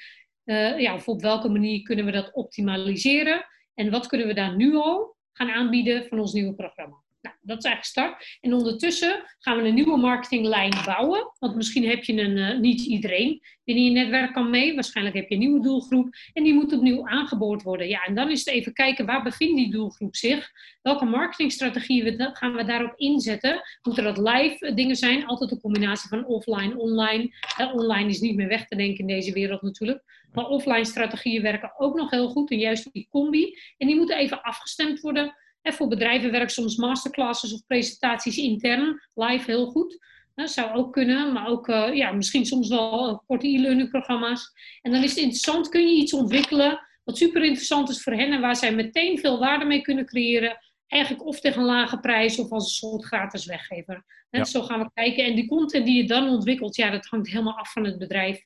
uh, 0.45 0.79
ja, 0.79 0.95
of 0.95 1.09
op 1.09 1.21
welke 1.21 1.49
manier 1.49 1.83
kunnen 1.83 2.05
we 2.05 2.11
dat 2.11 2.33
optimaliseren? 2.33 3.47
En 3.75 3.91
wat 3.91 4.07
kunnen 4.07 4.27
we 4.27 4.35
daar 4.35 4.57
nu 4.57 4.75
al 4.75 5.17
gaan 5.33 5.51
aanbieden 5.51 6.07
van 6.07 6.21
ons 6.21 6.33
nieuwe 6.33 6.55
programma? 6.55 7.03
Nou, 7.21 7.37
dat 7.41 7.59
is 7.59 7.65
eigenlijk 7.65 7.85
start. 7.85 8.39
En 8.41 8.55
ondertussen 8.55 9.23
gaan 9.39 9.57
we 9.57 9.69
een 9.69 9.75
nieuwe 9.75 9.97
marketinglijn 9.97 10.73
bouwen. 10.85 11.33
Want 11.39 11.55
misschien 11.55 11.89
heb 11.89 12.05
je 12.05 12.13
een, 12.13 12.37
uh, 12.37 12.59
niet 12.59 12.81
iedereen 12.81 13.43
binnen 13.65 13.85
je 13.85 13.91
netwerk 13.91 14.33
kan 14.33 14.51
mee. 14.51 14.75
Waarschijnlijk 14.75 15.17
heb 15.17 15.29
je 15.29 15.35
een 15.35 15.41
nieuwe 15.41 15.63
doelgroep. 15.63 16.15
En 16.33 16.45
die 16.45 16.55
moet 16.55 16.73
opnieuw 16.73 17.09
aangeboord 17.09 17.63
worden. 17.63 17.89
Ja, 17.89 18.05
en 18.05 18.15
dan 18.15 18.31
is 18.31 18.39
het 18.39 18.55
even 18.55 18.73
kijken, 18.73 19.07
waar 19.07 19.23
bevindt 19.23 19.57
die 19.57 19.71
doelgroep 19.71 20.17
zich? 20.17 20.51
Welke 20.83 21.05
marketingstrategieën 21.05 22.31
gaan 22.33 22.55
we 22.55 22.65
daarop 22.65 22.93
inzetten? 22.97 23.63
Moeten 23.83 24.05
dat 24.05 24.19
live 24.19 24.67
eh, 24.67 24.75
dingen 24.75 24.97
zijn? 24.97 25.27
Altijd 25.27 25.51
een 25.51 25.61
combinatie 25.61 26.09
van 26.09 26.27
offline, 26.27 26.79
online. 26.79 27.35
online 27.73 28.09
is 28.09 28.21
niet 28.21 28.37
meer 28.37 28.49
weg 28.49 28.67
te 28.67 28.77
denken 28.77 28.99
in 28.99 29.07
deze 29.07 29.33
wereld 29.33 29.63
natuurlijk. 29.63 30.27
Maar 30.33 30.47
offline 30.47 30.85
strategieën 30.85 31.43
werken 31.43 31.73
ook 31.79 31.97
nog 31.97 32.11
heel 32.11 32.29
goed. 32.29 32.51
En 32.51 32.59
juist 32.59 32.93
die 32.93 33.09
combi. 33.11 33.59
En 33.77 33.87
die 33.87 33.97
moeten 33.97 34.17
even 34.17 34.43
afgestemd 34.43 35.01
worden 35.01 35.37
en 35.69 35.75
voor 35.75 35.89
bedrijven 35.89 36.31
werken 36.31 36.51
soms 36.51 36.77
masterclasses 36.77 37.53
of 37.53 37.67
presentaties 37.67 38.37
intern, 38.37 39.01
live 39.15 39.51
heel 39.51 39.67
goed. 39.67 39.99
Dat 40.35 40.51
zou 40.51 40.77
ook 40.77 40.93
kunnen, 40.93 41.33
maar 41.33 41.47
ook 41.49 41.69
uh, 41.69 41.95
ja, 41.95 42.13
misschien 42.13 42.47
soms 42.47 42.69
wel 42.69 43.23
korte 43.27 43.47
e-learning 43.47 43.91
programma's. 43.91 44.53
En 44.83 44.93
dan 44.93 45.03
is 45.03 45.11
het 45.11 45.19
interessant, 45.19 45.69
kun 45.69 45.89
je 45.89 46.01
iets 46.01 46.13
ontwikkelen 46.13 46.87
wat 47.05 47.17
super 47.17 47.45
interessant 47.45 47.89
is 47.89 48.03
voor 48.03 48.13
hen 48.13 48.33
en 48.33 48.41
waar 48.41 48.57
zij 48.57 48.75
meteen 48.75 49.19
veel 49.19 49.39
waarde 49.39 49.65
mee 49.65 49.81
kunnen 49.81 50.07
creëren. 50.07 50.59
Eigenlijk 50.87 51.27
of 51.27 51.41
tegen 51.41 51.61
een 51.61 51.67
lage 51.67 51.99
prijs 52.01 52.39
of 52.39 52.51
als 52.51 52.65
een 52.65 52.89
soort 52.89 53.05
gratis 53.05 53.47
weggever. 53.47 54.05
Ja. 54.31 54.45
Zo 54.45 54.63
gaan 54.63 54.81
we 54.81 54.91
kijken. 54.95 55.25
En 55.25 55.35
die 55.35 55.49
content 55.49 55.87
die 55.87 55.97
je 55.97 56.07
dan 56.07 56.29
ontwikkelt, 56.29 56.77
ja, 56.77 56.91
dat 56.91 57.07
hangt 57.07 57.29
helemaal 57.29 57.59
af 57.59 57.73
van 57.73 57.85
het 57.85 57.99
bedrijf. 57.99 58.45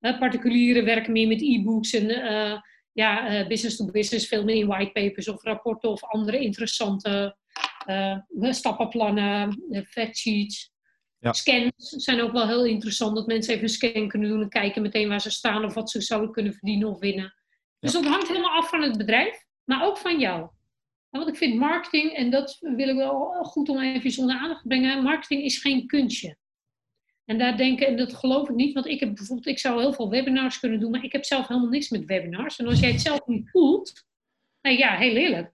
particulieren 0.00 0.84
werken 0.84 1.12
meer 1.12 1.28
met 1.28 1.42
e-books 1.42 1.94
en 1.94 2.10
uh, 2.10 2.60
ja, 2.94 3.40
uh, 3.40 3.46
business 3.46 3.76
to 3.76 3.90
business, 3.90 4.28
veel 4.28 4.44
meer 4.44 4.56
in 4.56 4.66
whitepapers 4.66 5.28
of 5.28 5.42
rapporten 5.42 5.90
of 5.90 6.04
andere 6.04 6.38
interessante 6.38 7.36
uh, 7.86 8.18
stappenplannen, 8.52 9.64
uh, 9.70 9.80
factsheets. 9.84 10.72
Ja. 11.18 11.32
Scans 11.32 11.88
zijn 11.88 12.20
ook 12.20 12.32
wel 12.32 12.46
heel 12.46 12.64
interessant, 12.64 13.16
dat 13.16 13.26
mensen 13.26 13.52
even 13.52 13.64
een 13.64 13.70
scan 13.70 14.08
kunnen 14.08 14.28
doen 14.28 14.42
en 14.42 14.48
kijken 14.48 14.82
meteen 14.82 15.08
waar 15.08 15.20
ze 15.20 15.30
staan 15.30 15.64
of 15.64 15.74
wat 15.74 15.90
ze 15.90 16.00
zouden 16.00 16.32
kunnen 16.32 16.52
verdienen 16.52 16.88
of 16.88 16.98
winnen. 16.98 17.34
Dus 17.78 17.92
dat 17.92 18.04
hangt 18.04 18.28
helemaal 18.28 18.56
af 18.56 18.68
van 18.68 18.82
het 18.82 18.96
bedrijf, 18.96 19.44
maar 19.64 19.86
ook 19.86 19.98
van 19.98 20.18
jou. 20.18 20.48
want 21.10 21.28
ik 21.28 21.36
vind 21.36 21.58
marketing, 21.58 22.12
en 22.12 22.30
dat 22.30 22.56
wil 22.60 22.88
ik 22.88 22.96
wel 22.96 23.44
goed 23.44 23.68
om 23.68 23.80
even 23.80 24.22
onder 24.22 24.36
aandacht 24.36 24.62
te 24.62 24.68
brengen, 24.68 25.02
marketing 25.02 25.42
is 25.42 25.58
geen 25.58 25.86
kunstje. 25.86 26.36
En 27.24 27.38
daar 27.38 27.56
denken, 27.56 27.86
en 27.86 27.96
dat 27.96 28.14
geloof 28.14 28.48
ik 28.48 28.54
niet, 28.54 28.74
want 28.74 28.86
ik 28.86 29.00
heb 29.00 29.14
bijvoorbeeld, 29.14 29.46
ik 29.46 29.58
zou 29.58 29.80
heel 29.80 29.92
veel 29.92 30.10
webinars 30.10 30.60
kunnen 30.60 30.80
doen, 30.80 30.90
maar 30.90 31.04
ik 31.04 31.12
heb 31.12 31.24
zelf 31.24 31.48
helemaal 31.48 31.70
niks 31.70 31.88
met 31.88 32.04
webinars. 32.04 32.56
En 32.56 32.66
als 32.66 32.80
jij 32.80 32.90
het 32.90 33.00
zelf 33.00 33.26
niet 33.26 33.50
voelt, 33.50 34.04
nou 34.62 34.76
ja, 34.76 34.96
heel 34.96 35.16
eerlijk. 35.16 35.50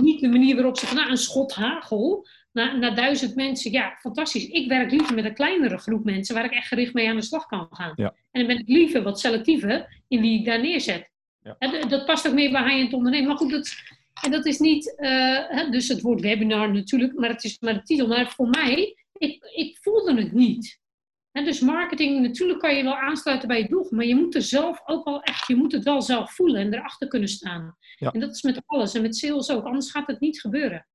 Niet 0.00 0.20
de 0.20 0.28
manier 0.28 0.54
waarop 0.54 0.78
ze 0.78 0.86
van 0.86 0.96
nou, 0.96 1.10
een 1.10 1.16
schot 1.16 1.54
hagel 1.54 2.26
naar, 2.52 2.78
naar 2.78 2.94
duizend 2.94 3.34
mensen, 3.34 3.72
ja, 3.72 3.96
fantastisch. 4.00 4.48
Ik 4.48 4.68
werk 4.68 4.90
liever 4.90 5.14
met 5.14 5.24
een 5.24 5.34
kleinere 5.34 5.78
groep 5.78 6.04
mensen 6.04 6.34
waar 6.34 6.44
ik 6.44 6.52
echt 6.52 6.68
gericht 6.68 6.94
mee 6.94 7.08
aan 7.08 7.16
de 7.16 7.22
slag 7.22 7.46
kan 7.46 7.68
gaan. 7.70 7.92
Ja. 7.96 8.14
En 8.30 8.46
dan 8.46 8.46
ben 8.46 8.58
ik 8.58 8.68
liever 8.68 9.02
wat 9.02 9.20
selectiever 9.20 10.02
in 10.08 10.20
wie 10.20 10.38
ik 10.38 10.44
daar 10.44 10.60
neerzet. 10.60 11.10
Ja. 11.42 11.56
dat 11.88 12.04
past 12.04 12.28
ook 12.28 12.34
meer 12.34 12.50
bij 12.50 12.62
high-end 12.62 12.92
ondernemen. 12.92 13.28
Maar 13.28 13.36
goed, 13.36 13.50
dat, 13.50 13.74
en 14.22 14.30
dat 14.30 14.46
is 14.46 14.58
niet, 14.58 14.94
uh, 14.98 15.70
dus 15.70 15.88
het 15.88 16.00
woord 16.00 16.20
webinar 16.20 16.72
natuurlijk, 16.72 17.14
maar 17.14 17.30
het 17.30 17.44
is 17.44 17.58
maar 17.60 17.74
de 17.74 17.82
titel. 17.82 18.06
Maar 18.06 18.30
voor 18.30 18.48
mij, 18.48 18.99
ik, 19.20 19.44
ik 19.54 19.78
voelde 19.82 20.14
het 20.14 20.32
niet. 20.32 20.78
En 21.32 21.44
dus 21.44 21.60
marketing, 21.60 22.20
natuurlijk 22.20 22.60
kan 22.60 22.76
je 22.76 22.82
wel 22.82 22.96
aansluiten 22.96 23.48
bij 23.48 23.58
je 23.58 23.68
doel, 23.68 23.86
maar 23.90 24.04
je 24.04 24.14
moet 24.14 24.34
er 24.34 24.42
zelf 24.42 24.80
ook 24.84 25.04
wel 25.04 25.22
echt, 25.22 25.46
je 25.46 25.56
moet 25.56 25.72
het 25.72 25.84
wel 25.84 26.02
zelf 26.02 26.34
voelen 26.34 26.60
en 26.60 26.74
erachter 26.74 27.08
kunnen 27.08 27.28
staan. 27.28 27.76
Ja. 27.96 28.10
En 28.10 28.20
dat 28.20 28.30
is 28.30 28.42
met 28.42 28.62
alles 28.66 28.94
en 28.94 29.02
met 29.02 29.16
sales 29.16 29.50
ook, 29.50 29.64
anders 29.64 29.90
gaat 29.90 30.06
het 30.06 30.20
niet 30.20 30.40
gebeuren. 30.40 30.86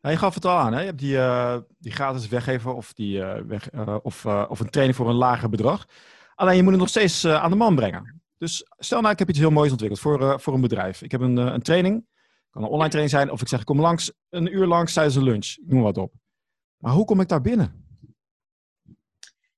Nou, 0.00 0.14
je 0.14 0.20
gaf 0.20 0.34
het 0.34 0.44
al 0.44 0.56
aan, 0.56 0.72
hè? 0.72 0.80
je 0.80 0.86
hebt 0.86 0.98
die, 0.98 1.14
uh, 1.14 1.58
die 1.78 1.92
gratis 1.92 2.28
weggever 2.28 2.74
of, 2.74 2.92
die, 2.92 3.18
uh, 3.18 3.34
weg, 3.46 3.72
uh, 3.72 3.96
of, 4.02 4.26
of 4.26 4.60
een 4.60 4.70
training 4.70 4.96
voor 4.96 5.08
een 5.08 5.14
lager 5.14 5.48
bedrag. 5.48 5.86
Alleen 6.34 6.56
je 6.56 6.62
moet 6.62 6.70
het 6.70 6.80
nog 6.80 6.88
steeds 6.88 7.26
aan 7.26 7.50
de 7.50 7.56
man 7.56 7.74
brengen. 7.74 8.22
Dus 8.38 8.66
stel 8.78 9.00
nou, 9.00 9.12
ik 9.12 9.18
heb 9.18 9.28
iets 9.28 9.38
heel 9.38 9.50
moois 9.50 9.70
ontwikkeld 9.70 10.00
voor, 10.00 10.40
voor 10.40 10.54
een 10.54 10.60
bedrijf. 10.60 11.02
Ik 11.02 11.10
heb 11.10 11.20
een, 11.20 11.36
een 11.36 11.62
training, 11.62 12.06
kan 12.50 12.62
een 12.62 12.68
online 12.68 12.90
training 12.90 13.10
zijn, 13.10 13.30
of 13.30 13.40
ik 13.40 13.48
zeg 13.48 13.60
ik 13.60 13.66
kom 13.66 13.80
langs 13.80 14.12
een 14.28 14.54
uur 14.54 14.66
langs 14.66 14.92
tijdens 14.92 15.16
een 15.16 15.22
lunch, 15.22 15.56
noem 15.66 15.82
wat 15.82 15.98
op. 15.98 16.12
Maar 16.76 16.92
hoe 16.92 17.04
kom 17.04 17.20
ik 17.20 17.28
daar 17.28 17.40
binnen? 17.40 17.84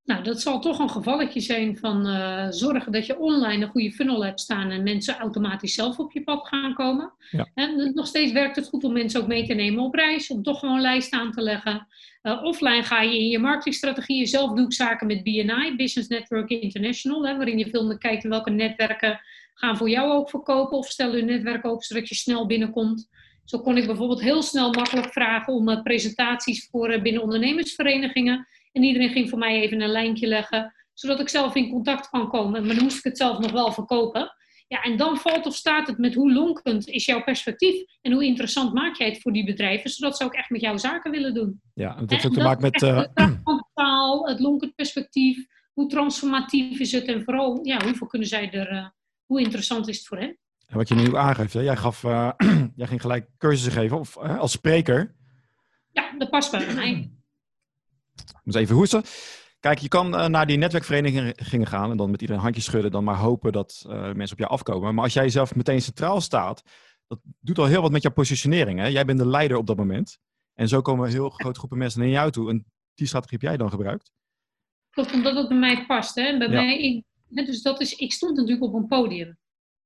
Nou, 0.09 0.23
dat 0.23 0.41
zal 0.41 0.61
toch 0.61 0.79
een 0.79 0.91
gevalletje 0.91 1.41
zijn 1.41 1.77
van 1.77 2.07
uh, 2.07 2.47
zorgen 2.51 2.93
dat 2.93 3.07
je 3.07 3.19
online 3.19 3.65
een 3.65 3.71
goede 3.71 3.93
funnel 3.93 4.25
hebt 4.25 4.41
staan 4.41 4.71
en 4.71 4.83
mensen 4.83 5.19
automatisch 5.19 5.75
zelf 5.75 5.99
op 5.99 6.13
je 6.13 6.23
pad 6.23 6.49
gaan 6.49 6.75
komen. 6.75 7.13
Ja. 7.31 7.51
En 7.55 7.95
nog 7.95 8.07
steeds 8.07 8.33
werkt 8.33 8.57
het 8.57 8.69
goed 8.69 8.85
om 8.85 8.93
mensen 8.93 9.21
ook 9.21 9.27
mee 9.27 9.47
te 9.47 9.55
nemen 9.55 9.85
op 9.85 9.95
reis, 9.95 10.31
om 10.31 10.43
toch 10.43 10.59
gewoon 10.59 10.75
een 10.75 10.81
lijst 10.81 11.13
aan 11.13 11.33
te 11.33 11.43
leggen. 11.43 11.87
Uh, 12.23 12.43
offline 12.43 12.83
ga 12.83 13.03
je 13.03 13.19
in 13.19 13.29
je 13.29 13.39
marketingstrategieën 13.39 14.27
zelf 14.27 14.53
doe 14.53 14.65
ik 14.65 14.73
zaken 14.73 15.07
met 15.07 15.23
BNI, 15.23 15.77
Business 15.77 16.09
Network 16.09 16.49
International, 16.49 17.27
hè, 17.27 17.37
waarin 17.37 17.59
je 17.59 17.71
veel 17.71 17.87
meer 17.87 17.99
kijkt 17.99 18.25
in 18.25 18.31
welke 18.31 18.51
netwerken 18.51 19.21
gaan 19.55 19.77
voor 19.77 19.91
jou 19.91 20.11
ook 20.13 20.31
verkopen 20.31 20.79
of 20.79 20.87
stel 20.87 21.17
je 21.17 21.23
netwerk 21.23 21.65
open 21.65 21.85
zodat 21.85 22.09
je 22.09 22.15
snel 22.15 22.47
binnenkomt. 22.47 23.09
Zo 23.49 23.61
kon 23.61 23.77
ik 23.77 23.87
bijvoorbeeld 23.87 24.21
heel 24.21 24.43
snel 24.43 24.73
makkelijk 24.73 25.13
vragen 25.13 25.53
om 25.53 25.69
uh, 25.69 25.83
presentaties 25.83 26.69
voor 26.71 27.01
binnen 27.03 27.23
ondernemersverenigingen. 27.23 28.47
En 28.73 28.83
iedereen 28.83 29.11
ging 29.11 29.29
voor 29.29 29.39
mij 29.39 29.61
even 29.61 29.81
een 29.81 29.91
lijntje 29.91 30.27
leggen, 30.27 30.75
zodat 30.95 31.21
ik 31.21 31.29
zelf 31.29 31.55
in 31.55 31.71
contact 31.71 32.09
kan 32.09 32.29
komen. 32.29 32.67
Maar 32.67 32.75
dan 32.75 32.85
moest 32.85 32.99
ik 32.99 33.05
het 33.05 33.17
zelf 33.17 33.39
nog 33.39 33.51
wel 33.51 33.73
verkopen. 33.73 34.33
Ja, 34.67 34.83
en 34.83 34.97
dan 34.97 35.17
valt 35.17 35.47
of 35.47 35.55
staat 35.55 35.87
het 35.87 35.99
met 35.99 36.15
hoe 36.15 36.33
lonkend 36.33 36.89
is 36.89 37.05
jouw 37.05 37.23
perspectief 37.23 37.85
en 38.01 38.13
hoe 38.13 38.25
interessant 38.25 38.73
maak 38.73 38.97
jij 38.97 39.09
het 39.09 39.21
voor 39.21 39.33
die 39.33 39.45
bedrijven, 39.45 39.91
zodat 39.91 40.17
ze 40.17 40.25
ook 40.25 40.35
echt 40.35 40.51
met 40.51 40.61
jouw 40.61 40.77
zaken 40.77 41.11
willen 41.11 41.35
doen. 41.35 41.61
Ja, 41.75 41.95
dat 41.95 42.11
heeft 42.11 42.27
ook 42.27 42.33
te 42.33 42.43
maken 42.43 42.63
met... 42.63 42.83
Uh... 42.83 42.97
Het 42.99 43.65
taal, 43.75 44.29
het 44.29 44.41
lonkend 44.41 44.75
perspectief, 44.75 45.47
hoe 45.73 45.89
transformatief 45.89 46.79
is 46.79 46.93
het 46.93 47.05
en 47.05 47.25
vooral, 47.25 47.59
ja, 47.63 47.85
hoeveel 47.85 48.07
kunnen 48.07 48.29
zij 48.29 48.51
er, 48.51 48.73
uh, 48.73 48.87
hoe 49.27 49.41
interessant 49.41 49.89
is 49.89 49.97
het 49.97 50.07
voor 50.07 50.19
hen? 50.19 50.39
En 50.69 50.77
wat 50.77 50.89
je 50.89 50.95
nu 50.95 51.17
aangeeft, 51.17 51.53
hè? 51.53 51.61
Jij, 51.61 51.77
gaf, 51.77 52.03
uh, 52.03 52.31
jij 52.77 52.87
ging 52.87 53.01
gelijk 53.01 53.29
cursussen 53.39 53.73
geven 53.73 53.99
of, 53.99 54.17
als 54.17 54.53
spreker. 54.53 55.15
Ja, 55.93 56.15
dat 56.19 56.31
past 56.31 56.51
bij 56.51 56.75
mij. 56.75 57.11
Dus 58.45 58.55
even 58.55 58.75
hoesten. 58.75 59.03
Kijk, 59.61 59.79
je 59.79 59.89
kan 59.89 60.15
uh, 60.15 60.27
naar 60.27 60.47
die 60.47 60.59
netwerkverenigingen 60.59 61.67
gaan 61.67 61.91
en 61.91 61.97
dan 61.97 62.11
met 62.11 62.21
iedereen 62.21 62.43
handjes 62.43 62.65
schudden, 62.65 62.91
dan 62.91 63.05
maar 63.05 63.17
hopen 63.17 63.53
dat 63.53 63.85
uh, 63.87 63.93
mensen 63.93 64.33
op 64.33 64.39
jou 64.39 64.51
afkomen. 64.51 64.95
Maar 64.95 65.05
als 65.05 65.13
jij 65.13 65.29
zelf 65.29 65.55
meteen 65.55 65.83
centraal 65.83 66.21
staat, 66.21 66.63
dat 67.07 67.19
doet 67.41 67.59
al 67.59 67.67
heel 67.67 67.83
wat 67.83 67.91
met 67.91 68.03
jouw 68.03 68.13
positionering. 68.13 68.79
Hè? 68.79 68.87
Jij 68.87 69.05
bent 69.05 69.19
de 69.19 69.27
leider 69.27 69.57
op 69.57 69.67
dat 69.67 69.77
moment. 69.77 70.19
En 70.55 70.69
zo 70.69 70.81
komen 70.81 71.09
heel 71.09 71.31
grote 71.31 71.59
groepen 71.59 71.79
mensen 71.79 72.01
naar 72.01 72.09
jou 72.09 72.31
toe. 72.31 72.51
En 72.51 72.65
die 72.95 73.07
strategie 73.07 73.39
heb 73.41 73.49
jij 73.49 73.57
dan 73.57 73.71
gebruikt? 73.71 74.13
Klopt, 74.91 75.13
omdat 75.13 75.37
het 75.37 75.49
bij 75.49 75.59
mij 75.59 75.87
past. 75.87 76.15
Hè? 76.15 76.39
Bij 76.39 76.49
mij, 76.49 76.79
ik, 76.79 77.05
dus 77.47 77.63
dat 77.63 77.81
is, 77.81 77.95
ik 77.95 78.13
stond 78.13 78.37
natuurlijk 78.37 78.63
op 78.63 78.75
een 78.75 78.87
podium. 78.87 79.39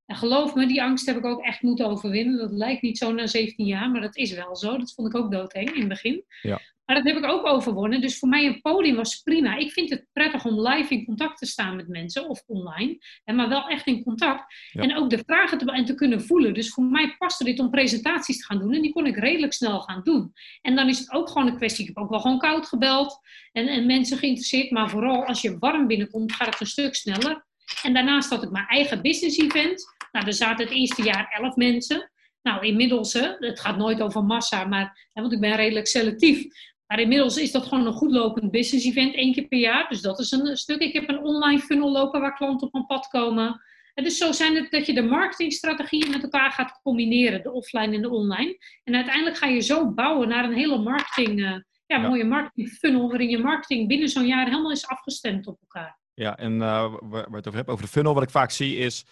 En 0.06 0.16
geloof 0.16 0.54
me, 0.54 0.66
die 0.66 0.82
angst 0.82 1.06
heb 1.06 1.16
ik 1.16 1.24
ook 1.24 1.42
echt 1.42 1.62
moeten 1.62 1.86
overwinnen. 1.86 2.38
Dat 2.38 2.52
lijkt 2.52 2.82
niet 2.82 2.98
zo 2.98 3.12
na 3.12 3.26
17 3.26 3.66
jaar, 3.66 3.90
maar 3.90 4.00
dat 4.00 4.16
is 4.16 4.32
wel 4.32 4.56
zo. 4.56 4.78
Dat 4.78 4.92
vond 4.92 5.08
ik 5.08 5.14
ook 5.14 5.32
doodeng 5.32 5.70
in 5.70 5.80
het 5.80 5.88
begin. 5.88 6.24
Ja. 6.42 6.60
Maar 6.84 7.02
dat 7.02 7.14
heb 7.14 7.16
ik 7.22 7.30
ook 7.30 7.46
overwonnen. 7.46 8.00
Dus 8.00 8.18
voor 8.18 8.28
mij 8.28 8.46
een 8.46 8.60
podium 8.60 8.96
was 8.96 9.20
prima. 9.20 9.56
Ik 9.56 9.72
vind 9.72 9.90
het 9.90 10.06
prettig 10.12 10.44
om 10.44 10.68
live 10.68 10.94
in 10.94 11.04
contact 11.04 11.38
te 11.38 11.46
staan 11.46 11.76
met 11.76 11.88
mensen 11.88 12.28
of 12.28 12.42
online. 12.46 12.98
Maar 13.24 13.48
wel 13.48 13.68
echt 13.68 13.86
in 13.86 14.02
contact. 14.02 14.54
En 14.72 14.96
ook 14.96 15.10
de 15.10 15.22
vragen 15.26 15.58
te, 15.58 15.72
en 15.72 15.84
te 15.84 15.94
kunnen 15.94 16.22
voelen. 16.22 16.54
Dus 16.54 16.70
voor 16.70 16.84
mij 16.84 17.14
paste 17.18 17.44
dit 17.44 17.58
om 17.58 17.70
presentaties 17.70 18.38
te 18.38 18.44
gaan 18.44 18.58
doen. 18.58 18.72
En 18.72 18.82
die 18.82 18.92
kon 18.92 19.06
ik 19.06 19.16
redelijk 19.16 19.52
snel 19.52 19.80
gaan 19.80 20.00
doen. 20.02 20.32
En 20.60 20.76
dan 20.76 20.88
is 20.88 20.98
het 20.98 21.12
ook 21.12 21.28
gewoon 21.28 21.48
een 21.48 21.56
kwestie. 21.56 21.88
Ik 21.88 21.94
heb 21.94 22.04
ook 22.04 22.10
wel 22.10 22.20
gewoon 22.20 22.38
koud 22.38 22.66
gebeld. 22.66 23.18
En, 23.52 23.68
en 23.68 23.86
mensen 23.86 24.18
geïnteresseerd. 24.18 24.70
Maar 24.70 24.90
vooral 24.90 25.24
als 25.24 25.40
je 25.42 25.58
warm 25.58 25.86
binnenkomt, 25.86 26.32
gaat 26.32 26.52
het 26.52 26.60
een 26.60 26.66
stuk 26.66 26.94
sneller. 26.94 27.46
En 27.82 27.94
daarnaast 27.94 28.30
had 28.30 28.42
ik 28.42 28.50
mijn 28.50 28.66
eigen 28.66 29.02
business 29.02 29.38
event. 29.38 29.94
Nou, 30.12 30.26
er 30.26 30.32
zaten 30.32 30.64
het 30.64 30.74
eerste 30.74 31.02
jaar 31.02 31.36
elf 31.40 31.56
mensen. 31.56 32.10
Nou, 32.42 32.66
inmiddels, 32.66 33.12
het 33.38 33.60
gaat 33.60 33.76
nooit 33.76 34.00
over 34.00 34.24
massa, 34.24 34.64
maar, 34.64 35.08
want 35.12 35.32
ik 35.32 35.40
ben 35.40 35.56
redelijk 35.56 35.86
selectief. 35.86 36.46
Maar 36.86 37.00
inmiddels 37.00 37.36
is 37.36 37.52
dat 37.52 37.66
gewoon 37.66 37.86
een 37.86 37.92
goed 37.92 38.12
lopend 38.12 38.50
business 38.50 38.86
event, 38.86 39.14
één 39.14 39.32
keer 39.32 39.48
per 39.48 39.58
jaar. 39.58 39.88
Dus 39.88 40.00
dat 40.00 40.18
is 40.18 40.30
een 40.30 40.56
stuk. 40.56 40.80
Ik 40.80 40.92
heb 40.92 41.08
een 41.08 41.24
online 41.24 41.60
funnel 41.60 41.90
lopen 41.90 42.20
waar 42.20 42.36
klanten 42.36 42.66
op 42.66 42.72
mijn 42.72 42.86
pad 42.86 43.06
komen. 43.06 43.60
En 43.94 44.04
dus 44.04 44.16
zo 44.16 44.32
zijn 44.32 44.54
het 44.54 44.70
dat 44.70 44.86
je 44.86 44.94
de 44.94 45.02
marketingstrategieën 45.02 46.10
met 46.10 46.22
elkaar 46.22 46.52
gaat 46.52 46.80
combineren, 46.82 47.42
de 47.42 47.52
offline 47.52 47.94
en 47.94 48.02
de 48.02 48.10
online. 48.10 48.58
En 48.84 48.94
uiteindelijk 48.94 49.36
ga 49.36 49.46
je 49.46 49.60
zo 49.60 49.92
bouwen 49.92 50.28
naar 50.28 50.44
een 50.44 50.54
hele 50.54 50.78
marketing, 50.78 51.40
uh, 51.40 51.56
ja, 51.86 51.98
mooie 51.98 52.24
marketing 52.24 52.68
funnel, 52.68 53.08
waarin 53.08 53.28
je 53.28 53.38
marketing 53.38 53.88
binnen 53.88 54.08
zo'n 54.08 54.26
jaar 54.26 54.44
helemaal 54.44 54.70
is 54.70 54.86
afgestemd 54.86 55.46
op 55.46 55.58
elkaar. 55.60 56.01
Ja, 56.14 56.36
en 56.38 56.52
uh, 56.52 56.94
waar 57.00 57.30
we 57.30 57.36
het 57.36 57.46
over 57.46 57.54
hebben, 57.54 57.74
over 57.74 57.84
de 57.84 57.92
funnel, 57.92 58.14
wat 58.14 58.22
ik 58.22 58.30
vaak 58.30 58.50
zie 58.50 58.76
is 58.76 59.04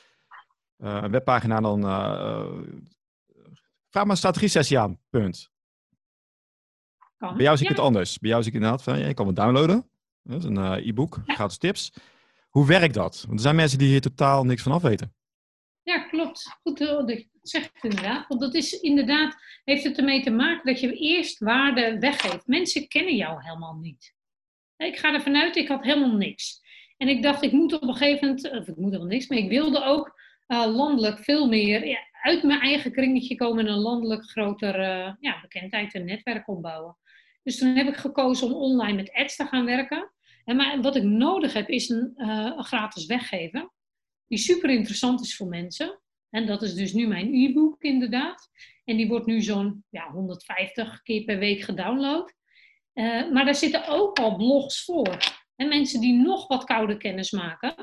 uh, 0.78 0.98
een 1.02 1.10
webpagina 1.10 1.60
dan. 1.60 1.80
vraag 3.88 4.04
maar 4.04 4.10
een 4.10 4.16
strategie 4.16 4.48
sessie 4.48 4.78
aan, 4.78 5.00
punt. 5.10 5.50
Bij 7.18 7.34
jou 7.36 7.56
zie 7.56 7.66
ik 7.66 7.76
het 7.76 7.84
anders. 7.84 8.18
Bij 8.18 8.30
jou 8.30 8.42
zie 8.42 8.52
ik 8.52 8.56
inderdaad 8.56 8.82
van, 8.82 8.98
je 8.98 9.14
kan 9.14 9.26
het 9.26 9.36
downloaden. 9.36 9.90
Dat 10.22 10.38
is 10.38 10.44
een 10.44 10.56
uh, 10.56 10.86
e-book, 10.86 11.20
gratis 11.26 11.58
tips. 11.58 11.92
Hoe 12.48 12.66
werkt 12.66 12.94
dat? 12.94 13.24
Want 13.26 13.34
er 13.34 13.40
zijn 13.40 13.56
mensen 13.56 13.78
die 13.78 13.88
hier 13.88 14.00
totaal 14.00 14.44
niks 14.44 14.62
van 14.62 14.72
af 14.72 14.82
weten. 14.82 15.14
Ja, 15.82 15.98
klopt. 15.98 16.58
Goed 16.62 16.80
eh, 16.80 16.86
dat 16.86 17.10
je 17.10 17.28
zegt 17.42 17.84
inderdaad. 17.84 18.28
Want 18.28 18.40
dat 18.40 18.54
is 18.54 18.80
inderdaad, 18.80 19.36
heeft 19.64 19.84
het 19.84 19.98
ermee 19.98 20.22
te 20.22 20.30
maken 20.30 20.66
dat 20.66 20.80
je 20.80 20.92
eerst 20.92 21.38
waarde 21.38 21.98
weggeeft. 21.98 22.46
Mensen 22.46 22.88
kennen 22.88 23.16
jou 23.16 23.42
helemaal 23.42 23.74
niet. 23.74 24.14
Ik 24.76 24.98
ga 24.98 25.12
ervan 25.12 25.36
uit, 25.36 25.56
ik 25.56 25.68
had 25.68 25.84
helemaal 25.84 26.16
niks. 26.16 26.60
En 27.00 27.08
ik 27.08 27.22
dacht, 27.22 27.42
ik 27.42 27.52
moet 27.52 27.72
op 27.72 27.82
een 27.82 27.94
gegeven 27.94 28.28
moment, 28.28 28.50
of 28.50 28.68
ik 28.68 28.76
moet 28.76 28.90
wel 28.90 29.04
niks, 29.04 29.28
maar 29.28 29.38
ik 29.38 29.48
wilde 29.48 29.84
ook 29.84 30.20
uh, 30.48 30.66
landelijk 30.74 31.18
veel 31.18 31.48
meer 31.48 31.98
uit 32.22 32.42
mijn 32.42 32.60
eigen 32.60 32.92
kringetje 32.92 33.34
komen 33.34 33.66
en 33.66 33.72
een 33.72 33.78
landelijk 33.78 34.24
groter 34.24 34.80
uh, 34.80 35.12
ja, 35.20 35.40
bekendheid 35.40 35.94
en 35.94 36.04
netwerk 36.04 36.48
opbouwen. 36.48 36.96
Dus 37.42 37.58
toen 37.58 37.76
heb 37.76 37.88
ik 37.88 37.96
gekozen 37.96 38.46
om 38.46 38.52
online 38.52 38.96
met 38.96 39.12
ads 39.12 39.36
te 39.36 39.46
gaan 39.46 39.64
werken. 39.64 40.12
En 40.44 40.56
maar 40.56 40.80
wat 40.80 40.96
ik 40.96 41.02
nodig 41.02 41.52
heb 41.52 41.68
is 41.68 41.88
een, 41.88 42.12
een 42.16 42.64
gratis 42.64 43.06
weggever, 43.06 43.70
die 44.26 44.38
super 44.38 44.70
interessant 44.70 45.20
is 45.20 45.36
voor 45.36 45.48
mensen. 45.48 46.00
En 46.30 46.46
dat 46.46 46.62
is 46.62 46.74
dus 46.74 46.92
nu 46.92 47.06
mijn 47.06 47.34
e-book 47.34 47.82
inderdaad. 47.82 48.48
En 48.84 48.96
die 48.96 49.08
wordt 49.08 49.26
nu 49.26 49.42
zo'n 49.42 49.84
ja, 49.90 50.10
150 50.10 51.02
keer 51.02 51.24
per 51.24 51.38
week 51.38 51.60
gedownload. 51.60 52.34
Maar 53.32 53.44
daar 53.44 53.54
zitten 53.54 53.88
ook 53.88 54.18
al 54.18 54.36
blogs 54.36 54.84
voor. 54.84 55.39
En 55.60 55.68
mensen 55.68 56.00
die 56.00 56.12
nog 56.12 56.46
wat 56.46 56.64
koude 56.64 56.96
kennis 56.96 57.30
maken. 57.30 57.74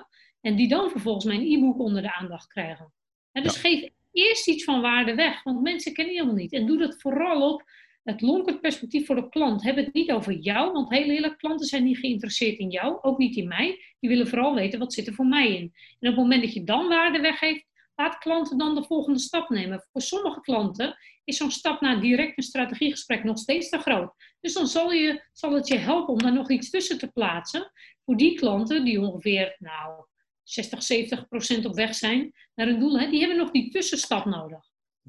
En 0.41 0.55
die 0.55 0.67
dan 0.67 0.89
vervolgens 0.89 1.25
mijn 1.25 1.41
e-book 1.41 1.79
onder 1.79 2.01
de 2.01 2.13
aandacht 2.13 2.47
krijgen. 2.47 2.93
En 3.31 3.43
dus 3.43 3.53
ja. 3.53 3.59
geef 3.59 3.89
eerst 4.11 4.47
iets 4.47 4.63
van 4.63 4.81
waarde 4.81 5.15
weg. 5.15 5.43
Want 5.43 5.61
mensen 5.61 5.93
kennen 5.93 6.13
je 6.13 6.19
helemaal 6.19 6.41
niet. 6.41 6.53
En 6.53 6.65
doe 6.65 6.77
dat 6.77 7.01
vooral 7.01 7.53
op 7.53 7.63
het 8.03 8.21
lonkend 8.21 8.61
perspectief 8.61 9.05
voor 9.05 9.15
de 9.15 9.29
klant. 9.29 9.63
Heb 9.63 9.75
het 9.75 9.93
niet 9.93 10.11
over 10.11 10.33
jou. 10.33 10.71
Want 10.71 10.89
heel 10.89 11.09
eerlijk, 11.09 11.37
klanten 11.37 11.65
zijn 11.65 11.83
niet 11.83 11.97
geïnteresseerd 11.97 12.57
in 12.57 12.69
jou. 12.69 12.97
Ook 13.01 13.17
niet 13.17 13.35
in 13.35 13.47
mij. 13.47 13.83
Die 13.99 14.09
willen 14.09 14.27
vooral 14.27 14.55
weten 14.55 14.79
wat 14.79 14.93
zit 14.93 15.07
er 15.07 15.13
voor 15.13 15.27
mij 15.27 15.55
in. 15.55 15.73
En 15.99 16.09
op 16.09 16.15
het 16.15 16.15
moment 16.15 16.43
dat 16.43 16.53
je 16.53 16.63
dan 16.63 16.87
waarde 16.87 17.19
weggeeft. 17.19 17.65
Laat 17.95 18.17
klanten 18.17 18.57
dan 18.57 18.75
de 18.75 18.83
volgende 18.83 19.19
stap 19.19 19.49
nemen. 19.49 19.87
Voor 19.91 20.01
sommige 20.01 20.41
klanten 20.41 20.97
is 21.27 21.37
zo'n 21.37 21.51
stap 21.51 21.81
naar 21.81 22.01
direct 22.01 22.37
een 22.37 22.43
strategiegesprek 22.43 23.23
nog 23.23 23.37
steeds 23.37 23.69
te 23.69 23.77
groot. 23.77 24.13
Dus 24.39 24.53
dan 24.53 24.67
zal, 24.67 24.91
je, 24.91 25.23
zal 25.33 25.53
het 25.53 25.67
je 25.67 25.77
helpen 25.77 26.13
om 26.13 26.21
daar 26.21 26.33
nog 26.33 26.49
iets 26.49 26.69
tussen 26.69 26.97
te 26.97 27.07
plaatsen. 27.07 27.71
Voor 28.05 28.17
die 28.17 28.35
klanten 28.35 28.85
die 28.85 29.01
ongeveer, 29.01 29.55
nou, 29.59 30.05
60, 30.43 30.83
70 30.83 31.27
procent 31.27 31.65
op 31.65 31.75
weg 31.75 31.95
zijn 31.95 32.33
naar 32.55 32.67
hun 32.67 32.79
doel, 32.79 32.99
hè, 32.99 33.09
die 33.09 33.19
hebben 33.19 33.37
nog 33.37 33.51
die 33.51 33.71
tussenstap 33.71 34.25
nodig. 34.25 34.59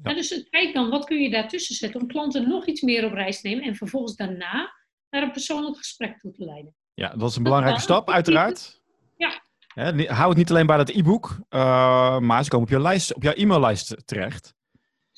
Ja. 0.03 0.13
dus 0.13 0.47
kijk 0.49 0.73
dan, 0.73 0.89
wat 0.89 1.05
kun 1.05 1.21
je 1.21 1.29
daartussen 1.29 1.75
zetten 1.75 2.01
om 2.01 2.07
klanten 2.07 2.47
nog 2.47 2.65
iets 2.65 2.81
meer 2.81 3.05
op 3.05 3.13
reis 3.13 3.41
te 3.41 3.47
nemen 3.47 3.63
en 3.63 3.75
vervolgens 3.75 4.15
daarna 4.15 4.73
naar 5.09 5.23
een 5.23 5.31
persoonlijk 5.31 5.77
gesprek 5.77 6.19
toe 6.19 6.31
te 6.31 6.45
leiden. 6.45 6.75
Ja, 6.93 7.09
dat 7.15 7.29
is 7.29 7.35
een 7.35 7.43
belangrijke 7.43 7.81
stap, 7.81 8.09
uiteraard. 8.09 8.81
Ja. 9.17 9.41
He, 9.67 10.05
hou 10.05 10.29
het 10.29 10.37
niet 10.37 10.49
alleen 10.49 10.65
bij 10.65 10.77
dat 10.77 10.89
e-book, 10.89 11.39
uh, 11.49 12.19
maar 12.19 12.43
ze 12.43 12.49
komen 12.49 12.67
op, 12.67 12.73
je 12.73 12.79
lijst, 12.79 13.13
op 13.13 13.23
jouw 13.23 13.33
e-maillijst 13.33 14.07
terecht. 14.07 14.57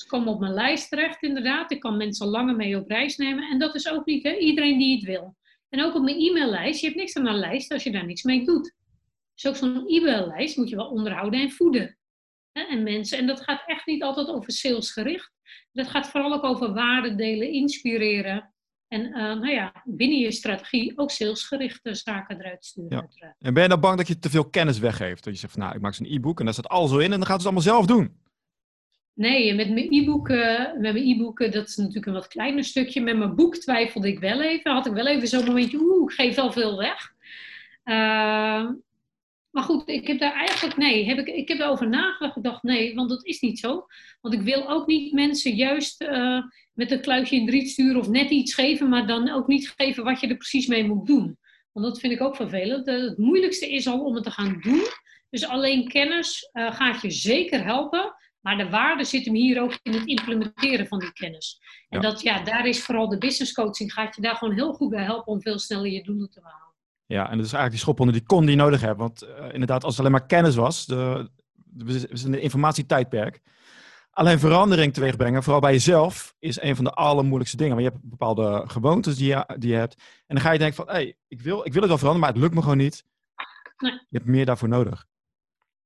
Ze 0.01 0.07
komen 0.07 0.33
op 0.33 0.39
mijn 0.39 0.53
lijst 0.53 0.89
terecht, 0.89 1.23
inderdaad. 1.23 1.71
Ik 1.71 1.79
kan 1.79 1.97
mensen 1.97 2.27
langer 2.27 2.55
mee 2.55 2.77
op 2.77 2.89
reis 2.89 3.17
nemen. 3.17 3.49
En 3.49 3.59
dat 3.59 3.75
is 3.75 3.89
ook 3.89 4.05
niet 4.05 4.23
hè, 4.23 4.37
iedereen 4.37 4.77
die 4.77 4.95
het 4.95 5.03
wil. 5.03 5.35
En 5.69 5.83
ook 5.83 5.95
op 5.95 6.03
mijn 6.03 6.19
e-maillijst. 6.19 6.79
Je 6.79 6.85
hebt 6.85 6.99
niks 6.99 7.15
aan 7.15 7.27
een 7.27 7.35
lijst 7.35 7.71
als 7.71 7.83
je 7.83 7.91
daar 7.91 8.05
niks 8.05 8.23
mee 8.23 8.45
doet. 8.45 8.73
Dus 9.33 9.47
ook 9.47 9.55
zo'n 9.55 9.87
e-maillijst 9.87 10.57
moet 10.57 10.69
je 10.69 10.75
wel 10.75 10.89
onderhouden 10.89 11.41
en 11.41 11.51
voeden. 11.51 11.97
En 12.51 12.83
mensen, 12.83 13.17
en 13.17 13.27
dat 13.27 13.41
gaat 13.41 13.63
echt 13.65 13.85
niet 13.85 14.03
altijd 14.03 14.27
over 14.27 14.51
salesgericht. 14.51 15.31
Dat 15.71 15.87
gaat 15.87 16.07
vooral 16.09 16.33
ook 16.33 16.43
over 16.43 16.73
waarde 16.73 17.15
delen, 17.15 17.51
inspireren. 17.51 18.53
En 18.87 19.01
uh, 19.01 19.13
nou 19.13 19.49
ja, 19.49 19.83
binnen 19.85 20.17
je 20.17 20.31
strategie 20.31 20.97
ook 20.97 21.11
salesgerichte 21.11 21.95
zaken 21.95 22.39
eruit 22.39 22.65
sturen. 22.65 23.09
Ja. 23.13 23.35
En 23.39 23.53
ben 23.53 23.63
je 23.63 23.69
dan 23.69 23.79
bang 23.79 23.97
dat 23.97 24.07
je 24.07 24.19
te 24.19 24.29
veel 24.29 24.49
kennis 24.49 24.79
weggeeft? 24.79 25.23
Dat 25.23 25.33
je 25.33 25.39
zegt 25.39 25.53
van 25.53 25.61
nou, 25.61 25.75
ik 25.75 25.81
maak 25.81 25.93
zo'n 25.93 26.05
e-book 26.05 26.39
en 26.39 26.45
daar 26.45 26.53
staat 26.53 26.67
alles 26.67 26.89
zo 26.89 26.97
in 26.97 27.11
en 27.11 27.17
dan 27.17 27.25
gaat 27.25 27.35
het 27.35 27.45
allemaal 27.45 27.63
zelf 27.63 27.85
doen. 27.85 28.19
Nee, 29.13 29.53
met 29.53 29.69
mijn 29.69 29.93
e-boeken, 29.93 30.71
met 30.79 30.93
mijn 30.93 31.07
e-boeken, 31.07 31.51
dat 31.51 31.67
is 31.67 31.75
natuurlijk 31.75 32.05
een 32.05 32.13
wat 32.13 32.27
kleiner 32.27 32.63
stukje. 32.63 33.01
Met 33.01 33.17
mijn 33.17 33.35
boek 33.35 33.55
twijfelde 33.55 34.07
ik 34.07 34.19
wel 34.19 34.41
even. 34.41 34.71
Had 34.71 34.85
ik 34.85 34.93
wel 34.93 35.07
even 35.07 35.27
zo'n 35.27 35.45
momentje, 35.45 35.77
oeh, 35.81 36.11
ik 36.11 36.15
geef 36.15 36.35
wel 36.35 36.51
veel 36.51 36.77
weg. 36.77 37.13
Uh, 37.85 38.69
maar 39.51 39.63
goed, 39.63 39.89
ik 39.89 40.07
heb 40.07 40.19
daar 40.19 40.33
eigenlijk, 40.33 40.77
nee, 40.77 41.05
heb 41.05 41.17
ik, 41.17 41.27
ik 41.27 41.47
heb 41.47 41.59
erover 41.59 41.89
nagedacht. 41.89 42.63
Nee, 42.63 42.95
want 42.95 43.09
dat 43.09 43.25
is 43.25 43.39
niet 43.39 43.59
zo. 43.59 43.85
Want 44.21 44.33
ik 44.33 44.41
wil 44.41 44.69
ook 44.69 44.87
niet 44.87 45.13
mensen 45.13 45.55
juist 45.55 46.01
uh, 46.01 46.41
met 46.73 46.91
een 46.91 47.01
kluitje 47.01 47.35
in 47.35 47.45
driet 47.45 47.69
sturen 47.69 47.99
of 47.99 48.09
net 48.09 48.29
iets 48.29 48.53
geven, 48.53 48.89
maar 48.89 49.07
dan 49.07 49.29
ook 49.29 49.47
niet 49.47 49.73
geven 49.77 50.03
wat 50.03 50.19
je 50.19 50.27
er 50.27 50.37
precies 50.37 50.67
mee 50.67 50.83
moet 50.83 51.07
doen. 51.07 51.37
Want 51.71 51.85
dat 51.85 51.99
vind 51.99 52.13
ik 52.13 52.21
ook 52.21 52.35
vervelend. 52.35 52.85
Het 52.85 53.17
moeilijkste 53.17 53.71
is 53.71 53.87
al 53.87 53.99
om 53.99 54.15
het 54.15 54.23
te 54.23 54.31
gaan 54.31 54.59
doen. 54.61 54.83
Dus 55.29 55.47
alleen 55.47 55.87
kennis 55.87 56.49
uh, 56.53 56.75
gaat 56.75 57.01
je 57.01 57.11
zeker 57.11 57.63
helpen. 57.63 58.15
Maar 58.41 58.57
de 58.57 58.69
waarde 58.69 59.03
zit 59.03 59.25
hem 59.25 59.35
hier 59.35 59.61
ook 59.61 59.79
in 59.83 59.93
het 59.93 60.05
implementeren 60.05 60.87
van 60.87 60.99
die 60.99 61.13
kennis. 61.13 61.61
En 61.89 62.01
ja. 62.01 62.09
dat, 62.09 62.21
ja, 62.21 62.43
daar 62.43 62.67
is 62.67 62.83
vooral 62.83 63.09
de 63.09 63.17
business 63.17 63.53
coaching, 63.53 63.93
gaat 63.93 64.15
je 64.15 64.21
daar 64.21 64.35
gewoon 64.35 64.53
heel 64.53 64.73
goed 64.73 64.89
bij 64.89 65.03
helpen 65.03 65.33
om 65.33 65.41
veel 65.41 65.59
sneller 65.59 65.91
je 65.91 66.03
doelen 66.03 66.29
te 66.29 66.41
behalen. 66.41 66.73
Ja, 67.05 67.29
en 67.29 67.37
dat 67.37 67.45
is 67.45 67.53
eigenlijk 67.53 67.71
die 67.71 67.79
schop 67.79 67.99
onder 67.99 68.15
die 68.15 68.25
kon 68.25 68.41
die 68.41 68.49
je 68.49 68.61
nodig 68.61 68.81
hebt. 68.81 68.97
Want 68.97 69.23
uh, 69.23 69.53
inderdaad, 69.53 69.83
als 69.83 69.91
het 69.91 69.99
alleen 69.99 70.17
maar 70.17 70.27
kennis 70.27 70.55
was, 70.55 70.85
de, 70.85 71.29
we 71.73 72.07
zijn 72.11 72.33
een 72.33 72.41
informatietijdperk. 72.41 73.41
Alleen 74.11 74.39
verandering 74.39 74.93
teweeg 74.93 75.15
brengen, 75.15 75.43
vooral 75.43 75.61
bij 75.61 75.71
jezelf, 75.71 76.35
is 76.39 76.61
een 76.61 76.75
van 76.75 76.85
de 76.85 76.91
allermoeilijkste 76.91 77.57
dingen. 77.57 77.75
Want 77.75 77.85
je 77.85 77.91
hebt 77.91 78.09
bepaalde 78.09 78.63
gewoontes 78.67 79.15
die 79.15 79.27
je, 79.27 79.55
die 79.57 79.69
je 79.69 79.75
hebt. 79.75 79.95
En 80.27 80.35
dan 80.35 80.43
ga 80.43 80.51
je 80.51 80.59
denken 80.59 80.75
van, 80.75 80.87
hé, 80.87 80.93
hey, 80.93 81.17
ik, 81.27 81.41
wil, 81.41 81.65
ik 81.65 81.73
wil 81.73 81.81
het 81.81 81.89
wel 81.89 81.97
veranderen, 81.97 82.19
maar 82.19 82.29
het 82.29 82.41
lukt 82.41 82.53
me 82.53 82.61
gewoon 82.61 82.77
niet. 82.77 83.05
Nee. 83.77 83.91
Je 83.91 84.17
hebt 84.17 84.25
meer 84.25 84.45
daarvoor 84.45 84.69
nodig. 84.69 85.07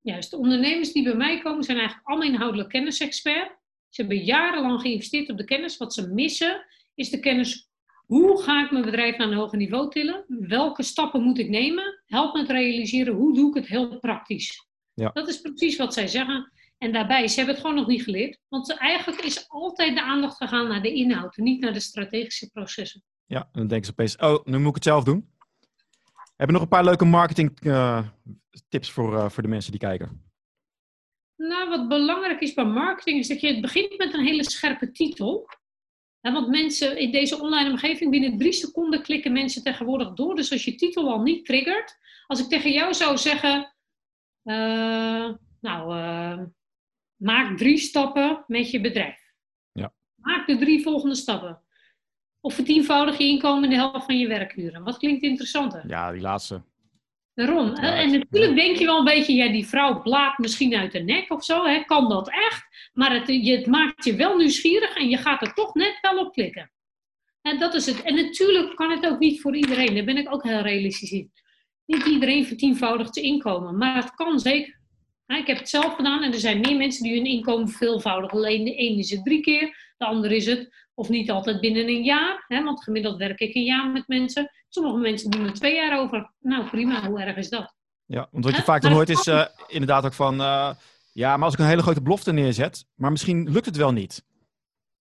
Juist, 0.05 0.31
de 0.31 0.37
ondernemers 0.37 0.91
die 0.91 1.03
bij 1.03 1.15
mij 1.15 1.39
komen 1.39 1.63
zijn 1.63 1.77
eigenlijk 1.77 2.07
allemaal 2.07 2.27
inhoudelijk 2.27 2.69
kennisexpert. 2.69 3.57
Ze 3.89 4.01
hebben 4.01 4.23
jarenlang 4.23 4.81
geïnvesteerd 4.81 5.29
op 5.29 5.37
de 5.37 5.43
kennis. 5.43 5.77
Wat 5.77 5.93
ze 5.93 6.07
missen 6.07 6.65
is 6.95 7.09
de 7.09 7.19
kennis 7.19 7.69
hoe 8.05 8.41
ga 8.41 8.63
ik 8.63 8.71
mijn 8.71 8.85
bedrijf 8.85 9.17
naar 9.17 9.27
een 9.27 9.37
hoger 9.37 9.57
niveau 9.57 9.89
tillen? 9.89 10.25
Welke 10.27 10.83
stappen 10.83 11.21
moet 11.21 11.37
ik 11.37 11.49
nemen? 11.49 12.03
Help 12.05 12.33
me 12.33 12.39
het 12.39 12.49
realiseren. 12.49 13.13
Hoe 13.13 13.33
doe 13.33 13.49
ik 13.49 13.55
het 13.55 13.67
heel 13.67 13.99
praktisch? 13.99 14.67
Ja. 14.93 15.09
Dat 15.13 15.27
is 15.27 15.41
precies 15.41 15.77
wat 15.77 15.93
zij 15.93 16.07
zeggen. 16.07 16.51
En 16.77 16.91
daarbij, 16.91 17.27
ze 17.27 17.35
hebben 17.35 17.53
het 17.53 17.63
gewoon 17.63 17.79
nog 17.79 17.87
niet 17.87 18.03
geleerd. 18.03 18.39
Want 18.47 18.77
eigenlijk 18.77 19.21
is 19.21 19.49
altijd 19.49 19.95
de 19.95 20.01
aandacht 20.01 20.37
gegaan 20.37 20.67
naar 20.67 20.81
de 20.81 20.93
inhoud, 20.93 21.37
niet 21.37 21.61
naar 21.61 21.73
de 21.73 21.79
strategische 21.79 22.49
processen. 22.49 23.03
Ja, 23.25 23.39
en 23.39 23.49
dan 23.51 23.67
denken 23.67 23.85
ze 23.85 23.91
opeens, 23.91 24.15
oh, 24.17 24.45
nu 24.45 24.57
moet 24.57 24.69
ik 24.69 24.75
het 24.75 24.83
zelf 24.83 25.03
doen. 25.03 25.33
Hebben 26.35 26.53
nog 26.55 26.63
een 26.63 26.69
paar 26.69 26.83
leuke 26.83 27.05
marketing 27.05 27.51
uh, 27.61 28.07
tips 28.69 28.91
voor, 28.91 29.13
uh, 29.13 29.29
voor 29.29 29.43
de 29.43 29.49
mensen 29.49 29.71
die 29.71 29.79
kijken? 29.79 30.23
Nou, 31.35 31.69
wat 31.69 31.87
belangrijk 31.87 32.41
is 32.41 32.53
bij 32.53 32.65
marketing 32.65 33.19
is 33.19 33.27
dat 33.27 33.41
je 33.41 33.47
het 33.47 33.61
begint 33.61 33.97
met 33.97 34.13
een 34.13 34.25
hele 34.25 34.43
scherpe 34.43 34.91
titel. 34.91 35.49
Want 36.21 36.47
mensen 36.47 36.97
in 36.97 37.11
deze 37.11 37.41
online 37.41 37.69
omgeving, 37.69 38.11
binnen 38.11 38.37
drie 38.37 38.53
seconden 38.53 39.01
klikken 39.01 39.31
mensen 39.31 39.63
tegenwoordig 39.63 40.13
door. 40.13 40.35
Dus 40.35 40.51
als 40.51 40.65
je 40.65 40.75
titel 40.75 41.11
al 41.11 41.21
niet 41.21 41.45
triggert, 41.45 41.97
als 42.27 42.39
ik 42.39 42.47
tegen 42.47 42.71
jou 42.71 42.93
zou 42.93 43.17
zeggen, 43.17 43.75
uh, 44.43 45.33
nou, 45.61 45.95
uh, 45.95 46.43
maak 47.15 47.57
drie 47.57 47.77
stappen 47.77 48.43
met 48.47 48.71
je 48.71 48.81
bedrijf. 48.81 49.33
Ja. 49.71 49.93
Maak 50.15 50.47
de 50.47 50.57
drie 50.57 50.81
volgende 50.81 51.15
stappen. 51.15 51.61
Of 52.39 52.53
vertienvoudig 52.53 53.17
je 53.17 53.23
inkomen 53.23 53.63
in 53.63 53.69
de 53.69 53.75
helft 53.75 54.05
van 54.05 54.17
je 54.17 54.27
werkuren. 54.27 54.83
Wat 54.83 54.97
klinkt 54.97 55.23
interessanter? 55.23 55.87
Ja, 55.87 56.11
die 56.11 56.21
laatste. 56.21 56.63
Daarom. 57.35 57.75
Ja, 57.75 57.95
en 57.95 58.11
natuurlijk 58.11 58.55
denk 58.55 58.77
je 58.77 58.85
wel 58.85 58.97
een 58.97 59.03
beetje, 59.03 59.33
ja, 59.33 59.51
die 59.51 59.67
vrouw 59.67 60.01
blaakt 60.01 60.37
misschien 60.37 60.75
uit 60.75 60.91
de 60.91 60.99
nek 60.99 61.31
of 61.31 61.43
zo. 61.43 61.65
Hè? 61.65 61.83
Kan 61.83 62.09
dat 62.09 62.29
echt? 62.29 62.89
Maar 62.93 63.13
het, 63.13 63.27
je, 63.27 63.55
het 63.55 63.65
maakt 63.65 64.05
je 64.05 64.15
wel 64.15 64.37
nieuwsgierig 64.37 64.95
en 64.95 65.09
je 65.09 65.17
gaat 65.17 65.41
er 65.41 65.53
toch 65.53 65.73
net 65.73 65.97
wel 66.01 66.25
op 66.25 66.33
klikken. 66.33 66.71
En 67.41 67.59
dat 67.59 67.73
is 67.73 67.85
het. 67.85 68.01
En 68.01 68.15
natuurlijk 68.15 68.75
kan 68.75 68.91
het 68.91 69.05
ook 69.05 69.19
niet 69.19 69.41
voor 69.41 69.55
iedereen. 69.55 69.95
Daar 69.95 70.03
ben 70.03 70.17
ik 70.17 70.33
ook 70.33 70.43
heel 70.43 70.59
realistisch 70.59 71.11
in. 71.11 71.31
Niet 71.85 72.05
iedereen 72.05 72.45
vertienvoudigt 72.45 73.13
zijn 73.13 73.25
inkomen, 73.25 73.77
maar 73.77 73.95
het 73.95 74.13
kan 74.13 74.39
zeker. 74.39 74.79
Ik 75.27 75.47
heb 75.47 75.57
het 75.57 75.69
zelf 75.69 75.95
gedaan 75.95 76.23
en 76.23 76.33
er 76.33 76.39
zijn 76.39 76.59
meer 76.59 76.77
mensen 76.77 77.03
die 77.03 77.15
hun 77.15 77.25
inkomen 77.25 77.69
veelvoudigen. 77.69 78.37
Alleen 78.37 78.63
de 78.63 78.75
ene 78.75 78.99
is 78.99 79.11
het 79.11 79.23
drie 79.23 79.41
keer, 79.41 79.84
de 79.97 80.05
andere 80.05 80.35
is 80.35 80.45
het 80.45 80.87
of 80.93 81.09
niet 81.09 81.31
altijd 81.31 81.59
binnen 81.59 81.87
een 81.87 82.03
jaar. 82.03 82.45
Hè, 82.47 82.63
want 82.63 82.83
gemiddeld 82.83 83.17
werk 83.17 83.39
ik 83.39 83.55
een 83.55 83.63
jaar 83.63 83.91
met 83.91 84.07
mensen. 84.07 84.51
Sommige 84.69 84.97
mensen 84.97 85.31
doen 85.31 85.45
er 85.45 85.53
twee 85.53 85.75
jaar 85.75 85.99
over. 85.99 86.31
Nou 86.39 86.69
prima, 86.69 87.07
hoe 87.09 87.21
erg 87.21 87.35
is 87.35 87.49
dat? 87.49 87.75
Ja, 88.05 88.27
want 88.31 88.45
wat 88.45 88.55
je 88.55 88.61
vaak 88.61 88.81
dan 88.81 88.91
hoort 88.91 89.09
is 89.09 89.27
uh, 89.27 89.45
inderdaad 89.67 90.05
ook 90.05 90.13
van... 90.13 90.41
Uh, 90.41 90.69
ja, 91.13 91.37
maar 91.37 91.45
als 91.45 91.53
ik 91.53 91.59
een 91.59 91.65
hele 91.65 91.81
grote 91.81 92.01
belofte 92.01 92.31
neerzet, 92.31 92.85
maar 92.95 93.11
misschien 93.11 93.51
lukt 93.51 93.65
het 93.65 93.75
wel 93.75 93.91
niet. 93.91 94.23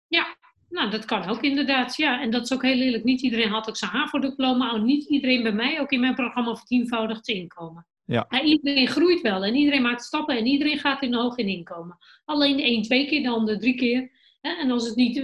Ja, 0.08 0.36
nou 0.70 0.92
dat 0.92 1.06
kan 1.06 1.30
ook 1.30 1.42
inderdaad. 1.42 1.96
Ja, 1.96 2.22
en 2.22 2.32
dat 2.32 2.44
is 2.44 2.54
ook 2.54 2.62
heel 2.62 2.82
eerlijk. 2.82 3.04
Niet 3.04 3.22
iedereen 3.22 3.50
had 3.50 3.70
ook 3.70 3.78
zijn 3.78 3.92
HAVO-diploma. 3.92 4.78
Niet 4.78 5.10
iedereen 5.10 5.44
bij 5.44 5.52
mij, 5.52 5.80
ook 5.80 5.92
in 5.92 6.00
mijn 6.00 6.16
programma, 6.16 6.56
vertienvoudigd 6.56 7.28
inkomen. 7.28 7.88
Ja. 8.06 8.26
ja. 8.30 8.42
iedereen 8.42 8.88
groeit 8.88 9.22
wel 9.22 9.44
en 9.44 9.56
iedereen 9.56 9.82
maakt 9.82 10.04
stappen 10.04 10.38
en 10.38 10.46
iedereen 10.46 10.80
gaat 10.80 11.02
in 11.02 11.14
hoog 11.14 11.38
in 11.38 11.48
inkomen. 11.48 11.98
Alleen 12.26 12.60
één, 12.60 12.82
twee 12.82 13.08
keer, 13.08 13.24
de 13.24 13.30
ander 13.30 13.60
drie 13.60 13.76
keer. 13.76 14.12
En 14.54 14.72
als 14.72 14.88
het 14.88 14.96
niet 14.96 15.18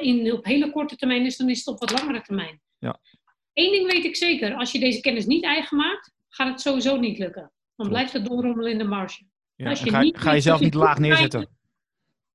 in, 0.00 0.32
op 0.32 0.44
hele 0.44 0.70
korte 0.70 0.96
termijn 0.96 1.24
is, 1.24 1.36
dan 1.36 1.48
is 1.48 1.58
het 1.58 1.66
op 1.66 1.80
wat 1.80 1.90
langere 1.90 2.22
termijn. 2.22 2.60
Ja. 2.78 3.00
Eén 3.52 3.70
ding 3.70 3.92
weet 3.92 4.04
ik 4.04 4.16
zeker. 4.16 4.54
Als 4.54 4.72
je 4.72 4.78
deze 4.78 5.00
kennis 5.00 5.26
niet 5.26 5.44
eigen 5.44 5.76
maakt, 5.76 6.12
gaat 6.28 6.48
het 6.48 6.60
sowieso 6.60 6.96
niet 6.96 7.18
lukken. 7.18 7.52
Dan 7.76 7.88
blijft 7.88 8.12
het 8.12 8.24
doorrommelen 8.24 8.72
in 8.72 8.78
de 8.78 8.84
marge. 8.84 9.24
Ja, 9.54 9.68
Als 9.68 9.82
je 9.82 9.90
ga, 9.90 10.00
niet 10.00 10.18
ga 10.18 10.40
wat 10.40 10.60
niet 10.60 10.72
je 10.72 10.78
laag 10.78 10.98
neerzetten. 10.98 11.48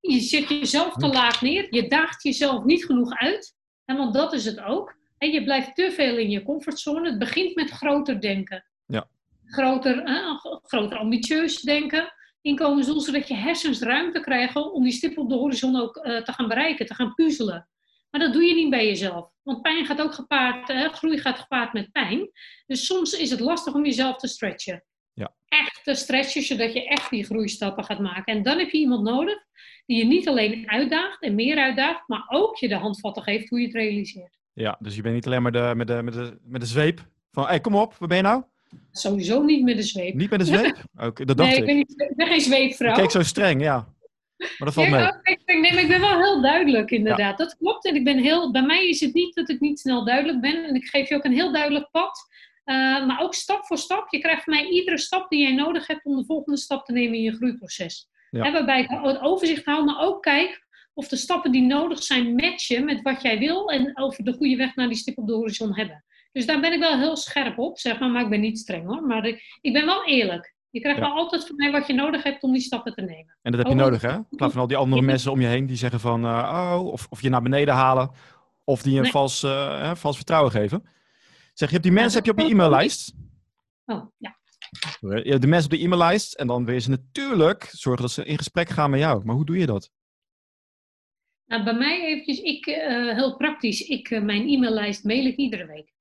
Je 0.00 0.20
zet 0.20 0.48
jezelf 0.48 0.94
te 0.94 1.06
laag 1.06 1.42
neer. 1.42 1.66
Je 1.74 1.88
daagt 1.88 2.22
jezelf 2.22 2.64
niet 2.64 2.84
genoeg 2.84 3.12
uit. 3.18 3.54
En 3.84 3.96
want 3.96 4.14
dat 4.14 4.32
is 4.32 4.44
het 4.44 4.60
ook. 4.60 4.96
En 5.18 5.30
je 5.30 5.44
blijft 5.44 5.74
te 5.74 5.92
veel 5.92 6.16
in 6.16 6.30
je 6.30 6.42
comfortzone. 6.42 7.08
Het 7.08 7.18
begint 7.18 7.54
met 7.54 7.70
groter 7.70 8.20
denken. 8.20 8.64
Ja. 8.86 9.08
Groter, 9.44 10.02
eh, 10.02 10.44
groter 10.62 10.98
ambitieus 10.98 11.60
denken. 11.60 12.12
Inkomensdoel, 12.40 13.00
zodat 13.00 13.28
je 13.28 13.34
hersens 13.34 13.80
ruimte 13.80 14.20
krijgen 14.20 14.72
om 14.72 14.82
die 14.82 14.92
stip 14.92 15.18
op 15.18 15.28
de 15.28 15.34
horizon 15.34 15.80
ook 15.80 15.96
eh, 15.96 16.22
te 16.22 16.32
gaan 16.32 16.48
bereiken, 16.48 16.86
te 16.86 16.94
gaan 16.94 17.14
puzzelen. 17.14 17.68
Maar 18.10 18.20
dat 18.20 18.32
doe 18.32 18.42
je 18.42 18.54
niet 18.54 18.70
bij 18.70 18.86
jezelf. 18.86 19.30
Want 19.42 19.62
pijn 19.62 19.86
gaat 19.86 20.00
ook 20.00 20.14
gepaard, 20.14 20.68
eh, 20.68 20.92
groei 20.92 21.18
gaat 21.18 21.38
gepaard 21.38 21.72
met 21.72 21.92
pijn. 21.92 22.30
Dus 22.66 22.86
soms 22.86 23.12
is 23.12 23.30
het 23.30 23.40
lastig 23.40 23.74
om 23.74 23.84
jezelf 23.84 24.16
te 24.16 24.28
stretchen. 24.28 24.84
Ja. 25.12 25.34
Echt 25.48 25.84
te 25.84 25.94
stretchen, 25.94 26.42
zodat 26.42 26.72
je 26.72 26.88
echt 26.88 27.10
die 27.10 27.24
groeistappen 27.24 27.84
gaat 27.84 28.00
maken. 28.00 28.34
En 28.34 28.42
dan 28.42 28.58
heb 28.58 28.70
je 28.70 28.78
iemand 28.78 29.02
nodig 29.02 29.38
die 29.86 29.96
je 29.96 30.04
niet 30.04 30.28
alleen 30.28 30.70
uitdaagt 30.70 31.22
en 31.22 31.34
meer 31.34 31.56
uitdaagt, 31.56 32.08
maar 32.08 32.24
ook 32.28 32.56
je 32.56 32.68
de 32.68 32.74
handvatten 32.74 33.22
geeft 33.22 33.48
hoe 33.48 33.60
je 33.60 33.66
het 33.66 33.74
realiseert. 33.74 34.38
Ja, 34.52 34.76
dus 34.80 34.96
je 34.96 35.02
bent 35.02 35.14
niet 35.14 35.26
alleen 35.26 35.42
maar 35.42 35.52
de, 35.52 35.72
met, 35.76 35.86
de, 35.86 36.02
met, 36.02 36.14
de, 36.14 36.38
met 36.42 36.60
de 36.60 36.66
zweep 36.66 37.08
van, 37.30 37.46
hé, 37.46 37.60
kom 37.60 37.74
op, 37.74 37.94
waar 37.94 38.08
ben 38.08 38.16
je 38.16 38.22
nou? 38.22 38.42
Sowieso 38.92 39.42
niet 39.42 39.64
met 39.64 39.76
de 39.76 39.82
zweep. 39.82 40.14
Niet 40.14 40.30
met 40.30 40.38
de 40.38 40.46
zweep? 40.46 40.76
Oké, 41.06 41.24
dat 41.24 41.36
dacht 41.36 41.50
nee, 41.50 41.58
ik. 41.58 41.66
ben, 41.66 41.76
niet, 41.76 41.90
ik 41.90 42.16
ben 42.16 42.26
geen 42.26 42.40
zweepvrouw. 42.40 42.90
Ik 42.90 43.00
keek 43.00 43.10
zo 43.10 43.22
streng, 43.22 43.62
ja. 43.62 43.96
Maar 44.38 44.56
dat 44.58 44.74
valt 44.74 44.90
mee. 44.90 45.00
kijk, 45.00 45.40
kijk, 45.44 45.60
nee, 45.60 45.72
maar 45.72 45.82
ik 45.82 45.88
ben 45.88 46.00
wel 46.00 46.18
heel 46.18 46.42
duidelijk, 46.42 46.90
inderdaad. 46.90 47.38
Dat 47.38 47.56
klopt. 47.56 47.84
En 47.86 47.94
ik 47.94 48.04
ben 48.04 48.18
heel, 48.18 48.52
bij 48.52 48.62
mij 48.62 48.88
is 48.88 49.00
het 49.00 49.14
niet 49.14 49.34
dat 49.34 49.48
ik 49.48 49.60
niet 49.60 49.80
snel 49.80 50.04
duidelijk 50.04 50.40
ben. 50.40 50.64
En 50.64 50.74
ik 50.74 50.84
geef 50.84 51.08
je 51.08 51.14
ook 51.14 51.24
een 51.24 51.32
heel 51.32 51.52
duidelijk 51.52 51.90
pad. 51.90 52.28
Uh, 52.64 53.06
maar 53.06 53.20
ook 53.20 53.34
stap 53.34 53.64
voor 53.64 53.78
stap. 53.78 54.06
Je 54.10 54.18
krijgt 54.18 54.44
van 54.44 54.54
mij 54.54 54.68
iedere 54.68 54.98
stap 54.98 55.30
die 55.30 55.40
jij 55.40 55.54
nodig 55.54 55.86
hebt 55.86 56.04
om 56.04 56.16
de 56.16 56.24
volgende 56.24 56.58
stap 56.58 56.84
te 56.84 56.92
nemen 56.92 57.16
in 57.16 57.22
je 57.22 57.36
groeiproces. 57.36 58.08
Ja. 58.30 58.44
Hè, 58.44 58.52
waarbij 58.52 58.80
ik 58.80 58.88
het 58.90 59.20
overzicht 59.20 59.64
hou, 59.64 59.84
maar 59.84 60.00
ook 60.00 60.22
kijk 60.22 60.66
of 60.94 61.08
de 61.08 61.16
stappen 61.16 61.52
die 61.52 61.62
nodig 61.62 62.02
zijn 62.02 62.34
matchen 62.34 62.84
met 62.84 63.02
wat 63.02 63.22
jij 63.22 63.38
wil. 63.38 63.70
En 63.70 63.98
over 63.98 64.24
de 64.24 64.32
goede 64.32 64.56
weg 64.56 64.74
naar 64.74 64.88
die 64.88 64.96
stip 64.96 65.18
op 65.18 65.26
de 65.26 65.32
horizon 65.32 65.76
hebben. 65.76 66.04
Dus 66.32 66.46
daar 66.46 66.60
ben 66.60 66.72
ik 66.72 66.78
wel 66.80 66.98
heel 66.98 67.16
scherp 67.16 67.58
op, 67.58 67.78
zeg 67.78 67.98
maar. 67.98 68.10
Maar 68.10 68.22
ik 68.22 68.28
ben 68.30 68.40
niet 68.40 68.58
streng 68.58 68.86
hoor. 68.86 69.02
Maar 69.02 69.26
ik, 69.26 69.58
ik 69.60 69.72
ben 69.72 69.86
wel 69.86 70.04
eerlijk. 70.06 70.54
Je 70.70 70.80
krijgt 70.80 70.98
Ja. 71.00 71.06
wel 71.06 71.16
altijd 71.16 71.46
van 71.46 71.56
mij 71.56 71.70
wat 71.70 71.86
je 71.86 71.92
nodig 71.92 72.22
hebt 72.22 72.42
om 72.42 72.52
die 72.52 72.60
stappen 72.60 72.94
te 72.94 73.00
nemen. 73.00 73.36
En 73.42 73.50
dat 73.52 73.60
heb 73.60 73.66
je 73.66 73.78
Oh, 73.78 73.78
nodig, 73.84 74.02
hè? 74.02 74.14
In 74.14 74.26
plaats 74.36 74.52
van 74.52 74.62
al 74.62 74.68
die 74.68 74.76
andere 74.76 75.02
mensen 75.02 75.30
om 75.32 75.40
je 75.40 75.46
heen 75.46 75.66
die 75.66 75.76
zeggen 75.76 76.00
van, 76.00 76.24
eh, 76.24 76.74
oh, 76.74 76.86
of, 76.86 77.06
of 77.10 77.22
je 77.22 77.28
naar 77.28 77.42
beneden 77.42 77.74
halen. 77.74 78.10
Of 78.64 78.82
die 78.82 78.96
een 78.96 79.02
Nee. 79.02 79.10
vals, 79.10 79.42
eh, 79.42 79.94
vals 79.94 80.16
vertrouwen 80.16 80.50
geven. 80.52 80.82
Zeg, 81.54 81.68
je 81.68 81.74
hebt 81.74 81.82
die 81.82 81.92
mensen 81.92 82.14
heb 82.16 82.24
je 82.24 82.30
op 82.30 82.38
je 82.48 82.54
e-maillijst. 82.54 83.14
Oh, 83.86 84.06
ja. 84.18 84.36
Je 85.00 85.30
hebt 85.30 85.40
de 85.42 85.46
mensen 85.48 85.70
op 85.70 85.76
de 85.78 85.84
e-maillijst. 85.84 86.34
En 86.34 86.46
dan 86.46 86.64
wil 86.64 86.74
je 86.74 86.80
ze 86.80 86.90
natuurlijk 86.90 87.68
zorgen 87.72 88.02
dat 88.02 88.12
ze 88.12 88.24
in 88.24 88.36
gesprek 88.38 88.68
gaan 88.68 88.90
met 88.90 89.00
jou. 89.00 89.24
Maar 89.24 89.34
hoe 89.34 89.44
doe 89.44 89.58
je 89.58 89.66
dat? 89.66 89.90
Nou, 91.46 91.64
bij 91.64 91.74
mij 91.74 92.04
eventjes, 92.06 92.40
ik, 92.40 92.66
eh, 92.66 93.14
heel 93.16 93.36
praktisch, 93.36 93.80
ik, 93.80 94.22
mijn 94.22 94.48
e-maillijst 94.48 95.04
mail 95.04 95.26
ik 95.26 95.36
iedere 95.36 95.66
week. 95.66 95.92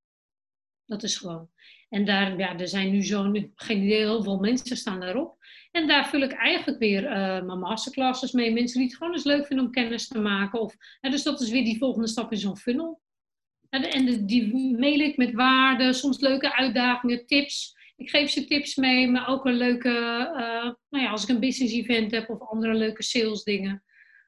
Dat 0.88 1.04
is 1.04 1.18
gewoon. 1.18 1.50
En 1.90 2.06
daar, 2.06 2.38
ja, 2.38 2.58
er 2.58 2.68
zijn 2.68 2.92
nu 2.92 3.04
zo'n, 3.04 3.52
geen 3.56 3.82
heel 3.82 4.24
veel 4.24 4.40
mensen 4.40 4.78
staan 4.78 5.00
daarop. 5.00 5.38
En 5.72 5.88
daar 5.88 6.10
vul 6.10 6.22
ik 6.22 6.32
eigenlijk 6.32 6.80
weer 6.80 7.06
eh, 7.06 7.44
mijn 7.44 7.60
masterclasses 7.60 8.32
mee. 8.32 8.54
Mensen 8.54 8.80
die 8.80 8.88
het 8.88 8.98
gewoon 8.98 9.14
eens 9.14 9.24
leuk 9.24 9.46
vinden 9.46 9.66
om 9.66 9.72
kennis 9.72 10.08
te 10.08 10.20
maken. 10.20 10.62
Of, 10.62 10.76
dus 11.02 11.24
dat 11.24 11.42
is 11.42 11.50
weer 11.50 11.64
die 11.64 11.78
volgende 11.78 12.08
stap 12.08 12.32
in 12.32 12.38
zo'n 12.38 12.58
funnel. 12.58 13.02
En, 13.70 14.26
die 14.26 14.78
mail 14.78 15.00
ik 15.00 15.18
met 15.18 15.34
waarden, 15.34 15.94
soms 15.96 16.20
leuke 16.20 16.56
uitdagingen, 16.56 17.26
tips. 17.26 17.76
Ik 17.96 18.10
geef 18.10 18.30
ze 18.30 18.46
tips 18.46 18.76
mee, 18.76 19.08
maar 19.08 19.28
ook 19.28 19.46
een 19.46 19.58
leuke, 19.58 19.90
eh, 20.36 20.72
nou 20.90 21.04
ja, 21.04 21.10
als 21.10 21.24
ik 21.24 21.30
een 21.30 21.40
business 21.40 21.74
event 21.74 22.12
heb 22.12 22.30
of 22.30 22.40
andere 22.40 22.74
leuke 22.74 23.04
sales 23.04 23.44
dingen. 23.44 23.84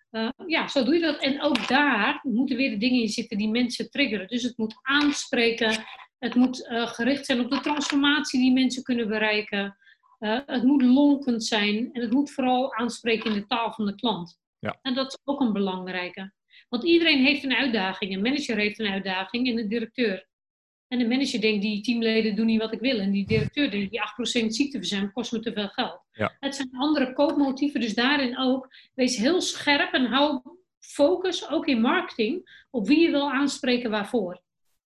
Eh, 0.09 0.29
ja, 0.47 0.67
zo 0.67 0.83
doe 0.83 0.93
je 0.93 0.99
dat. 0.99 1.21
En 1.21 1.41
ook 1.41 1.67
daar 1.67 2.19
moeten 2.23 2.57
weer 2.57 2.69
de 2.69 2.77
dingen 2.77 3.01
in 3.01 3.09
zitten 3.09 3.37
die 3.37 3.49
mensen 3.49 3.89
triggeren. 3.89 4.27
Dus 4.27 4.43
het 4.43 4.57
moet 4.57 4.79
aanspreken. 4.81 5.85
Het 6.19 6.35
moet 6.35 6.67
eh, 6.67 6.87
gericht 6.87 7.25
zijn 7.25 7.39
op 7.39 7.49
de 7.49 7.59
transformatie 7.59 8.39
die 8.39 8.53
mensen 8.53 8.83
kunnen 8.83 9.07
bereiken. 9.07 9.77
Eh, 10.19 10.39
het 10.45 10.63
moet 10.63 10.81
lonkend 10.81 11.43
zijn. 11.43 11.89
En 11.93 12.01
het 12.01 12.11
moet 12.11 12.31
vooral 12.31 12.73
aanspreken 12.73 13.31
in 13.31 13.37
de 13.37 13.45
taal 13.45 13.71
van 13.71 13.85
de 13.85 13.95
klant. 13.95 14.39
Ja. 14.59 14.79
En 14.81 14.93
dat 14.93 15.07
is 15.07 15.17
ook 15.23 15.39
een 15.39 15.53
belangrijke. 15.53 16.33
Want 16.69 16.83
iedereen 16.83 17.25
heeft 17.25 17.43
een 17.43 17.55
uitdaging. 17.55 18.13
Een 18.13 18.21
manager 18.21 18.57
heeft 18.57 18.79
een 18.79 18.91
uitdaging 18.91 19.47
en 19.47 19.57
een 19.57 19.67
directeur. 19.67 20.27
En 20.87 20.99
de 20.99 21.07
manager 21.07 21.41
denkt, 21.41 21.61
die 21.61 21.81
teamleden 21.81 22.35
doen 22.35 22.45
niet 22.45 22.61
wat 22.61 22.73
ik 22.73 22.79
wil. 22.79 22.99
En 22.99 23.11
die 23.11 23.27
directeur 23.27 23.71
denkt, 23.71 23.91
die 23.91 24.01
8% 24.01 24.45
ziekteverzuim 24.53 25.11
kost 25.11 25.31
me 25.31 25.39
te 25.39 25.53
veel 25.53 25.67
geld. 25.67 26.01
Ja. 26.11 26.35
Het 26.39 26.55
zijn 26.55 26.69
andere 26.71 27.13
koopmotieven, 27.13 27.81
dus 27.81 27.93
daarin 27.93 28.37
ook. 28.37 28.67
Wees 28.93 29.17
heel 29.17 29.41
scherp 29.41 29.93
en 29.93 30.05
hou 30.05 30.41
focus, 30.79 31.49
ook 31.49 31.67
in 31.67 31.81
marketing, 31.81 32.65
op 32.69 32.87
wie 32.87 32.99
je 32.99 33.11
wil 33.11 33.31
aanspreken 33.31 33.89
waarvoor. 33.89 34.41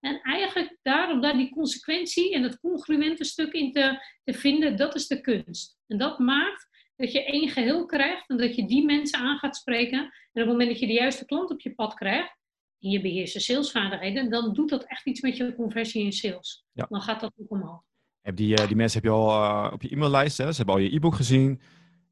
En 0.06 0.20
eigenlijk 0.22 0.76
daarom 0.82 1.20
daar 1.20 1.36
die 1.36 1.50
consequentie 1.50 2.34
en 2.34 2.42
het 2.42 2.60
congruente 2.60 3.24
stuk 3.24 3.52
in 3.52 3.72
te, 3.72 4.06
te 4.24 4.32
vinden, 4.32 4.76
dat 4.76 4.94
is 4.94 5.06
de 5.06 5.20
kunst. 5.20 5.78
En 5.86 5.98
dat 5.98 6.18
maakt 6.18 6.68
dat 6.96 7.12
je 7.12 7.24
één 7.24 7.48
geheel 7.48 7.86
krijgt 7.86 8.28
en 8.28 8.36
dat 8.36 8.56
je 8.56 8.66
die 8.66 8.84
mensen 8.84 9.18
aan 9.18 9.38
gaat 9.38 9.56
spreken. 9.56 9.98
En 9.98 10.08
op 10.08 10.12
het 10.32 10.46
moment 10.46 10.68
dat 10.68 10.78
je 10.78 10.86
de 10.86 10.92
juiste 10.92 11.24
klant 11.24 11.50
op 11.50 11.60
je 11.60 11.74
pad 11.74 11.94
krijgt, 11.94 12.36
en 12.80 12.90
je 12.90 13.00
beheerst 13.00 13.32
de 13.32 13.40
salesvaardigheden, 13.40 14.30
dan 14.30 14.52
doet 14.52 14.68
dat 14.68 14.84
echt 14.84 15.06
iets 15.06 15.20
met 15.20 15.36
je 15.36 15.54
conversie 15.54 16.04
in 16.04 16.12
sales. 16.12 16.64
Ja. 16.72 16.86
Dan 16.88 17.02
gaat 17.02 17.20
dat 17.20 17.32
ook 17.36 17.50
omhoog. 17.50 17.82
Heb 18.20 18.36
die, 18.36 18.56
eh, 18.56 18.66
die 18.66 18.76
mensen 18.76 19.00
heb 19.00 19.10
je 19.10 19.16
al 19.16 19.30
eh, 19.30 19.72
op 19.72 19.82
je 19.82 19.90
e-maillijst. 19.90 20.38
Hè? 20.38 20.50
Ze 20.50 20.56
hebben 20.56 20.74
al 20.74 20.80
je 20.80 20.94
e-book 20.94 21.14
gezien. 21.14 21.60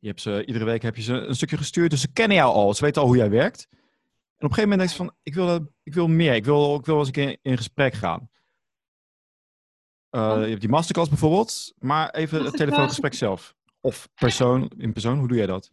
Je 0.01 0.09
hebt 0.09 0.21
ze, 0.21 0.45
iedere 0.47 0.65
week 0.65 0.83
heb 0.83 0.97
je 0.97 1.03
ze 1.03 1.13
een 1.13 1.35
stukje 1.35 1.57
gestuurd. 1.57 1.91
Dus 1.91 2.01
ze 2.01 2.13
kennen 2.13 2.37
jou 2.37 2.55
al. 2.55 2.75
Ze 2.75 2.85
weten 2.85 3.03
al 3.03 3.09
hoe 3.09 3.17
jij 3.17 3.31
werkt. 3.31 3.69
Op 4.45 4.51
een 4.51 4.57
gegeven 4.57 4.79
moment 4.79 4.89
denk 4.89 4.91
je 4.91 5.05
van, 5.05 5.17
ik 5.23 5.35
wil, 5.35 5.73
ik 5.83 5.95
wil 5.95 6.09
meer. 6.09 6.35
Ik 6.35 6.45
wil, 6.45 6.75
ik 6.75 6.87
wil 6.87 6.99
eens 6.99 7.07
een 7.07 7.13
keer 7.13 7.37
in 7.43 7.57
gesprek 7.57 7.95
gaan. 7.95 8.31
Eh, 10.11 10.41
je 10.43 10.49
hebt 10.49 10.61
die 10.61 10.71
masterclass 10.71 11.09
bijvoorbeeld. 11.09 11.75
Maar 11.79 12.11
even 12.11 12.45
het 12.45 12.57
telefoongesprek 12.57 13.15
zelf. 13.15 13.55
Of 13.81 14.09
persoon, 14.15 14.71
in 14.77 14.93
persoon. 14.93 15.19
Hoe 15.19 15.29
doe 15.29 15.37
jij 15.37 15.47
dat? 15.47 15.71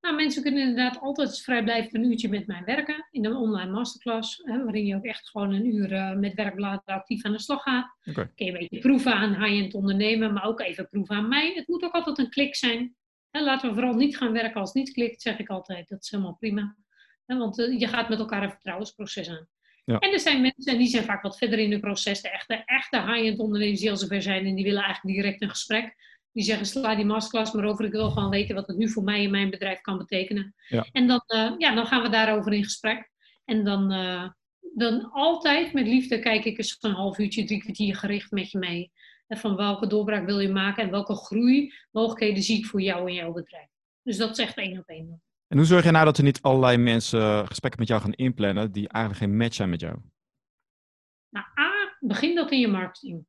Nou, 0.00 0.16
mensen 0.16 0.42
kunnen 0.42 0.60
inderdaad 0.60 1.00
altijd 1.00 1.40
vrijblijvend 1.40 1.94
een 1.94 2.04
uurtje 2.04 2.28
met 2.28 2.46
mij 2.46 2.62
werken 2.64 3.08
in 3.10 3.24
een 3.24 3.36
online 3.36 3.70
masterclass, 3.70 4.40
hè, 4.44 4.64
waarin 4.64 4.86
je 4.86 4.96
ook 4.96 5.04
echt 5.04 5.28
gewoon 5.28 5.52
een 5.52 5.66
uur 5.66 5.92
eh, 5.92 6.16
met 6.16 6.34
werkbladen 6.34 6.94
actief 6.94 7.24
aan 7.24 7.32
de 7.32 7.38
slag 7.38 7.62
gaat. 7.62 7.96
Oké. 8.04 8.30
Kun 8.34 8.46
je 8.46 8.52
een 8.52 8.58
beetje 8.58 8.78
proeven 8.78 9.14
aan 9.14 9.44
high-end 9.44 9.74
ondernemen, 9.74 10.32
maar 10.32 10.44
ook 10.44 10.60
even 10.60 10.88
proeven 10.88 11.16
aan 11.16 11.28
mij. 11.28 11.52
Het 11.54 11.68
moet 11.68 11.82
ook 11.82 11.92
altijd 11.92 12.18
een 12.18 12.30
klik 12.30 12.54
zijn. 12.54 12.96
Hè, 13.30 13.40
laten 13.40 13.68
we 13.68 13.74
vooral 13.74 13.94
niet 13.94 14.16
gaan 14.16 14.32
werken 14.32 14.60
als 14.60 14.72
het 14.72 14.84
niet 14.84 14.92
klikt, 14.92 15.22
zeg 15.22 15.38
ik 15.38 15.48
altijd. 15.48 15.88
Dat 15.88 16.02
is 16.02 16.10
helemaal 16.10 16.36
prima. 16.36 16.76
Want 17.26 17.58
eh, 17.58 17.78
je 17.78 17.86
gaat 17.86 18.08
met 18.08 18.18
elkaar 18.18 18.42
een 18.42 18.50
vertrouwensproces 18.50 19.28
aan. 19.28 19.48
Ja. 19.84 19.98
En 19.98 20.12
er 20.12 20.20
zijn 20.20 20.40
mensen, 20.40 20.72
en 20.72 20.78
die 20.78 20.86
zijn 20.86 21.04
vaak 21.04 21.22
wat 21.22 21.38
verder 21.38 21.58
in 21.58 21.72
het 21.72 21.80
proces, 21.80 22.20
de 22.20 22.30
echte, 22.30 22.62
echte 22.64 23.00
high-end 23.00 23.38
ondernemers 23.38 23.80
die 23.80 23.90
al 23.90 23.96
zover 23.96 24.22
zijn 24.22 24.46
en 24.46 24.54
die 24.54 24.64
willen 24.64 24.82
eigenlijk 24.82 25.16
direct 25.16 25.42
een 25.42 25.48
gesprek. 25.48 25.94
Die 26.32 26.44
zeggen, 26.44 26.66
sla 26.66 26.94
die 26.94 27.04
masterclass 27.04 27.52
maar 27.52 27.64
over. 27.64 27.84
Ik 27.84 27.92
wil 27.92 28.10
gewoon 28.10 28.30
weten 28.30 28.54
wat 28.54 28.66
het 28.66 28.76
nu 28.76 28.88
voor 28.88 29.02
mij 29.02 29.24
en 29.24 29.30
mijn 29.30 29.50
bedrijf 29.50 29.80
kan 29.80 29.98
betekenen. 29.98 30.54
Ja. 30.68 30.86
En 30.92 31.06
dan, 31.06 31.22
eh, 31.26 31.52
ja, 31.58 31.74
dan 31.74 31.86
gaan 31.86 32.02
we 32.02 32.08
daarover 32.08 32.52
in 32.52 32.64
gesprek. 32.64 33.10
En 33.44 33.64
dan, 33.64 33.92
eh, 33.92 34.28
dan 34.74 35.10
altijd 35.10 35.72
met 35.72 35.86
liefde 35.86 36.18
kijk 36.18 36.44
ik 36.44 36.58
eens 36.58 36.76
een 36.80 36.90
half 36.90 37.18
uurtje, 37.18 37.44
drie 37.44 37.60
kwartier 37.60 37.96
gericht 37.96 38.30
met 38.30 38.50
je 38.50 38.58
mee. 38.58 38.92
En 39.26 39.38
van 39.38 39.56
welke 39.56 39.86
doorbraak 39.86 40.26
wil 40.26 40.40
je 40.40 40.48
maken 40.48 40.82
en 40.82 40.90
welke 40.90 41.14
groeimogelijkheden 41.14 42.42
zie 42.42 42.58
ik 42.58 42.66
voor 42.66 42.82
jou 42.82 43.08
en 43.08 43.14
jouw 43.14 43.32
bedrijf. 43.32 43.68
Dus 44.02 44.16
dat 44.16 44.30
is 44.30 44.38
echt 44.38 44.56
één 44.56 44.78
op 44.78 44.88
één. 44.88 45.22
En 45.54 45.60
hoe 45.60 45.68
zorg 45.68 45.84
je 45.84 45.90
nou 45.90 46.04
dat 46.04 46.18
er 46.18 46.24
niet 46.24 46.42
allerlei 46.42 46.76
mensen 46.76 47.46
gesprekken 47.46 47.80
met 47.80 47.88
jou 47.88 48.00
gaan 48.00 48.12
inplannen 48.12 48.72
die 48.72 48.88
eigenlijk 48.88 49.24
geen 49.24 49.36
match 49.36 49.54
zijn 49.54 49.70
met 49.70 49.80
jou? 49.80 49.96
Nou, 51.30 51.46
A, 51.58 51.96
begin 52.00 52.34
dat 52.34 52.50
in 52.50 52.60
je 52.60 52.68
marketing. 52.68 53.26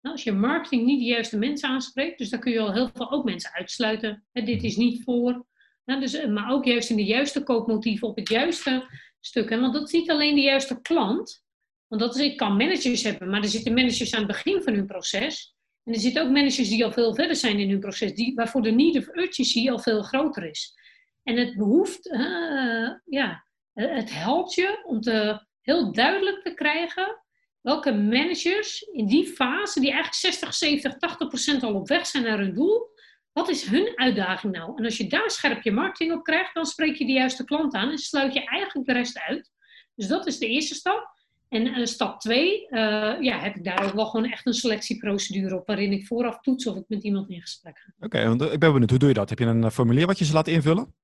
Nou, 0.00 0.14
als 0.14 0.24
je 0.24 0.32
marketing 0.32 0.84
niet 0.84 0.98
de 0.98 1.04
juiste 1.04 1.38
mensen 1.38 1.68
aanspreekt, 1.68 2.18
dus 2.18 2.30
dan 2.30 2.40
kun 2.40 2.52
je 2.52 2.60
al 2.60 2.72
heel 2.72 2.90
veel 2.94 3.10
ook 3.10 3.24
mensen 3.24 3.52
uitsluiten. 3.52 4.26
Hè, 4.32 4.42
dit 4.42 4.62
is 4.62 4.76
niet 4.76 5.04
voor. 5.04 5.46
Nou, 5.84 6.00
dus, 6.00 6.14
eh, 6.14 6.28
maar 6.28 6.50
ook 6.50 6.64
juist 6.64 6.90
in 6.90 6.96
de 6.96 7.04
juiste 7.04 7.42
koopmotieven 7.42 8.08
op 8.08 8.16
het 8.16 8.28
juiste 8.28 8.88
stuk. 9.20 9.50
Hè, 9.50 9.60
want 9.60 9.74
dat 9.74 9.86
is 9.86 9.92
niet 9.92 10.10
alleen 10.10 10.34
de 10.34 10.40
juiste 10.40 10.80
klant. 10.80 11.44
Want 11.86 12.02
dat 12.02 12.16
is, 12.16 12.22
ik 12.22 12.36
kan 12.36 12.56
managers 12.56 13.02
hebben, 13.02 13.30
maar 13.30 13.42
er 13.42 13.48
zitten 13.48 13.74
managers 13.74 14.14
aan 14.14 14.22
het 14.22 14.32
begin 14.32 14.62
van 14.62 14.74
hun 14.74 14.86
proces. 14.86 15.56
En 15.84 15.92
er 15.92 16.00
zitten 16.00 16.22
ook 16.22 16.30
managers 16.30 16.68
die 16.68 16.84
al 16.84 16.92
veel 16.92 17.14
verder 17.14 17.36
zijn 17.36 17.58
in 17.58 17.70
hun 17.70 17.80
proces, 17.80 18.14
die, 18.14 18.34
waarvoor 18.34 18.62
de 18.62 18.70
need 18.70 18.96
of 18.96 19.16
urgency 19.16 19.70
al 19.70 19.78
veel 19.78 20.02
groter 20.02 20.48
is. 20.48 20.76
En 21.28 21.36
het 21.36 21.56
behoeft, 21.56 22.10
eh, 22.10 22.90
ja, 23.04 23.44
het 23.72 24.14
helpt 24.14 24.54
je 24.54 24.80
om 24.84 25.00
te, 25.00 25.46
heel 25.60 25.92
duidelijk 25.92 26.42
te 26.42 26.54
krijgen 26.54 27.22
welke 27.60 27.92
managers 27.92 28.80
in 28.80 29.06
die 29.06 29.26
fase, 29.26 29.80
die 29.80 29.90
eigenlijk 29.90 30.20
60, 30.20 30.54
70, 30.54 30.96
80 30.96 31.28
procent 31.28 31.62
al 31.62 31.74
op 31.74 31.88
weg 31.88 32.06
zijn 32.06 32.22
naar 32.22 32.38
hun 32.38 32.54
doel, 32.54 32.88
wat 33.32 33.48
is 33.48 33.64
hun 33.64 33.92
uitdaging 33.94 34.52
nou? 34.52 34.72
En 34.76 34.84
als 34.84 34.96
je 34.96 35.06
daar 35.06 35.30
scherp 35.30 35.62
je 35.62 35.72
marketing 35.72 36.12
op 36.12 36.22
krijgt, 36.22 36.54
dan 36.54 36.64
spreek 36.64 36.96
je 36.96 37.06
de 37.06 37.12
juiste 37.12 37.44
klant 37.44 37.74
aan 37.74 37.90
en 37.90 37.98
sluit 37.98 38.34
je 38.34 38.44
eigenlijk 38.44 38.86
de 38.88 38.94
rest 38.94 39.18
uit. 39.18 39.50
Dus 39.94 40.06
dat 40.06 40.26
is 40.26 40.38
de 40.38 40.46
eerste 40.46 40.74
stap. 40.74 41.16
En 41.48 41.86
stap 41.86 42.20
twee, 42.20 42.66
ja, 43.20 43.38
heb 43.38 43.56
ik 43.56 43.64
daar 43.64 43.84
ook 43.84 43.92
wel 43.92 44.06
gewoon 44.06 44.30
echt 44.30 44.46
een 44.46 44.52
selectieprocedure 44.52 45.56
op, 45.56 45.66
waarin 45.66 45.92
ik 45.92 46.06
vooraf 46.06 46.40
toets 46.40 46.66
of 46.66 46.76
ik 46.76 46.84
met 46.88 47.02
iemand 47.02 47.30
in 47.30 47.40
gesprek 47.40 47.78
ga. 47.78 47.92
Oké, 48.06 48.28
want 48.28 48.52
ik 48.52 48.58
ben 48.58 48.72
benieuwd, 48.72 48.90
hoe 48.90 48.98
doe 48.98 49.08
je 49.08 49.14
dat? 49.14 49.28
Heb 49.28 49.38
je 49.38 49.44
een 49.44 49.70
formulier 49.70 50.06
wat 50.06 50.18
je 50.18 50.24
ze 50.24 50.32
laat 50.32 50.48
invullen? 50.48 50.94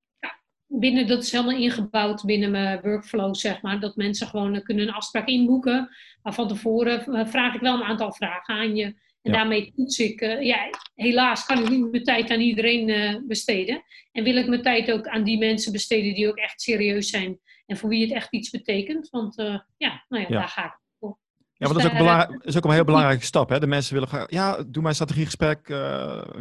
Binnen, 0.79 1.07
dat 1.07 1.23
is 1.23 1.33
helemaal 1.33 1.57
ingebouwd 1.57 2.25
binnen 2.25 2.51
mijn 2.51 2.81
workflow, 2.81 3.35
zeg 3.35 3.63
maar. 3.63 3.81
Dat 3.81 3.97
mensen 3.97 4.27
gewoon 4.27 4.63
kunnen 4.63 4.89
een 4.89 4.95
afspraak 4.95 5.29
inboeken. 5.29 5.89
Maar 6.23 6.35
van 6.35 6.49
tevoren 6.49 7.07
eh, 7.07 7.27
vraag 7.27 7.55
ik 7.55 7.61
wel 7.61 7.75
een 7.75 7.83
aantal 7.83 8.13
vragen 8.13 8.55
aan 8.55 8.77
je. 8.77 9.03
En 9.23 9.33
daarmee 9.33 9.73
toets 9.77 9.99
ik, 9.99 10.21
uh, 10.21 10.43
ja, 10.43 10.71
helaas 10.95 11.47
kan 11.47 11.59
ik 11.59 11.69
niet 11.69 11.91
mijn 11.91 12.05
tijd 12.05 12.31
aan 12.31 12.41
iedereen 12.41 12.89
uh, 12.89 13.17
besteden. 13.27 13.83
En 14.13 14.25
wil 14.25 14.37
ik 14.37 14.47
mijn 14.47 14.63
tijd 14.63 14.93
ook 14.93 15.07
aan 15.07 15.25
die 15.25 15.39
mensen 15.39 15.73
besteden 15.73 16.15
die 16.15 16.29
ook 16.29 16.37
echt 16.37 16.61
serieus 16.61 17.09
zijn. 17.09 17.39
En 17.67 17.77
voor 17.77 17.89
wie 17.89 18.03
het 18.03 18.13
echt 18.13 18.33
iets 18.33 18.51
betekent. 18.51 19.09
Want 19.11 19.35
ja, 19.77 20.05
nou 20.09 20.23
ja, 20.23 20.29
daar 20.29 20.49
ga 20.49 20.65
ik 20.65 20.79
voor. 20.99 21.19
Ja, 21.53 21.67
want 21.69 21.83
dat 21.83 21.93
is 21.93 22.01
ook, 22.01 22.29
dus 22.29 22.39
is 22.45 22.57
ook 22.57 22.65
een 22.65 22.71
heel 22.71 22.85
belangrijke 22.85 23.25
stap. 23.25 23.49
Hè? 23.49 23.61
De 23.61 23.67
mensen 23.67 23.95
willen 23.95 24.09
graag, 24.09 24.31
ja, 24.31 24.65
doe 24.67 24.83
mijn 24.83 24.95
strategiegesprek. 24.95 25.69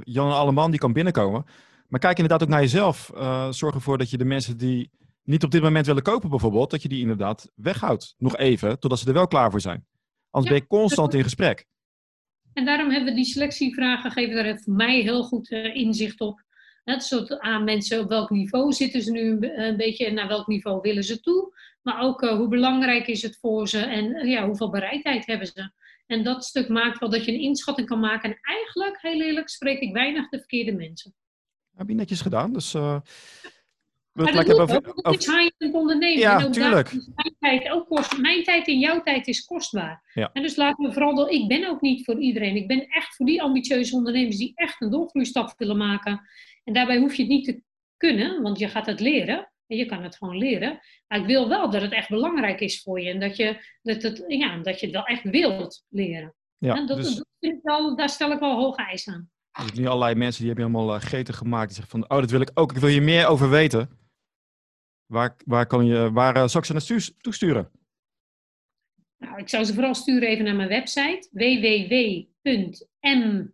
Jan 0.04 0.32
Alleman, 0.32 0.72
die 0.72 0.80
kan 0.80 0.94
binnenkomen. 0.94 1.46
Maar 1.94 2.02
kijk 2.02 2.18
inderdaad 2.18 2.44
ook 2.44 2.54
naar 2.54 2.62
jezelf. 2.62 3.12
Uh, 3.16 3.52
zorg 3.52 3.76
ervoor 3.76 3.98
dat 3.98 4.10
je 4.10 4.18
de 4.18 4.26
mensen 4.26 4.58
die 4.58 4.92
niet 5.24 5.44
op 5.44 5.52
dit 5.52 5.62
moment 5.62 5.86
willen 5.86 6.04
kopen 6.04 6.30
bijvoorbeeld, 6.30 6.72
dat 6.72 6.82
je 6.82 6.88
die 6.88 7.02
inderdaad 7.02 7.52
weghoudt. 7.56 8.16
Nog 8.18 8.38
even, 8.38 8.80
totdat 8.80 9.00
ze 9.00 9.08
er 9.08 9.14
wel 9.14 9.28
klaar 9.28 9.52
voor 9.52 9.62
zijn. 9.62 9.86
Anders 10.30 10.54
ben 10.54 10.62
je 10.62 10.68
constant 10.68 11.14
in 11.14 11.24
gesprek. 11.24 11.66
En 12.54 12.66
daarom 12.66 12.90
hebben 12.90 13.10
we 13.10 13.16
die 13.16 13.26
selectievragen, 13.26 14.12
geven 14.12 14.44
daar 14.44 14.60
voor 14.60 14.74
mij 14.74 15.02
heel 15.02 15.24
goed 15.24 15.52
uh, 15.52 15.76
inzicht 15.76 16.22
op. 16.22 16.44
Net 16.84 17.04
zoals 17.04 17.40
aan 17.40 17.64
mensen 17.64 18.00
op 18.00 18.10
welk 18.10 18.30
niveau 18.30 18.72
zitten 18.72 19.02
ze 19.02 19.12
nu 19.12 19.38
een 19.40 19.78
beetje 19.78 20.06
en 20.06 20.14
naar 20.14 20.28
welk 20.28 20.48
niveau 20.48 20.82
willen 20.82 21.04
ze 21.04 21.20
toe. 21.20 21.54
Maar 21.82 22.02
ook 22.02 22.22
uh, 22.22 22.36
hoe 22.36 22.48
belangrijk 22.48 23.08
is 23.08 23.22
het 23.22 23.38
voor 23.40 23.68
ze 23.68 23.80
en 23.80 24.28
ja, 24.28 24.46
hoeveel 24.46 24.70
bereidheid 24.70 25.26
hebben 25.26 25.48
ze. 25.48 25.72
En 26.06 26.24
dat 26.24 26.46
stuk 26.46 26.68
maakt 26.68 27.00
wel 27.00 27.10
dat 27.10 27.26
je 27.26 27.32
een 27.32 27.42
inschatting 27.42 27.88
kan 27.88 28.00
maken. 28.00 28.30
En 28.30 28.38
eigenlijk, 28.42 29.02
heel 29.02 29.22
eerlijk, 29.22 29.50
spreek 29.50 29.80
ik 29.80 29.94
weinig 29.94 30.30
de 30.30 30.38
verkeerde 30.38 30.74
mensen. 30.74 31.14
Heb 31.76 31.88
je 31.88 31.96
netjes 31.96 32.22
gedaan. 32.22 32.54
Dus, 32.54 32.74
uh, 32.74 33.00
maar 34.14 34.34
dat 34.34 34.60
over, 34.60 34.96
ook, 34.96 35.20
high-end 35.20 35.74
ondernemen. 35.74 36.20
Ja, 36.20 36.50
tuurlijk. 36.50 36.92
Mijn 36.92 37.36
tijd, 37.40 37.70
ook 37.70 37.88
kost, 37.88 38.18
mijn 38.18 38.44
tijd 38.44 38.68
en 38.68 38.80
jouw 38.80 39.04
tijd 39.04 39.28
is 39.28 39.46
kostbaar. 39.46 40.12
Ja. 40.14 40.30
En 40.34 40.42
dus 40.42 40.56
laten 40.56 40.86
we 40.86 40.94
vooral... 40.94 41.30
Ik 41.30 41.48
ben 41.48 41.70
ook 41.70 41.82
niet 41.82 42.06
voor 42.06 42.20
iedereen. 42.20 42.56
Ik 42.56 42.68
ben 42.68 42.88
echt 42.88 43.16
voor 43.16 43.26
die 43.26 43.42
ambitieuze 43.42 43.96
ondernemers 43.96 44.38
die 44.38 44.52
echt 44.56 44.82
een 44.82 44.90
doorgroeistap 44.90 45.54
willen 45.58 45.78
maken. 45.78 46.22
En 46.64 46.74
daarbij 46.74 46.98
hoef 46.98 47.16
je 47.16 47.22
het 47.22 47.32
niet 47.32 47.46
te 47.46 47.62
kunnen, 47.98 48.42
want 48.42 48.60
je 48.60 48.68
gaat 48.68 48.86
het 48.86 49.00
leren. 49.00 49.52
En 49.68 49.78
je 49.78 49.86
kan 49.86 50.04
het 50.04 50.16
gewoon 50.16 50.38
leren. 50.38 50.80
Maar 51.08 51.20
ik 51.20 51.26
wil 51.26 51.50
wel 51.50 51.70
dat 51.70 51.82
het 51.82 51.92
echt 51.92 52.10
belangrijk 52.10 52.60
is 52.60 52.82
voor 52.82 53.02
je. 53.02 53.10
En 53.10 53.20
dat 53.20 53.36
je, 53.36 53.66
dat 53.82 54.02
het, 54.02 54.24
ja, 54.28 54.58
dat 54.58 54.80
je 54.80 54.86
het 54.86 54.96
wel 54.96 55.06
echt 55.06 55.24
wilt 55.24 55.86
leren. 55.90 56.36
Ja, 56.58 56.76
en 56.76 56.88
dat, 56.88 56.98
dus... 56.98 57.16
dat 57.16 57.28
vind 57.40 57.54
ik 57.54 57.60
wel, 57.64 57.96
daar 57.96 58.10
stel 58.10 58.32
ik 58.32 58.40
wel 58.40 58.56
hoge 58.56 58.86
eisen 58.86 59.14
aan. 59.14 59.32
Er 59.54 59.64
zijn 59.64 59.82
nu 59.82 59.88
allerlei 59.88 60.16
mensen 60.16 60.44
die 60.44 60.54
hebben 60.54 60.72
helemaal 60.72 60.96
uh, 60.96 61.02
gretig 61.02 61.38
gemaakt. 61.38 61.68
Die 61.68 61.76
zeggen 61.76 62.00
van, 62.00 62.10
oh, 62.10 62.22
dat 62.22 62.32
wil 62.32 62.42
ik 62.42 62.52
ook. 62.54 62.72
Ik 62.72 62.78
wil 62.78 62.90
hier 62.90 63.04
meer 63.04 63.28
over 63.28 63.50
weten. 63.50 63.90
Waar, 65.06 65.36
waar, 65.46 65.66
kan 65.66 65.86
je, 65.86 66.12
waar 66.12 66.36
uh, 66.36 66.48
zou 66.48 66.58
ik 66.58 66.66
ze 66.66 66.74
naartoe 66.74 67.18
toesturen? 67.18 67.72
Nou, 69.18 69.38
ik 69.38 69.50
zou 69.50 69.64
ze 69.64 69.74
vooral 69.74 69.96
sturen 69.96 70.30
even 70.30 70.46
naar 70.46 70.56
mijn 70.56 70.70
website. 70.70 71.30
www.m 71.32 73.52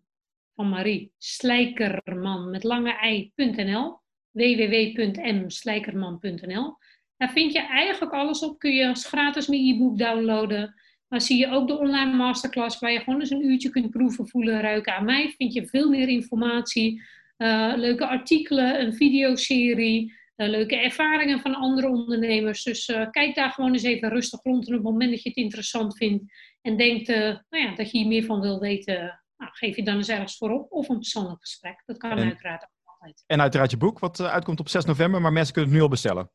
van 0.60 0.70
Marie 0.70 1.14
Slijkerman 1.18 2.50
met 2.50 2.64
lange 2.64 2.98
ei.nl 2.98 4.00
www.mslijkerman.nl 4.32 6.78
Daar 7.18 7.32
vind 7.32 7.54
je 7.54 7.68
eigenlijk 7.68 8.14
alles 8.14 8.44
op. 8.44 8.60
Kun 8.60 8.72
je 8.72 8.88
als 8.88 9.06
gratis 9.06 9.48
mijn 9.48 9.66
e-book 9.66 9.98
downloaden. 9.98 10.82
Maar 11.10 11.22
zie 11.22 11.38
je 11.38 11.52
ook 11.52 11.68
de 11.68 11.78
online 11.78 12.14
masterclass 12.14 12.80
waar 12.80 12.92
je 12.92 13.00
gewoon 13.00 13.20
eens 13.20 13.30
een 13.30 13.46
uurtje 13.46 13.70
kunt 13.70 13.90
proeven, 13.90 14.28
voelen, 14.28 14.62
ruiken. 14.62 14.94
Aan 14.94 15.06
mij 15.06 15.34
vind 15.38 15.54
je 15.54 15.68
veel 15.68 15.90
meer 15.90 16.08
informatie, 16.08 17.02
uh, 17.38 17.74
leuke 17.76 18.08
artikelen, 18.08 18.82
een 18.82 18.94
videoserie, 18.94 20.14
uh, 20.36 20.48
leuke 20.48 20.76
ervaringen 20.76 21.40
van 21.40 21.56
andere 21.56 21.90
ondernemers. 21.90 22.64
Dus 22.64 22.88
uh, 22.88 23.10
kijk 23.10 23.36
daar 23.36 23.52
gewoon 23.52 23.74
eens 23.74 23.84
even 23.84 24.10
rustig 24.10 24.40
rond. 24.44 24.68
En 24.68 24.74
op 24.74 24.84
het 24.84 24.92
moment 24.92 25.12
dat 25.12 25.24
je 25.24 25.30
het 25.30 25.38
interessant 25.38 25.98
vindt 25.98 26.34
en 26.62 26.78
denkt 26.78 27.08
nou 27.08 27.40
ja, 27.50 27.76
dat 27.76 27.92
je 27.92 27.98
hier 27.98 28.08
meer 28.08 28.24
van 28.24 28.42
wil 28.42 28.60
weten, 28.60 29.22
nou, 29.38 29.52
geef 29.54 29.76
je 29.76 29.84
dan 29.84 29.96
eens 29.96 30.10
ergens 30.10 30.38
voor 30.38 30.52
op. 30.52 30.72
Of 30.72 30.90
een 30.90 31.00
persoonlijk 31.00 31.40
gesprek. 31.42 31.84
Dat 31.86 31.98
kan 31.98 32.12
uiteraard 32.12 32.68
altijd. 32.84 33.24
En 33.28 33.42
uiteraard 33.42 33.72
je 33.72 33.78
boek, 33.78 34.00
wat 34.00 34.22
uitkomt 34.22 34.60
op 34.60 34.70
6 34.70 34.86
november, 34.86 35.22
maar 35.22 35.34
mensen 35.34 35.54
kunnen 35.54 35.72
het 35.72 35.80
nu 35.80 35.86
al 35.86 35.92
bestellen. 35.92 36.32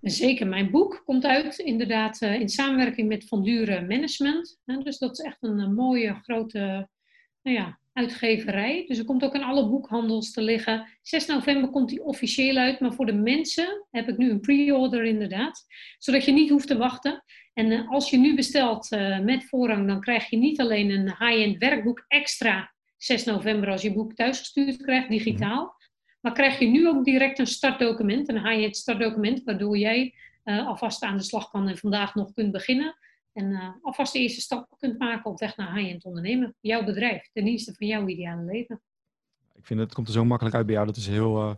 Zeker, 0.00 0.46
mijn 0.46 0.70
boek 0.70 1.02
komt 1.04 1.24
uit 1.24 1.58
inderdaad 1.58 2.22
uh, 2.22 2.40
in 2.40 2.48
samenwerking 2.48 3.08
met 3.08 3.24
Van 3.24 3.42
Dure 3.42 3.80
Management. 3.80 4.60
dus 4.64 4.98
dat 4.98 5.18
is 5.18 5.24
echt 5.24 5.36
een, 5.40 5.58
een 5.58 5.74
mooie 5.74 6.14
grote 6.14 6.88
nou 7.42 7.56
ja, 7.56 7.78
uitgeverij. 7.92 8.84
Dus 8.86 8.98
er 8.98 9.04
komt 9.04 9.24
ook 9.24 9.34
in 9.34 9.42
alle 9.42 9.68
boekhandels 9.68 10.32
te 10.32 10.42
liggen. 10.42 10.98
6 11.02 11.26
november 11.26 11.70
komt 11.70 11.88
die 11.88 12.04
officieel 12.04 12.56
uit, 12.56 12.80
maar 12.80 12.92
voor 12.92 13.06
de 13.06 13.14
mensen 13.14 13.86
heb 13.90 14.08
ik 14.08 14.16
nu 14.16 14.30
een 14.30 14.40
pre-order 14.40 15.04
inderdaad. 15.04 15.66
Zodat 15.98 16.24
je 16.24 16.32
niet 16.32 16.50
hoeft 16.50 16.66
te 16.66 16.76
wachten. 16.76 17.24
En 17.54 17.70
uh, 17.70 17.90
als 17.90 18.10
je 18.10 18.16
nu 18.16 18.34
bestelt 18.34 18.90
met 19.22 19.44
voorrang, 19.44 19.86
dan 19.86 20.00
krijg 20.00 20.30
je 20.30 20.36
niet 20.36 20.60
alleen 20.60 20.90
een 20.90 21.06
high-end 21.06 21.58
werkboek 21.58 22.04
extra 22.08 22.72
6 22.98 23.24
november 23.24 23.70
als 23.70 23.82
je 23.82 23.92
boek 23.92 24.14
thuisgestuurd 24.14 24.82
krijgt, 24.82 25.08
digitaal. 25.08 25.76
Maar 26.20 26.32
krijg 26.32 26.58
je 26.58 26.66
nu 26.66 26.88
ook 26.88 27.04
direct 27.04 27.38
een 27.38 27.46
startdocument, 27.46 28.28
een 28.28 28.46
high-end 28.46 28.76
startdocument, 28.76 29.44
waardoor 29.44 29.78
jij 29.78 30.14
uh, 30.44 30.66
alvast 30.66 31.02
aan 31.02 31.16
de 31.16 31.22
slag 31.22 31.50
kan 31.50 31.68
en 31.68 31.78
vandaag 31.78 32.14
nog 32.14 32.32
kunt 32.32 32.52
beginnen. 32.52 32.96
En 33.32 33.50
uh, 33.50 33.68
alvast 33.82 34.12
de 34.12 34.18
eerste 34.18 34.40
stap 34.40 34.74
kunt 34.78 34.98
maken 34.98 35.30
op 35.30 35.38
weg 35.38 35.56
naar 35.56 35.74
high-end 35.74 36.04
ondernemen. 36.04 36.54
Jouw 36.60 36.84
bedrijf, 36.84 37.28
ten 37.32 37.44
dienste 37.44 37.74
van 37.74 37.86
jouw 37.86 38.06
ideale 38.06 38.42
leven. 38.42 38.80
Ik 39.54 39.66
vind 39.66 39.80
het 39.80 39.94
komt 39.94 40.06
er 40.06 40.12
zo 40.12 40.24
makkelijk 40.24 40.56
uit 40.56 40.66
bij 40.66 40.74
jou. 40.74 40.86
Dat 40.86 40.96
is 40.96 41.06
heel. 41.06 41.42
Uh... 41.42 41.54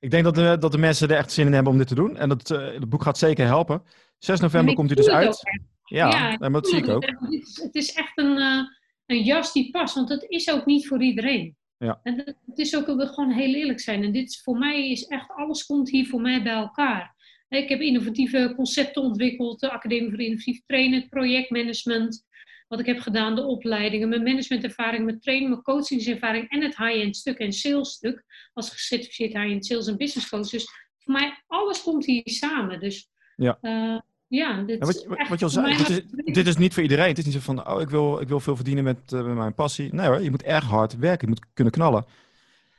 Ik 0.00 0.10
denk 0.10 0.24
dat 0.24 0.34
de, 0.34 0.56
dat 0.58 0.72
de 0.72 0.78
mensen 0.78 1.08
er 1.08 1.16
echt 1.16 1.32
zin 1.32 1.46
in 1.46 1.52
hebben 1.52 1.72
om 1.72 1.78
dit 1.78 1.88
te 1.88 1.94
doen. 1.94 2.16
En 2.16 2.28
dat, 2.28 2.48
het 2.48 2.88
boek 2.88 3.02
gaat 3.02 3.18
zeker 3.18 3.46
helpen. 3.46 3.82
6 4.18 4.40
november 4.40 4.74
komt 4.74 4.88
hij 4.88 4.96
dus 4.96 5.08
uit. 5.08 5.40
Ja, 5.84 6.36
ja 6.38 6.48
dat 6.48 6.68
zie 6.68 6.78
ik 6.78 6.88
ook. 6.88 7.04
Het 7.04 7.32
is, 7.32 7.60
het 7.62 7.74
is 7.74 7.92
echt 7.92 8.18
een, 8.18 8.68
een 9.06 9.22
jas 9.22 9.52
die 9.52 9.70
past, 9.70 9.94
want 9.94 10.08
het 10.08 10.24
is 10.28 10.50
ook 10.50 10.66
niet 10.66 10.86
voor 10.86 11.02
iedereen. 11.02 11.56
Ja. 11.84 12.00
En 12.02 12.36
het 12.46 12.58
is 12.58 12.76
ook, 12.76 12.86
we 12.86 13.06
gewoon 13.06 13.30
heel 13.30 13.54
eerlijk 13.54 13.80
zijn. 13.80 14.02
En 14.02 14.12
dit 14.12 14.28
is, 14.28 14.42
voor 14.42 14.58
mij 14.58 14.90
is 14.90 15.06
echt, 15.06 15.30
alles 15.30 15.66
komt 15.66 15.90
hier 15.90 16.06
voor 16.06 16.20
mij 16.20 16.42
bij 16.42 16.52
elkaar. 16.52 17.14
Ik 17.48 17.68
heb 17.68 17.80
innovatieve 17.80 18.52
concepten 18.56 19.02
ontwikkeld, 19.02 19.60
de 19.60 19.70
Academie 19.70 20.10
voor 20.10 20.20
Innovatief 20.20 20.60
Trainen, 20.66 21.00
het 21.00 21.08
projectmanagement, 21.08 22.26
wat 22.68 22.80
ik 22.80 22.86
heb 22.86 22.98
gedaan, 22.98 23.34
de 23.34 23.44
opleidingen, 23.44 24.08
mijn 24.08 24.22
managementervaring, 24.22 25.04
mijn 25.04 25.20
training, 25.20 25.50
mijn 25.50 25.62
coachingservaring 25.62 26.48
en 26.48 26.62
het 26.62 26.76
high-end 26.76 27.16
stuk 27.16 27.38
en 27.38 27.52
sales 27.52 27.90
stuk, 27.90 28.24
als 28.52 28.70
gecertificeerd 28.70 29.32
high-end 29.32 29.66
sales 29.66 29.86
en 29.86 29.96
business 29.96 30.28
coach. 30.28 30.48
Dus 30.48 30.66
voor 30.98 31.12
mij, 31.12 31.42
alles 31.46 31.82
komt 31.82 32.04
hier 32.06 32.22
samen. 32.24 32.80
Dus 32.80 33.08
ja. 33.36 33.58
Uh, 33.62 34.00
ja, 34.34 34.62
dit, 34.62 34.78
wat, 34.78 35.06
wat 35.28 35.38
je 35.38 35.44
al 35.44 35.50
zei, 35.50 35.76
dit 35.76 35.88
is, 35.88 36.02
dit 36.24 36.46
is, 36.46 36.56
niet 36.56 36.74
voor 36.74 36.82
iedereen. 36.82 37.08
Het 37.08 37.18
is 37.18 37.24
niet 37.24 37.34
zo 37.34 37.40
van, 37.40 37.68
oh, 37.68 37.80
ik 37.80 37.88
wil, 37.88 38.20
ik 38.20 38.28
wil 38.28 38.40
veel 38.40 38.56
verdienen 38.56 38.84
met, 38.84 39.12
uh, 39.12 39.24
met 39.24 39.34
mijn 39.34 39.54
passie. 39.54 39.94
Nee 39.94 40.06
hoor, 40.06 40.22
je 40.22 40.30
moet 40.30 40.42
erg 40.42 40.64
hard 40.64 40.98
werken. 40.98 41.28
Je 41.28 41.34
moet 41.34 41.46
kunnen 41.54 41.72
knallen. 41.72 42.04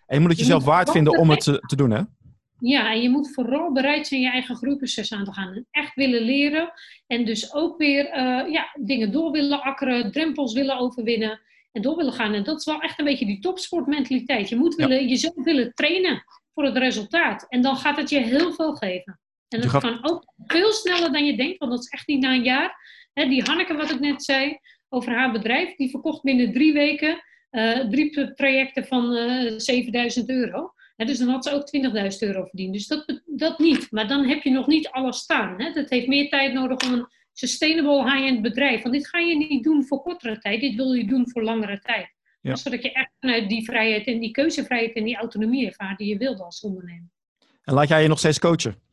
En 0.08 0.16
je 0.16 0.22
moet 0.22 0.30
het 0.30 0.40
jezelf 0.40 0.64
waard 0.64 0.92
vinden 0.92 1.18
om 1.18 1.30
het 1.30 1.40
te, 1.40 1.60
te, 1.68 1.76
doen, 1.76 1.92
hè? 1.92 2.02
Ja, 2.60 2.92
en 2.92 3.02
je 3.02 3.10
moet 3.10 3.34
vooral 3.34 3.72
bereid 3.72 4.08
zijn 4.08 4.22
je 4.22 4.30
eigen 4.30 4.56
groeiproces 4.56 5.14
aan 5.14 5.24
te 5.24 5.34
gaan. 5.34 5.54
En 5.54 5.68
echt 5.72 5.96
willen 5.96 6.22
leren. 6.22 6.72
En 7.08 7.26
dus 7.26 7.54
ook 7.54 7.78
weer 7.78 8.06
uh, 8.06 8.52
ja, 8.52 8.76
dingen 8.80 9.12
door 9.12 9.32
willen 9.32 9.62
akkeren, 9.62 10.12
drempels 10.12 10.54
willen 10.54 10.78
overwinnen. 10.78 11.42
En 11.72 11.82
door 11.82 11.96
willen 11.96 12.14
gaan. 12.14 12.34
En 12.34 12.44
dat 12.44 12.60
is 12.60 12.66
wel 12.66 12.82
echt 12.82 13.00
een 13.00 13.06
beetje 13.06 13.26
die 13.26 13.40
topsportmentaliteit. 13.40 14.50
Je 14.50 14.56
moet 14.56 14.76
willen, 14.76 15.02
ja. 15.02 15.08
jezelf 15.08 15.44
willen 15.44 15.74
trainen 15.74 16.24
voor 16.54 16.64
het 16.64 16.78
resultaat. 16.78 17.46
En 17.50 17.62
dan 17.62 17.76
gaat 17.76 17.98
het 17.98 18.10
je 18.10 18.20
heel 18.20 18.54
veel 18.54 18.74
geven. 18.74 19.20
En 19.56 19.62
dat 19.62 19.70
gaat... 19.70 19.82
kan 19.82 20.10
ook 20.10 20.34
veel 20.38 20.72
sneller 20.72 21.12
dan 21.12 21.26
je 21.26 21.38
denkt, 21.38 21.58
want 21.58 21.72
dat 21.72 21.82
is 21.82 21.90
echt 21.90 22.08
niet 22.08 22.22
na 22.22 22.34
een 22.34 22.44
jaar. 22.44 22.78
die 23.14 23.44
Hanneke, 23.44 23.74
wat 23.74 23.92
ik 23.92 24.00
net 24.00 24.24
zei, 24.24 24.58
over 24.90 25.12
haar 25.12 25.32
bedrijf, 25.32 25.76
die 25.76 25.90
verkocht 25.90 26.24
binnen 26.24 26.54
drie 26.54 26.74
weken 26.74 27.24
uh, 27.56 27.80
drie 27.90 28.34
trajecten 28.34 28.86
van 28.86 29.14
uh, 29.14 29.54
eh, 29.54 29.60
7000 29.60 30.30
euro. 30.30 30.74
dus 30.96 31.18
dan 31.18 31.28
had 31.28 31.46
ze 31.46 31.52
ook 31.52 31.70
20.000 32.12 32.18
euro 32.20 32.46
verdiend. 32.46 32.74
Dus 32.74 32.88
dat, 32.88 33.22
dat 33.26 33.60
niet. 33.60 33.92
Maar 33.92 34.08
dan 34.08 34.26
heb 34.26 34.44
je 34.44 34.52
nog 34.52 34.68
niet 34.68 34.88
alles 34.90 35.18
staan. 35.18 35.62
Hè. 35.62 35.72
Dat 35.72 35.90
heeft 35.90 36.08
meer 36.08 36.30
tijd 36.30 36.54
nodig 36.54 36.88
om 36.88 36.94
een 36.94 37.08
sustainable 37.34 38.12
high-end 38.12 38.42
bedrijf. 38.42 38.82
Want 38.82 38.94
dit 38.94 39.08
ga 39.08 39.20
je 39.20 39.38
niet 39.38 39.64
doen 39.64 39.86
voor 39.86 40.02
kortere 40.02 40.38
tijd. 40.38 40.62
Dit 40.62 40.76
wil 40.76 40.94
je 40.94 41.08
doen 41.08 41.30
voor 41.30 41.44
langere 41.44 41.80
tijd. 41.80 42.14
Ja. 42.42 42.56
Zodat 42.56 42.84
je 42.84 42.92
echt 42.92 43.12
vanuit 43.20 43.50
die 43.50 43.64
vrijheid 43.64 44.08
en 44.08 44.20
die 44.20 44.32
keuzevrijheid 44.32 44.96
en 44.96 45.04
die 45.04 45.18
autonomie 45.18 45.68
ervaart 45.68 45.98
die 45.98 46.08
je 46.08 46.18
wilde 46.18 46.44
als 46.44 46.62
ondernemer. 46.62 47.10
En 47.64 47.74
laat 47.74 47.88
jij 47.88 48.02
je 48.02 48.08
nog 48.08 48.20
steeds 48.20 48.40
coachen? 48.40 48.85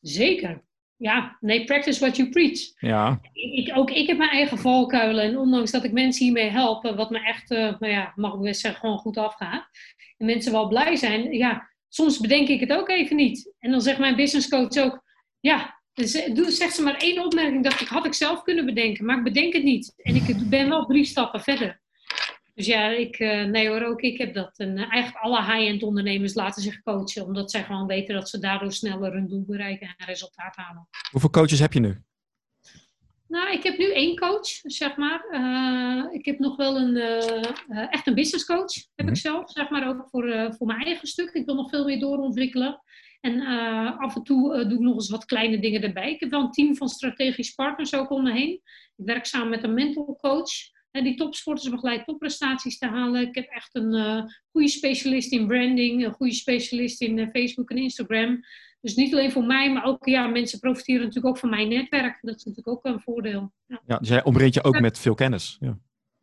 Zeker. 0.00 0.62
Ja, 0.96 1.36
nee, 1.40 1.64
practice 1.64 2.00
what 2.00 2.16
you 2.16 2.28
preach. 2.28 2.60
Ja. 2.78 3.20
Ik, 3.32 3.76
ook 3.76 3.90
ik 3.90 4.06
heb 4.06 4.18
mijn 4.18 4.30
eigen 4.30 4.58
valkuilen. 4.58 5.24
En 5.24 5.38
ondanks 5.38 5.70
dat 5.70 5.84
ik 5.84 5.92
mensen 5.92 6.24
hiermee 6.24 6.50
help, 6.50 6.82
wat 6.96 7.10
me 7.10 7.24
echt, 7.24 7.50
uh, 7.50 7.58
nou 7.58 7.92
ja, 7.92 8.12
mag 8.16 8.34
ik 8.34 8.40
best 8.40 8.60
zeggen, 8.60 8.80
gewoon 8.80 8.98
goed 8.98 9.16
afgaat. 9.16 9.68
En 10.16 10.26
mensen 10.26 10.52
wel 10.52 10.68
blij 10.68 10.96
zijn. 10.96 11.32
Ja, 11.32 11.70
soms 11.88 12.18
bedenk 12.18 12.48
ik 12.48 12.60
het 12.60 12.72
ook 12.72 12.88
even 12.88 13.16
niet. 13.16 13.54
En 13.58 13.70
dan 13.70 13.80
zegt 13.80 13.98
mijn 13.98 14.16
business 14.16 14.48
coach 14.48 14.76
ook, 14.76 15.04
ja, 15.40 15.80
eh, 15.92 16.34
doe, 16.34 16.50
zegt 16.50 16.74
ze 16.74 16.82
maar 16.82 16.96
één 16.96 17.24
opmerking, 17.24 17.64
dacht 17.64 17.80
ik, 17.80 17.88
had 17.88 18.06
ik 18.06 18.14
zelf 18.14 18.42
kunnen 18.42 18.66
bedenken, 18.66 19.04
maar 19.04 19.16
ik 19.18 19.24
bedenk 19.24 19.52
het 19.52 19.62
niet. 19.62 19.92
En 19.96 20.14
ik 20.14 20.48
ben 20.48 20.68
wel 20.68 20.86
drie 20.86 21.04
stappen 21.04 21.40
verder. 21.40 21.80
Dus 22.54 22.66
ja, 22.66 22.88
ik, 22.88 23.18
eh, 23.18 23.44
nee 23.44 23.68
hoor, 23.68 23.82
ook 23.82 24.00
ik 24.00 24.18
heb 24.18 24.34
dat. 24.34 24.58
En 24.58 24.76
eh, 24.76 24.92
eigenlijk 24.92 25.24
alle 25.24 25.42
high-end 25.42 25.82
ondernemers 25.82 26.34
laten 26.34 26.62
zich 26.62 26.82
coachen, 26.82 27.24
omdat 27.24 27.50
zij 27.50 27.64
gewoon 27.64 27.86
weten 27.86 28.14
dat 28.14 28.28
ze 28.28 28.38
daardoor 28.38 28.72
sneller 28.72 29.12
hun 29.12 29.28
doel 29.28 29.44
bereiken 29.44 29.94
en 29.96 30.06
resultaat 30.06 30.56
halen. 30.56 30.88
Hoeveel 31.10 31.30
coaches 31.30 31.58
heb 31.58 31.72
je 31.72 31.80
nu? 31.80 32.02
Nou, 33.28 33.52
ik 33.52 33.62
heb 33.62 33.78
nu 33.78 33.92
één 33.92 34.16
coach, 34.16 34.48
zeg 34.62 34.96
maar. 34.96 35.24
Uh, 35.30 36.12
ik 36.12 36.24
heb 36.24 36.38
nog 36.38 36.56
wel 36.56 36.76
een, 36.76 36.96
uh, 36.96 37.92
echt 37.92 38.06
een 38.06 38.14
business 38.14 38.44
coach, 38.44 38.74
heb 38.74 39.06
ik 39.06 39.12
mhm. 39.12 39.14
zelf, 39.14 39.50
zeg 39.50 39.70
maar, 39.70 39.88
ook 39.88 40.08
voor, 40.10 40.54
voor 40.58 40.66
mijn 40.66 40.82
eigen 40.82 41.08
stuk. 41.08 41.30
Ik 41.30 41.46
wil 41.46 41.54
nog 41.54 41.70
veel 41.70 41.84
meer 41.84 42.00
doorontwikkelen. 42.00 42.82
En 43.20 43.40
af 43.98 44.16
en 44.16 44.22
toe 44.22 44.64
doe 44.66 44.72
ik 44.72 44.78
nog 44.78 44.94
eens 44.94 45.10
wat 45.10 45.24
kleine 45.24 45.58
dingen 45.58 45.82
erbij. 45.82 46.12
Ik 46.12 46.20
heb 46.20 46.30
wel 46.30 46.40
een 46.40 46.50
team 46.50 46.76
van 46.76 46.88
strategisch 46.88 47.54
partners 47.54 47.94
ook 47.94 48.10
om 48.10 48.22
me 48.22 48.32
heen. 48.32 48.52
Ik 48.96 49.06
werk 49.06 49.26
samen 49.26 49.48
met 49.48 49.62
een 49.62 49.74
mental 49.74 50.18
coach. 50.20 50.50
Die 50.90 51.14
topsporters 51.14 51.70
begeleidt 51.70 52.04
topprestaties 52.04 52.78
te 52.78 52.86
halen. 52.86 53.28
Ik 53.28 53.34
heb 53.34 53.48
echt 53.48 53.74
een 53.74 54.30
goede 54.50 54.68
specialist 54.68 55.32
in 55.32 55.46
branding, 55.46 56.04
een 56.04 56.12
goede 56.12 56.32
specialist 56.34 57.00
in 57.00 57.30
Facebook 57.32 57.70
en 57.70 57.76
Instagram. 57.76 58.40
Dus 58.80 58.94
niet 58.94 59.12
alleen 59.12 59.32
voor 59.32 59.44
mij, 59.44 59.72
maar 59.72 59.84
ook 59.84 60.06
ja, 60.06 60.26
mensen 60.26 60.58
profiteren 60.58 61.00
natuurlijk 61.00 61.26
ook 61.26 61.38
van 61.38 61.50
mijn 61.50 61.68
netwerk. 61.68 62.18
Dat 62.20 62.36
is 62.36 62.44
natuurlijk 62.44 62.76
ook 62.76 62.84
een 62.84 63.00
voordeel. 63.00 63.52
Ja, 63.66 63.82
ja 63.86 63.98
dus 63.98 64.08
jij 64.08 64.24
omringt 64.24 64.54
je 64.54 64.64
ook 64.64 64.80
met 64.80 64.98
veel 64.98 65.14
kennis. 65.14 65.56
Ja. 65.60 65.78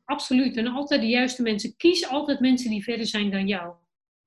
Absoluut. 0.06 0.58
En 0.58 0.68
altijd 0.68 1.02
de 1.02 1.08
juiste 1.08 1.42
mensen. 1.42 1.76
Kies 1.76 2.08
altijd 2.08 2.40
mensen 2.40 2.70
die 2.70 2.84
verder 2.84 3.06
zijn 3.06 3.32
dan 3.32 3.48
jou. 3.48 3.74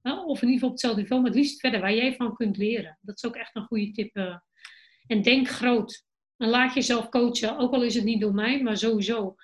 Of 0.02 0.42
in 0.42 0.48
ieder 0.48 0.52
geval 0.52 0.68
op 0.68 0.72
hetzelfde 0.72 1.00
niveau, 1.00 1.22
maar 1.22 1.30
het 1.30 1.40
liefst 1.40 1.60
verder 1.60 1.80
waar 1.80 1.94
jij 1.94 2.14
van 2.14 2.34
kunt 2.34 2.56
leren. 2.56 2.98
Dat 3.00 3.16
is 3.16 3.24
ook 3.24 3.36
echt 3.36 3.56
een 3.56 3.66
goede 3.66 3.90
tip. 3.90 4.16
Eh. 4.16 4.36
En 5.06 5.22
denk 5.22 5.48
groot. 5.48 6.04
En 6.36 6.48
laat 6.48 6.74
jezelf 6.74 7.08
coachen, 7.08 7.58
ook 7.58 7.72
al 7.72 7.82
is 7.82 7.94
het 7.94 8.04
niet 8.04 8.20
door 8.20 8.34
mij, 8.34 8.62
maar 8.62 8.76
sowieso. 8.76 9.34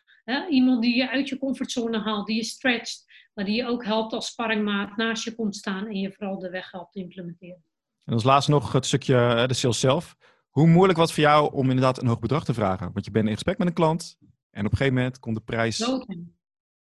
Iemand 0.51 0.83
die 0.83 0.97
je 0.97 1.11
uit 1.11 1.29
je 1.29 1.39
comfortzone 1.39 1.99
haalt, 1.99 2.27
die 2.27 2.37
je 2.37 2.45
stretcht, 2.45 3.05
maar 3.35 3.45
die 3.45 3.57
je 3.57 3.67
ook 3.67 3.85
helpt 3.85 4.13
als 4.13 4.27
sparringmaat 4.27 4.97
naast 4.97 5.25
je 5.25 5.35
komt 5.35 5.57
staan 5.57 5.87
en 5.87 5.97
je 5.97 6.13
vooral 6.13 6.39
de 6.39 6.51
weg 6.51 6.71
helpt 6.71 6.97
implementeren. 6.97 7.65
En 8.05 8.13
als 8.13 8.25
laatste 8.25 8.51
nog 8.51 8.73
het 8.73 8.87
stukje 8.87 9.17
eh, 9.17 9.47
de 9.47 9.55
sales 9.55 9.81
zelf. 9.81 10.17
Hoe 10.49 10.67
moeilijk 10.67 10.99
was 10.99 11.07
het 11.07 11.17
voor 11.19 11.29
jou 11.29 11.55
om 11.55 11.69
inderdaad 11.69 12.03
een 12.03 12.09
hoog 12.09 12.19
bedrag 12.19 12.45
te 12.45 12.55
vragen? 12.55 12.91
Want 12.93 13.05
je 13.05 13.11
bent 13.11 13.27
in 13.27 13.33
gesprek 13.33 13.59
met 13.59 13.67
een 13.67 13.73
klant 13.75 14.19
en 14.51 14.65
op 14.65 14.71
een 14.71 14.77
gegeven 14.77 14.95
moment 14.95 15.19
komt 15.19 15.37
de 15.37 15.43
prijs... 15.43 15.79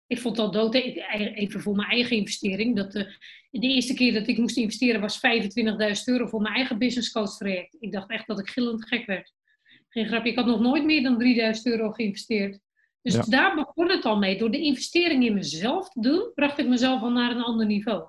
Ik 0.07 0.21
vond 0.21 0.37
dat 0.37 0.53
dood. 0.53 0.75
Even 0.75 1.61
voor 1.61 1.77
mijn 1.77 1.89
eigen 1.89 2.17
investering. 2.17 2.77
Dat 2.77 2.93
de, 2.93 3.17
de 3.51 3.67
eerste 3.67 3.95
keer 3.95 4.13
dat 4.13 4.29
ik 4.29 4.39
moest 4.39 4.57
investeren 4.57 5.01
was 5.01 5.21
25.000 5.27 6.05
euro 6.05 6.27
voor 6.27 6.41
mijn 6.41 6.55
eigen 6.55 6.79
business 6.79 7.13
coach 7.13 7.37
traject. 7.37 7.77
Ik 7.81 7.93
dacht 7.93 8.11
echt 8.11 8.27
dat 8.27 8.39
ik 8.39 8.49
gillend 8.49 8.89
gek 8.89 9.07
werd. 9.07 9.33
Geen 9.89 10.07
grapje. 10.07 10.31
Ik 10.31 10.37
had 10.37 10.47
nog 10.47 10.61
nooit 10.61 10.85
meer 10.85 11.03
dan 11.03 11.19
3000 11.19 11.67
euro 11.67 11.91
geïnvesteerd. 11.91 12.61
Dus 13.03 13.15
daar 13.15 13.55
begon 13.55 13.91
het 13.91 14.05
al 14.05 14.17
mee. 14.17 14.39
Door 14.39 14.51
de 14.51 14.61
investering 14.61 15.25
in 15.25 15.35
mezelf 15.35 15.89
te 15.89 16.01
doen, 16.01 16.31
bracht 16.35 16.59
ik 16.59 16.67
mezelf 16.67 17.03
al 17.03 17.11
naar 17.11 17.31
een 17.31 17.43
ander 17.43 17.67
niveau. 17.67 18.09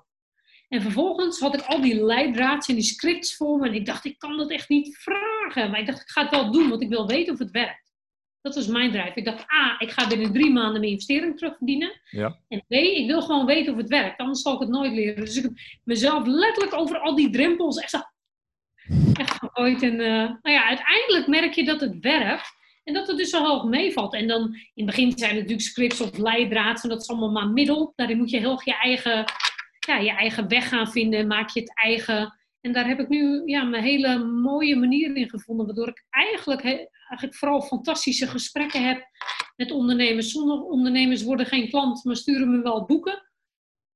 En 0.68 0.82
vervolgens 0.82 1.40
had 1.40 1.54
ik 1.54 1.60
al 1.60 1.80
die 1.80 2.04
leidraads 2.04 2.68
en 2.68 2.74
die 2.74 2.84
scripts 2.84 3.36
voor 3.36 3.58
me. 3.58 3.68
En 3.68 3.74
ik 3.74 3.86
dacht, 3.86 4.04
ik 4.04 4.18
kan 4.18 4.36
dat 4.36 4.50
echt 4.50 4.68
niet 4.68 4.96
vragen. 4.96 5.70
Maar 5.70 5.80
ik 5.80 5.86
dacht, 5.86 6.00
ik 6.00 6.10
ga 6.10 6.22
het 6.22 6.30
wel 6.30 6.52
doen, 6.52 6.68
want 6.68 6.82
ik 6.82 6.88
wil 6.88 7.06
weten 7.06 7.32
of 7.32 7.38
het 7.38 7.50
werkt. 7.50 7.92
Dat 8.40 8.54
was 8.54 8.66
mijn 8.66 8.90
drijf. 8.90 9.14
Ik 9.14 9.24
dacht, 9.24 9.52
A, 9.52 9.76
ik 9.78 9.90
ga 9.90 10.08
binnen 10.08 10.32
drie 10.32 10.50
maanden 10.50 10.80
mijn 10.80 10.92
investering 10.92 11.38
terugverdienen. 11.38 12.00
Ja. 12.10 12.38
En 12.48 12.64
B, 12.68 12.72
ik 12.72 13.06
wil 13.06 13.22
gewoon 13.22 13.46
weten 13.46 13.72
of 13.72 13.78
het 13.78 13.88
werkt. 13.88 14.18
Anders 14.18 14.42
zal 14.42 14.54
ik 14.54 14.60
het 14.60 14.68
nooit 14.68 14.92
leren. 14.92 15.24
Dus 15.24 15.36
ik 15.36 15.42
heb 15.42 15.52
mezelf 15.84 16.26
letterlijk 16.26 16.74
over 16.74 16.98
al 16.98 17.14
die 17.14 17.30
drempels 17.30 17.78
echt, 17.78 18.12
echt 19.12 19.38
gegooid. 19.38 19.82
En 19.82 19.92
uh, 19.92 20.28
nou 20.42 20.50
ja, 20.54 20.64
uiteindelijk 20.64 21.26
merk 21.26 21.54
je 21.54 21.64
dat 21.64 21.80
het 21.80 21.98
werkt. 22.00 22.58
En 22.84 22.94
dat 22.94 23.06
het 23.06 23.16
dus 23.16 23.30
zo 23.30 23.44
hoog 23.44 23.64
meevalt. 23.64 24.14
En 24.14 24.28
dan 24.28 24.42
in 24.54 24.86
het 24.86 24.86
begin 24.86 25.18
zijn 25.18 25.30
het 25.30 25.40
natuurlijk 25.40 25.68
scripts 25.68 26.00
of 26.00 26.18
leidraads. 26.18 26.82
En 26.82 26.88
dat 26.88 27.00
is 27.00 27.08
allemaal 27.08 27.30
maar 27.30 27.48
middel. 27.48 27.92
Daarin 27.96 28.16
moet 28.16 28.30
je 28.30 28.38
heel 28.38 28.60
je 28.64 28.74
eigen 28.74 29.24
ja, 29.86 29.98
je 29.98 30.10
eigen 30.10 30.48
weg 30.48 30.68
gaan 30.68 30.90
vinden, 30.90 31.26
maak 31.26 31.50
je 31.50 31.60
het 31.60 31.78
eigen. 31.78 32.38
En 32.60 32.72
daar 32.72 32.86
heb 32.86 33.00
ik 33.00 33.08
nu 33.08 33.42
ja, 33.44 33.62
mijn 33.62 33.82
hele 33.82 34.24
mooie 34.24 34.76
manier 34.76 35.16
in 35.16 35.28
gevonden, 35.28 35.66
waardoor 35.66 35.88
ik 35.88 36.06
eigenlijk, 36.10 36.62
eigenlijk 36.62 37.34
vooral 37.34 37.62
fantastische 37.62 38.26
gesprekken 38.26 38.86
heb 38.86 39.06
met 39.56 39.70
ondernemers. 39.70 40.30
Sommige 40.30 40.62
ondernemers 40.62 41.22
worden 41.22 41.46
geen 41.46 41.68
klant, 41.68 42.04
maar 42.04 42.16
sturen 42.16 42.50
me 42.50 42.62
wel 42.62 42.84
boeken. 42.84 43.28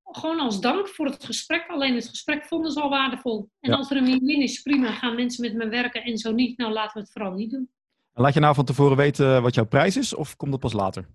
Gewoon 0.04 0.40
als 0.40 0.60
dank 0.60 0.88
voor 0.88 1.06
het 1.06 1.24
gesprek. 1.24 1.66
Alleen 1.68 1.94
het 1.94 2.08
gesprek 2.08 2.44
vonden 2.44 2.72
ze 2.72 2.80
al 2.80 2.88
waardevol. 2.88 3.50
En 3.60 3.72
als 3.72 3.90
er 3.90 3.96
een 3.96 4.04
win-win 4.04 4.42
is, 4.42 4.62
prima, 4.62 4.90
gaan 4.92 5.14
mensen 5.14 5.44
met 5.44 5.54
me 5.54 5.68
werken. 5.68 6.02
En 6.02 6.18
zo 6.18 6.32
niet, 6.32 6.58
nou 6.58 6.72
laten 6.72 6.92
we 6.92 7.00
het 7.00 7.12
vooral 7.12 7.32
niet 7.32 7.50
doen. 7.50 7.70
Laat 8.14 8.34
je 8.34 8.40
nou 8.40 8.54
van 8.54 8.64
tevoren 8.64 8.96
weten 8.96 9.42
wat 9.42 9.54
jouw 9.54 9.66
prijs 9.66 9.96
is, 9.96 10.14
of 10.14 10.36
komt 10.36 10.50
dat 10.50 10.60
pas 10.60 10.72
later? 10.72 11.08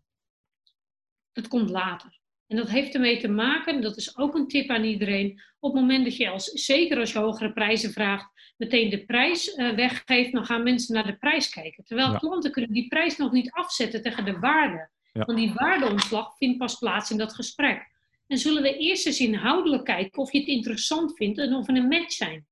Het 1.31 1.47
komt 1.47 1.69
later. 1.69 2.17
En 2.47 2.57
dat 2.57 2.69
heeft 2.69 2.93
ermee 2.93 3.17
te 3.17 3.27
maken, 3.27 3.81
dat 3.81 3.97
is 3.97 4.17
ook 4.17 4.35
een 4.35 4.47
tip 4.47 4.69
aan 4.69 4.83
iedereen, 4.83 5.41
op 5.59 5.73
het 5.73 5.81
moment 5.81 6.03
dat 6.03 6.17
je 6.17 6.29
als, 6.29 6.45
zeker 6.45 6.99
als 6.99 7.11
je 7.11 7.19
hogere 7.19 7.53
prijzen 7.53 7.91
vraagt, 7.91 8.53
meteen 8.57 8.89
de 8.89 9.05
prijs 9.05 9.55
uh, 9.55 9.75
weggeeft, 9.75 10.31
dan 10.31 10.45
gaan 10.45 10.63
mensen 10.63 10.93
naar 10.93 11.05
de 11.05 11.17
prijs 11.17 11.49
kijken. 11.49 11.83
Terwijl 11.83 12.17
klanten 12.17 12.51
kunnen 12.51 12.71
die 12.71 12.87
prijs 12.87 13.17
nog 13.17 13.31
niet 13.31 13.51
afzetten 13.51 14.01
tegen 14.01 14.25
de 14.25 14.39
waarde. 14.39 14.89
Want 15.13 15.37
die 15.37 15.53
waardeomslag 15.53 16.37
vindt 16.37 16.57
pas 16.57 16.77
plaats 16.77 17.11
in 17.11 17.17
dat 17.17 17.33
gesprek. 17.33 17.91
En 18.27 18.37
zullen 18.37 18.61
we 18.61 18.77
eerst 18.77 19.05
eens 19.05 19.19
inhoudelijk 19.19 19.85
kijken 19.85 20.21
of 20.21 20.31
je 20.31 20.39
het 20.39 20.47
interessant 20.47 21.15
vindt 21.15 21.37
en 21.37 21.53
of 21.53 21.65
we 21.65 21.73
een 21.73 21.87
match 21.87 22.11
zijn. 22.11 22.47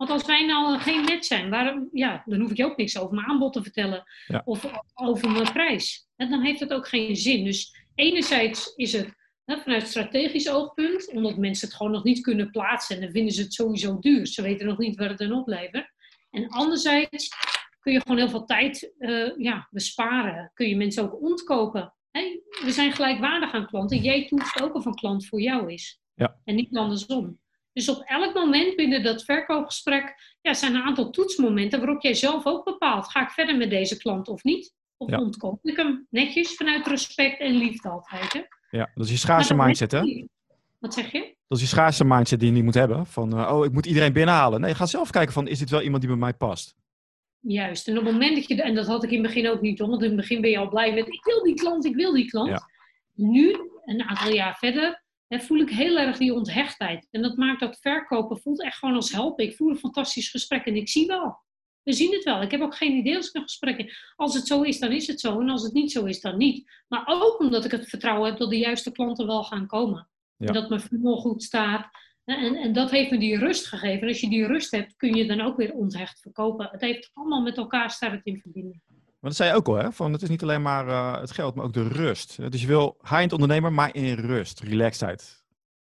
Want 0.00 0.12
als 0.12 0.26
wij 0.26 0.46
nou 0.46 0.78
geen 0.78 1.00
match 1.00 1.24
zijn, 1.24 1.50
waarom, 1.50 1.88
ja, 1.92 2.22
dan 2.26 2.40
hoef 2.40 2.50
ik 2.50 2.56
je 2.56 2.64
ook 2.64 2.76
niks 2.76 2.98
over 2.98 3.14
mijn 3.14 3.26
aanbod 3.26 3.52
te 3.52 3.62
vertellen 3.62 4.04
of 4.44 4.70
over 4.94 5.30
mijn 5.30 5.52
prijs. 5.52 6.08
En 6.16 6.30
dan 6.30 6.42
heeft 6.42 6.60
het 6.60 6.72
ook 6.72 6.88
geen 6.88 7.16
zin. 7.16 7.44
Dus 7.44 7.74
enerzijds 7.94 8.74
is 8.76 8.92
het 8.92 9.14
vanuit 9.44 9.88
strategisch 9.88 10.50
oogpunt, 10.50 11.10
omdat 11.12 11.36
mensen 11.36 11.68
het 11.68 11.76
gewoon 11.76 11.92
nog 11.92 12.04
niet 12.04 12.20
kunnen 12.20 12.50
plaatsen 12.50 12.96
en 12.96 13.02
dan 13.02 13.10
vinden 13.10 13.32
ze 13.32 13.42
het 13.42 13.54
sowieso 13.54 13.98
duur. 13.98 14.26
Ze 14.26 14.42
weten 14.42 14.66
nog 14.66 14.78
niet 14.78 14.98
wat 14.98 15.08
het 15.08 15.18
dan 15.18 15.32
oplevert. 15.32 15.92
En 16.30 16.48
anderzijds 16.48 17.28
kun 17.80 17.92
je 17.92 18.00
gewoon 18.00 18.18
heel 18.18 18.28
veel 18.28 18.44
tijd 18.44 18.92
uh, 18.98 19.36
ja, 19.36 19.68
besparen. 19.70 20.50
Kun 20.54 20.68
je 20.68 20.76
mensen 20.76 21.02
ook 21.02 21.22
ontkopen. 21.22 21.94
Hey, 22.10 22.42
we 22.64 22.70
zijn 22.70 22.92
gelijkwaardig 22.92 23.52
aan 23.52 23.66
klanten. 23.66 23.98
Jij 23.98 24.26
toetst 24.26 24.62
ook 24.62 24.74
of 24.74 24.84
een 24.84 24.94
klant 24.94 25.26
voor 25.26 25.40
jou 25.40 25.72
is. 25.72 26.00
Ja. 26.14 26.40
En 26.44 26.54
niet 26.54 26.76
andersom. 26.76 27.38
Dus 27.72 27.88
op 27.88 28.02
elk 28.06 28.34
moment 28.34 28.76
binnen 28.76 29.02
dat 29.02 29.24
verkoopgesprek 29.24 30.36
ja, 30.40 30.54
zijn 30.54 30.74
een 30.74 30.82
aantal 30.82 31.10
toetsmomenten 31.10 31.78
waarop 31.78 32.02
jij 32.02 32.14
zelf 32.14 32.46
ook 32.46 32.64
bepaalt: 32.64 33.10
ga 33.10 33.22
ik 33.22 33.30
verder 33.30 33.56
met 33.56 33.70
deze 33.70 33.96
klant 33.96 34.28
of 34.28 34.44
niet? 34.44 34.74
Of 34.96 35.10
ja. 35.10 35.18
ontkoop 35.18 35.58
ik 35.62 35.76
hem 35.76 36.06
netjes 36.10 36.54
vanuit 36.54 36.86
respect 36.86 37.40
en 37.40 37.52
liefde 37.52 37.88
altijd. 37.88 38.32
Hè? 38.32 38.40
Ja, 38.70 38.90
dat 38.94 39.04
is 39.04 39.10
je 39.10 39.18
schaarse 39.18 39.54
mindset, 39.54 39.90
hè? 39.90 40.26
Wat 40.78 40.94
zeg 40.94 41.12
je? 41.12 41.34
Dat 41.48 41.58
is 41.58 41.64
je 41.64 41.70
schaarse 41.70 42.04
mindset 42.04 42.38
die 42.38 42.48
je 42.48 42.54
niet 42.54 42.64
moet 42.64 42.74
hebben. 42.74 43.06
Van, 43.06 43.38
uh, 43.38 43.52
oh, 43.52 43.64
ik 43.64 43.72
moet 43.72 43.86
iedereen 43.86 44.12
binnenhalen. 44.12 44.60
Nee, 44.60 44.74
ga 44.74 44.86
zelf 44.86 45.10
kijken 45.10 45.32
van, 45.32 45.48
is 45.48 45.58
dit 45.58 45.70
wel 45.70 45.82
iemand 45.82 46.02
die 46.02 46.10
bij 46.10 46.20
mij 46.20 46.34
past? 46.34 46.76
Juist. 47.40 47.88
En 47.88 47.98
op 47.98 48.04
het 48.04 48.12
moment 48.12 48.36
dat 48.36 48.48
je, 48.48 48.62
en 48.62 48.74
dat 48.74 48.86
had 48.86 49.04
ik 49.04 49.10
in 49.10 49.18
het 49.24 49.26
begin 49.26 49.48
ook 49.48 49.60
niet, 49.60 49.78
want 49.78 50.02
in 50.02 50.08
het 50.08 50.16
begin 50.16 50.40
ben 50.40 50.50
je 50.50 50.58
al 50.58 50.68
blij 50.68 50.94
met, 50.94 51.06
ik 51.08 51.24
wil 51.24 51.42
die 51.42 51.54
klant, 51.54 51.84
ik 51.84 51.94
wil 51.94 52.12
die 52.12 52.26
klant. 52.26 52.48
Ja. 52.48 52.68
Nu, 53.14 53.56
een 53.84 54.02
aantal 54.02 54.32
jaar 54.32 54.56
verder, 54.56 55.02
voel 55.38 55.58
ik 55.58 55.70
heel 55.70 55.98
erg 55.98 56.16
die 56.16 56.34
onthechtheid. 56.34 57.08
En 57.10 57.22
dat 57.22 57.36
maakt 57.36 57.60
dat 57.60 57.78
verkopen 57.80 58.40
voelt 58.40 58.62
echt 58.62 58.78
gewoon 58.78 58.94
als 58.94 59.12
helpen. 59.12 59.44
Ik 59.44 59.56
voel 59.56 59.70
een 59.70 59.76
fantastisch 59.76 60.30
gesprek 60.30 60.64
en 60.64 60.76
ik 60.76 60.88
zie 60.88 61.06
wel. 61.06 61.38
We 61.82 61.92
zien 61.92 62.12
het 62.12 62.24
wel. 62.24 62.42
Ik 62.42 62.50
heb 62.50 62.60
ook 62.60 62.76
geen 62.76 62.96
idee 62.96 63.16
als 63.16 63.28
ik 63.28 63.34
een 63.34 63.42
gesprek 63.42 63.76
heb. 63.76 63.90
Als 64.16 64.34
het 64.34 64.46
zo 64.46 64.62
is, 64.62 64.78
dan 64.78 64.92
is 64.92 65.06
het 65.06 65.20
zo. 65.20 65.40
En 65.40 65.48
als 65.48 65.62
het 65.62 65.72
niet 65.72 65.92
zo 65.92 66.04
is, 66.04 66.20
dan 66.20 66.36
niet. 66.36 66.70
Maar 66.88 67.04
ook 67.06 67.38
omdat 67.38 67.64
ik 67.64 67.70
het 67.70 67.88
vertrouwen 67.88 68.28
heb 68.28 68.38
dat 68.38 68.50
de 68.50 68.58
juiste 68.58 68.92
klanten 68.92 69.26
wel 69.26 69.44
gaan 69.44 69.66
komen. 69.66 70.08
En 70.36 70.52
dat 70.52 70.68
mijn 70.68 70.80
funnel 70.80 71.16
goed 71.16 71.42
staat. 71.42 71.90
En, 72.24 72.56
en 72.56 72.72
dat 72.72 72.90
heeft 72.90 73.10
me 73.10 73.18
die 73.18 73.38
rust 73.38 73.66
gegeven. 73.66 74.00
En 74.00 74.08
als 74.08 74.20
je 74.20 74.28
die 74.28 74.46
rust 74.46 74.70
hebt, 74.70 74.96
kun 74.96 75.14
je 75.14 75.26
dan 75.26 75.40
ook 75.40 75.56
weer 75.56 75.72
onthecht 75.72 76.20
verkopen. 76.20 76.68
Het 76.70 76.80
heeft 76.80 77.10
allemaal 77.12 77.42
met 77.42 77.56
elkaar 77.56 77.90
staat 77.90 78.12
het 78.12 78.24
in 78.24 78.40
verbinding. 78.40 78.82
Maar 79.20 79.30
dat 79.30 79.36
zei 79.36 79.50
je 79.50 79.56
ook 79.56 79.68
al, 79.68 79.74
hè? 79.74 79.92
Van, 79.92 80.12
het 80.12 80.22
is 80.22 80.28
niet 80.28 80.42
alleen 80.42 80.62
maar 80.62 80.86
uh, 80.86 81.20
het 81.20 81.30
geld, 81.30 81.54
maar 81.54 81.64
ook 81.64 81.72
de 81.72 81.88
rust. 81.88 82.50
Dus 82.50 82.60
je 82.60 82.66
wil 82.66 82.96
high-end 83.02 83.32
ondernemer, 83.32 83.72
maar 83.72 83.94
in 83.94 84.14
rust, 84.14 84.60
relaxedheid. 84.60 85.44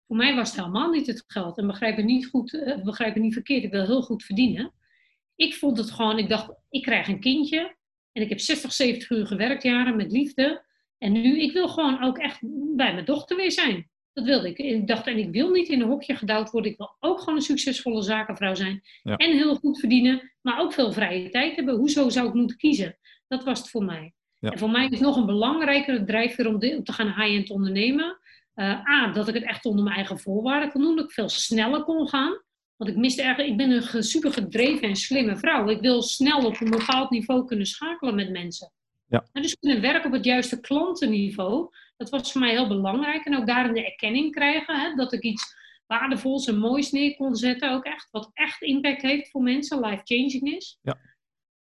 Voor 0.06 0.16
mij 0.16 0.34
was 0.34 0.48
het 0.48 0.58
helemaal 0.58 0.90
niet 0.90 1.06
het 1.06 1.24
geld. 1.26 1.58
En 1.58 1.66
begrijp 1.66 1.96
me 1.96 2.02
niet, 2.02 2.26
goed, 2.26 2.52
uh, 2.52 2.82
begrijp 2.82 3.14
me 3.14 3.20
niet 3.20 3.32
verkeerd. 3.32 3.64
Ik 3.64 3.70
wil 3.70 3.86
heel 3.86 4.02
goed 4.02 4.24
verdienen. 4.24 4.72
Ik 5.36 5.54
vond 5.54 5.78
het 5.78 5.90
gewoon, 5.90 6.18
ik 6.18 6.28
dacht, 6.28 6.52
ik 6.70 6.82
krijg 6.82 7.08
een 7.08 7.20
kindje. 7.20 7.76
En 8.12 8.22
ik 8.22 8.28
heb 8.28 8.40
60, 8.40 8.72
70 8.72 9.10
uur 9.10 9.26
gewerkt 9.26 9.62
jaren 9.62 9.96
met 9.96 10.12
liefde. 10.12 10.64
En 10.98 11.12
nu, 11.12 11.40
ik 11.40 11.52
wil 11.52 11.68
gewoon 11.68 12.02
ook 12.02 12.18
echt 12.18 12.38
bij 12.76 12.92
mijn 12.92 13.04
dochter 13.04 13.36
weer 13.36 13.52
zijn. 13.52 13.90
Dat 14.12 14.24
wilde 14.24 14.48
ik. 14.48 14.58
Ik 14.58 14.86
dacht, 14.86 15.06
en 15.06 15.18
ik 15.18 15.30
wil 15.30 15.50
niet 15.50 15.68
in 15.68 15.80
een 15.80 15.88
hokje 15.88 16.16
gedouwd 16.16 16.50
worden. 16.50 16.70
Ik 16.70 16.78
wil 16.78 16.96
ook 17.00 17.18
gewoon 17.18 17.34
een 17.34 17.42
succesvolle 17.42 18.02
zakenvrouw 18.02 18.54
zijn. 18.54 18.82
En 19.02 19.32
heel 19.32 19.54
goed 19.54 19.78
verdienen, 19.78 20.32
maar 20.40 20.60
ook 20.60 20.72
veel 20.72 20.92
vrije 20.92 21.30
tijd 21.30 21.56
hebben. 21.56 21.76
Hoezo 21.76 22.08
zou 22.08 22.28
ik 22.28 22.34
moeten 22.34 22.56
kiezen? 22.56 22.98
Dat 23.30 23.44
was 23.44 23.58
het 23.58 23.70
voor 23.70 23.84
mij. 23.84 24.14
En 24.40 24.58
voor 24.58 24.70
mij 24.70 24.88
is 24.88 25.00
nog 25.00 25.16
een 25.16 25.26
belangrijkere 25.26 26.04
drijfveer 26.04 26.46
om, 26.46 26.54
om 26.54 26.84
te 26.84 26.92
gaan 26.92 27.06
high-end 27.06 27.50
ondernemen. 27.50 28.18
Uh, 28.54 28.88
A, 28.88 29.12
dat 29.12 29.28
ik 29.28 29.34
het 29.34 29.42
echt 29.42 29.64
onder 29.64 29.84
mijn 29.84 29.96
eigen 29.96 30.18
voorwaarden 30.18 30.70
kon 30.70 30.82
doen. 30.82 30.96
Dat 30.96 31.04
ik 31.04 31.12
veel 31.12 31.28
sneller 31.28 31.82
kon 31.82 32.08
gaan. 32.08 32.42
Want 32.76 32.90
ik 32.90 32.96
miste 32.96 33.22
erg, 33.22 33.38
ik 33.38 33.56
ben 33.56 33.70
een 33.70 34.02
super 34.02 34.32
gedreven 34.32 34.88
en 34.88 34.96
slimme 34.96 35.36
vrouw. 35.36 35.68
Ik 35.68 35.80
wil 35.80 36.02
snel 36.02 36.46
op 36.46 36.60
een 36.60 36.70
bepaald 36.70 37.10
niveau 37.10 37.44
kunnen 37.44 37.66
schakelen 37.66 38.14
met 38.14 38.30
mensen. 38.30 38.72
Ja. 39.06 39.26
En 39.32 39.42
dus 39.42 39.58
kunnen 39.58 39.80
werken 39.80 40.06
op 40.06 40.12
het 40.12 40.24
juiste 40.24 40.60
klantenniveau. 40.60 41.68
Dat 41.96 42.10
was 42.10 42.32
voor 42.32 42.40
mij 42.40 42.50
heel 42.50 42.68
belangrijk. 42.68 43.24
En 43.24 43.36
ook 43.36 43.46
daarin 43.46 43.74
de 43.74 43.84
erkenning 43.84 44.32
krijgen. 44.32 44.80
Hè, 44.80 44.94
dat 44.94 45.12
ik 45.12 45.22
iets 45.22 45.54
waardevols 45.86 46.46
en 46.46 46.58
moois 46.58 46.90
neer 46.90 47.16
kon 47.16 47.36
zetten. 47.36 47.72
Ook 47.72 47.84
echt, 47.84 48.08
wat 48.10 48.30
echt 48.32 48.62
impact 48.62 49.02
heeft 49.02 49.30
voor 49.30 49.42
mensen, 49.42 49.80
life-changing 49.80 50.56
is. 50.56 50.78
Ja. 50.82 50.98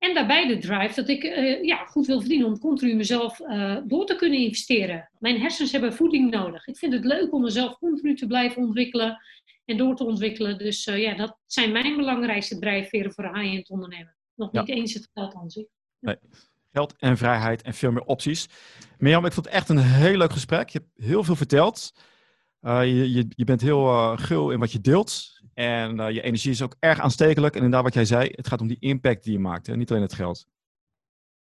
En 0.01 0.15
daarbij 0.15 0.47
de 0.47 0.59
drive 0.59 0.95
dat 0.95 1.09
ik 1.09 1.25
eh, 1.25 1.63
ja, 1.65 1.85
goed 1.85 2.07
wil 2.07 2.21
verdienen 2.21 2.47
om 2.47 2.59
continu 2.59 2.95
mezelf 2.95 3.41
uh, 3.41 3.77
door 3.85 4.07
te 4.07 4.17
kunnen 4.17 4.39
investeren. 4.39 5.11
Mijn 5.19 5.41
hersens 5.41 5.73
hebben 5.73 5.93
voeding 5.93 6.31
nodig. 6.31 6.67
Ik 6.67 6.77
vind 6.77 6.93
het 6.93 7.05
leuk 7.05 7.33
om 7.33 7.43
mezelf 7.43 7.79
continu 7.79 8.17
te 8.17 8.27
blijven 8.27 8.63
ontwikkelen 8.63 9.23
en 9.65 9.77
door 9.77 9.97
te 9.97 10.05
ontwikkelen. 10.05 10.59
Dus 10.59 10.87
uh, 10.87 10.99
ja, 10.99 11.15
dat 11.15 11.39
zijn 11.47 11.73
mijn 11.73 11.97
belangrijkste 11.97 12.59
drijfveren 12.59 13.13
voor 13.13 13.37
high-end 13.37 13.71
ondernemen. 13.71 14.17
Nog 14.35 14.53
niet 14.53 14.69
eens 14.69 14.95
het 14.95 15.09
geld 15.15 15.35
aan 15.35 15.51
zich. 15.51 15.67
Nee. 15.99 16.17
Geld 16.73 16.95
en 16.99 17.17
vrijheid 17.17 17.63
en 17.63 17.75
veel 17.75 17.93
meer 17.93 18.05
opties. 18.05 18.49
Mirjam, 18.99 19.25
ik 19.27 19.33
vond 19.33 19.47
het 19.47 19.55
echt 19.55 19.69
een 19.69 19.79
heel 19.79 20.17
leuk 20.17 20.33
gesprek. 20.33 20.69
Je 20.69 20.79
hebt 20.79 21.07
heel 21.07 21.25
veel 21.25 21.37
verteld. 21.37 21.93
Je, 22.61 23.13
je, 23.13 23.27
je 23.29 23.45
bent 23.45 23.61
heel 23.61 24.17
gul 24.17 24.51
in 24.51 24.59
wat 24.59 24.73
je 24.73 24.81
deelt. 24.81 25.40
En 25.61 25.97
uh, 26.01 26.11
je 26.11 26.23
energie 26.23 26.51
is 26.51 26.63
ook 26.63 26.77
erg 26.79 27.01
aanstekelijk. 27.01 27.53
En 27.55 27.63
inderdaad, 27.63 27.83
wat 27.83 27.95
jij 27.95 28.05
zei, 28.05 28.29
het 28.33 28.49
gaat 28.49 28.61
om 28.61 28.67
die 28.69 28.77
impact 28.81 29.25
die 29.25 29.33
je 29.33 29.39
maakt. 29.39 29.67
Hè? 29.67 29.77
Niet 29.77 29.91
alleen 29.91 30.03
het 30.03 30.13
geld. 30.13 30.47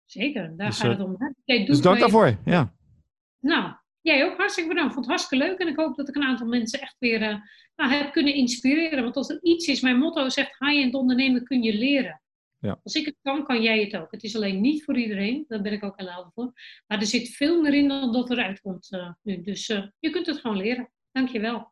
Zeker, 0.05 0.57
daar 0.57 0.67
Dus, 0.67 0.77
gaat 0.81 0.93
eh, 0.93 0.99
het 0.99 1.07
om. 1.07 1.17
Hè? 1.45 1.65
Dus 1.65 1.81
dank 1.81 1.95
je- 1.97 2.01
daarvoor. 2.03 2.37
Ja. 2.45 2.75
Nou, 3.41 3.75
jij 4.01 4.25
ook 4.25 4.37
hartstikke 4.37 4.69
bedankt. 4.69 4.93
Vond 4.93 5.07
het 5.07 5.15
hartstikke 5.15 5.47
leuk. 5.47 5.59
En 5.59 5.69
ik 5.69 5.77
hoop 5.77 5.97
dat 5.97 6.09
ik 6.09 6.15
een 6.17 6.23
aantal 6.23 6.47
mensen 6.47 6.81
echt 6.81 6.97
weer 6.99 7.23
eh, 7.23 7.37
nou, 7.77 7.93
heb 7.93 8.13
kunnen 8.13 8.35
inspireren. 8.35 9.03
Want 9.03 9.17
als 9.17 9.31
er 9.31 9.39
iets 9.43 9.67
is, 9.67 9.81
mijn 9.81 9.99
motto 9.99 10.29
zegt, 10.29 10.59
high-end 10.59 10.95
ondernemen 10.95 11.45
kun 11.45 11.63
je 11.63 11.75
leren. 11.75 12.23
Ja. 12.59 12.81
Als 12.83 12.95
ik 12.95 13.05
het 13.05 13.17
kan, 13.23 13.45
kan 13.45 13.63
jij 13.63 13.81
het 13.81 13.97
ook. 13.97 14.11
Het 14.13 14.23
is 14.23 14.37
alleen 14.37 14.61
niet 14.61 14.85
voor 14.85 14.99
iedereen. 14.99 15.45
Daar 15.49 15.63
ben 15.63 15.73
ik 15.73 15.85
ook 15.85 15.99
heel 15.99 16.11
helder 16.11 16.33
voor. 16.35 16.53
Maar 16.87 16.99
er 16.99 17.07
zit 17.07 17.29
veel 17.29 17.61
meer 17.63 17.75
in 17.75 17.89
dan 17.89 18.13
dat 18.13 18.31
eruit 18.31 18.61
komt 18.61 18.93
eh, 18.93 19.11
nu. 19.23 19.43
Dus 19.43 19.69
eh, 19.69 19.87
je 19.99 20.11
kunt 20.11 20.27
het 20.27 20.39
gewoon 20.39 20.57
leren. 20.57 20.91
Dankjewel. 21.13 21.72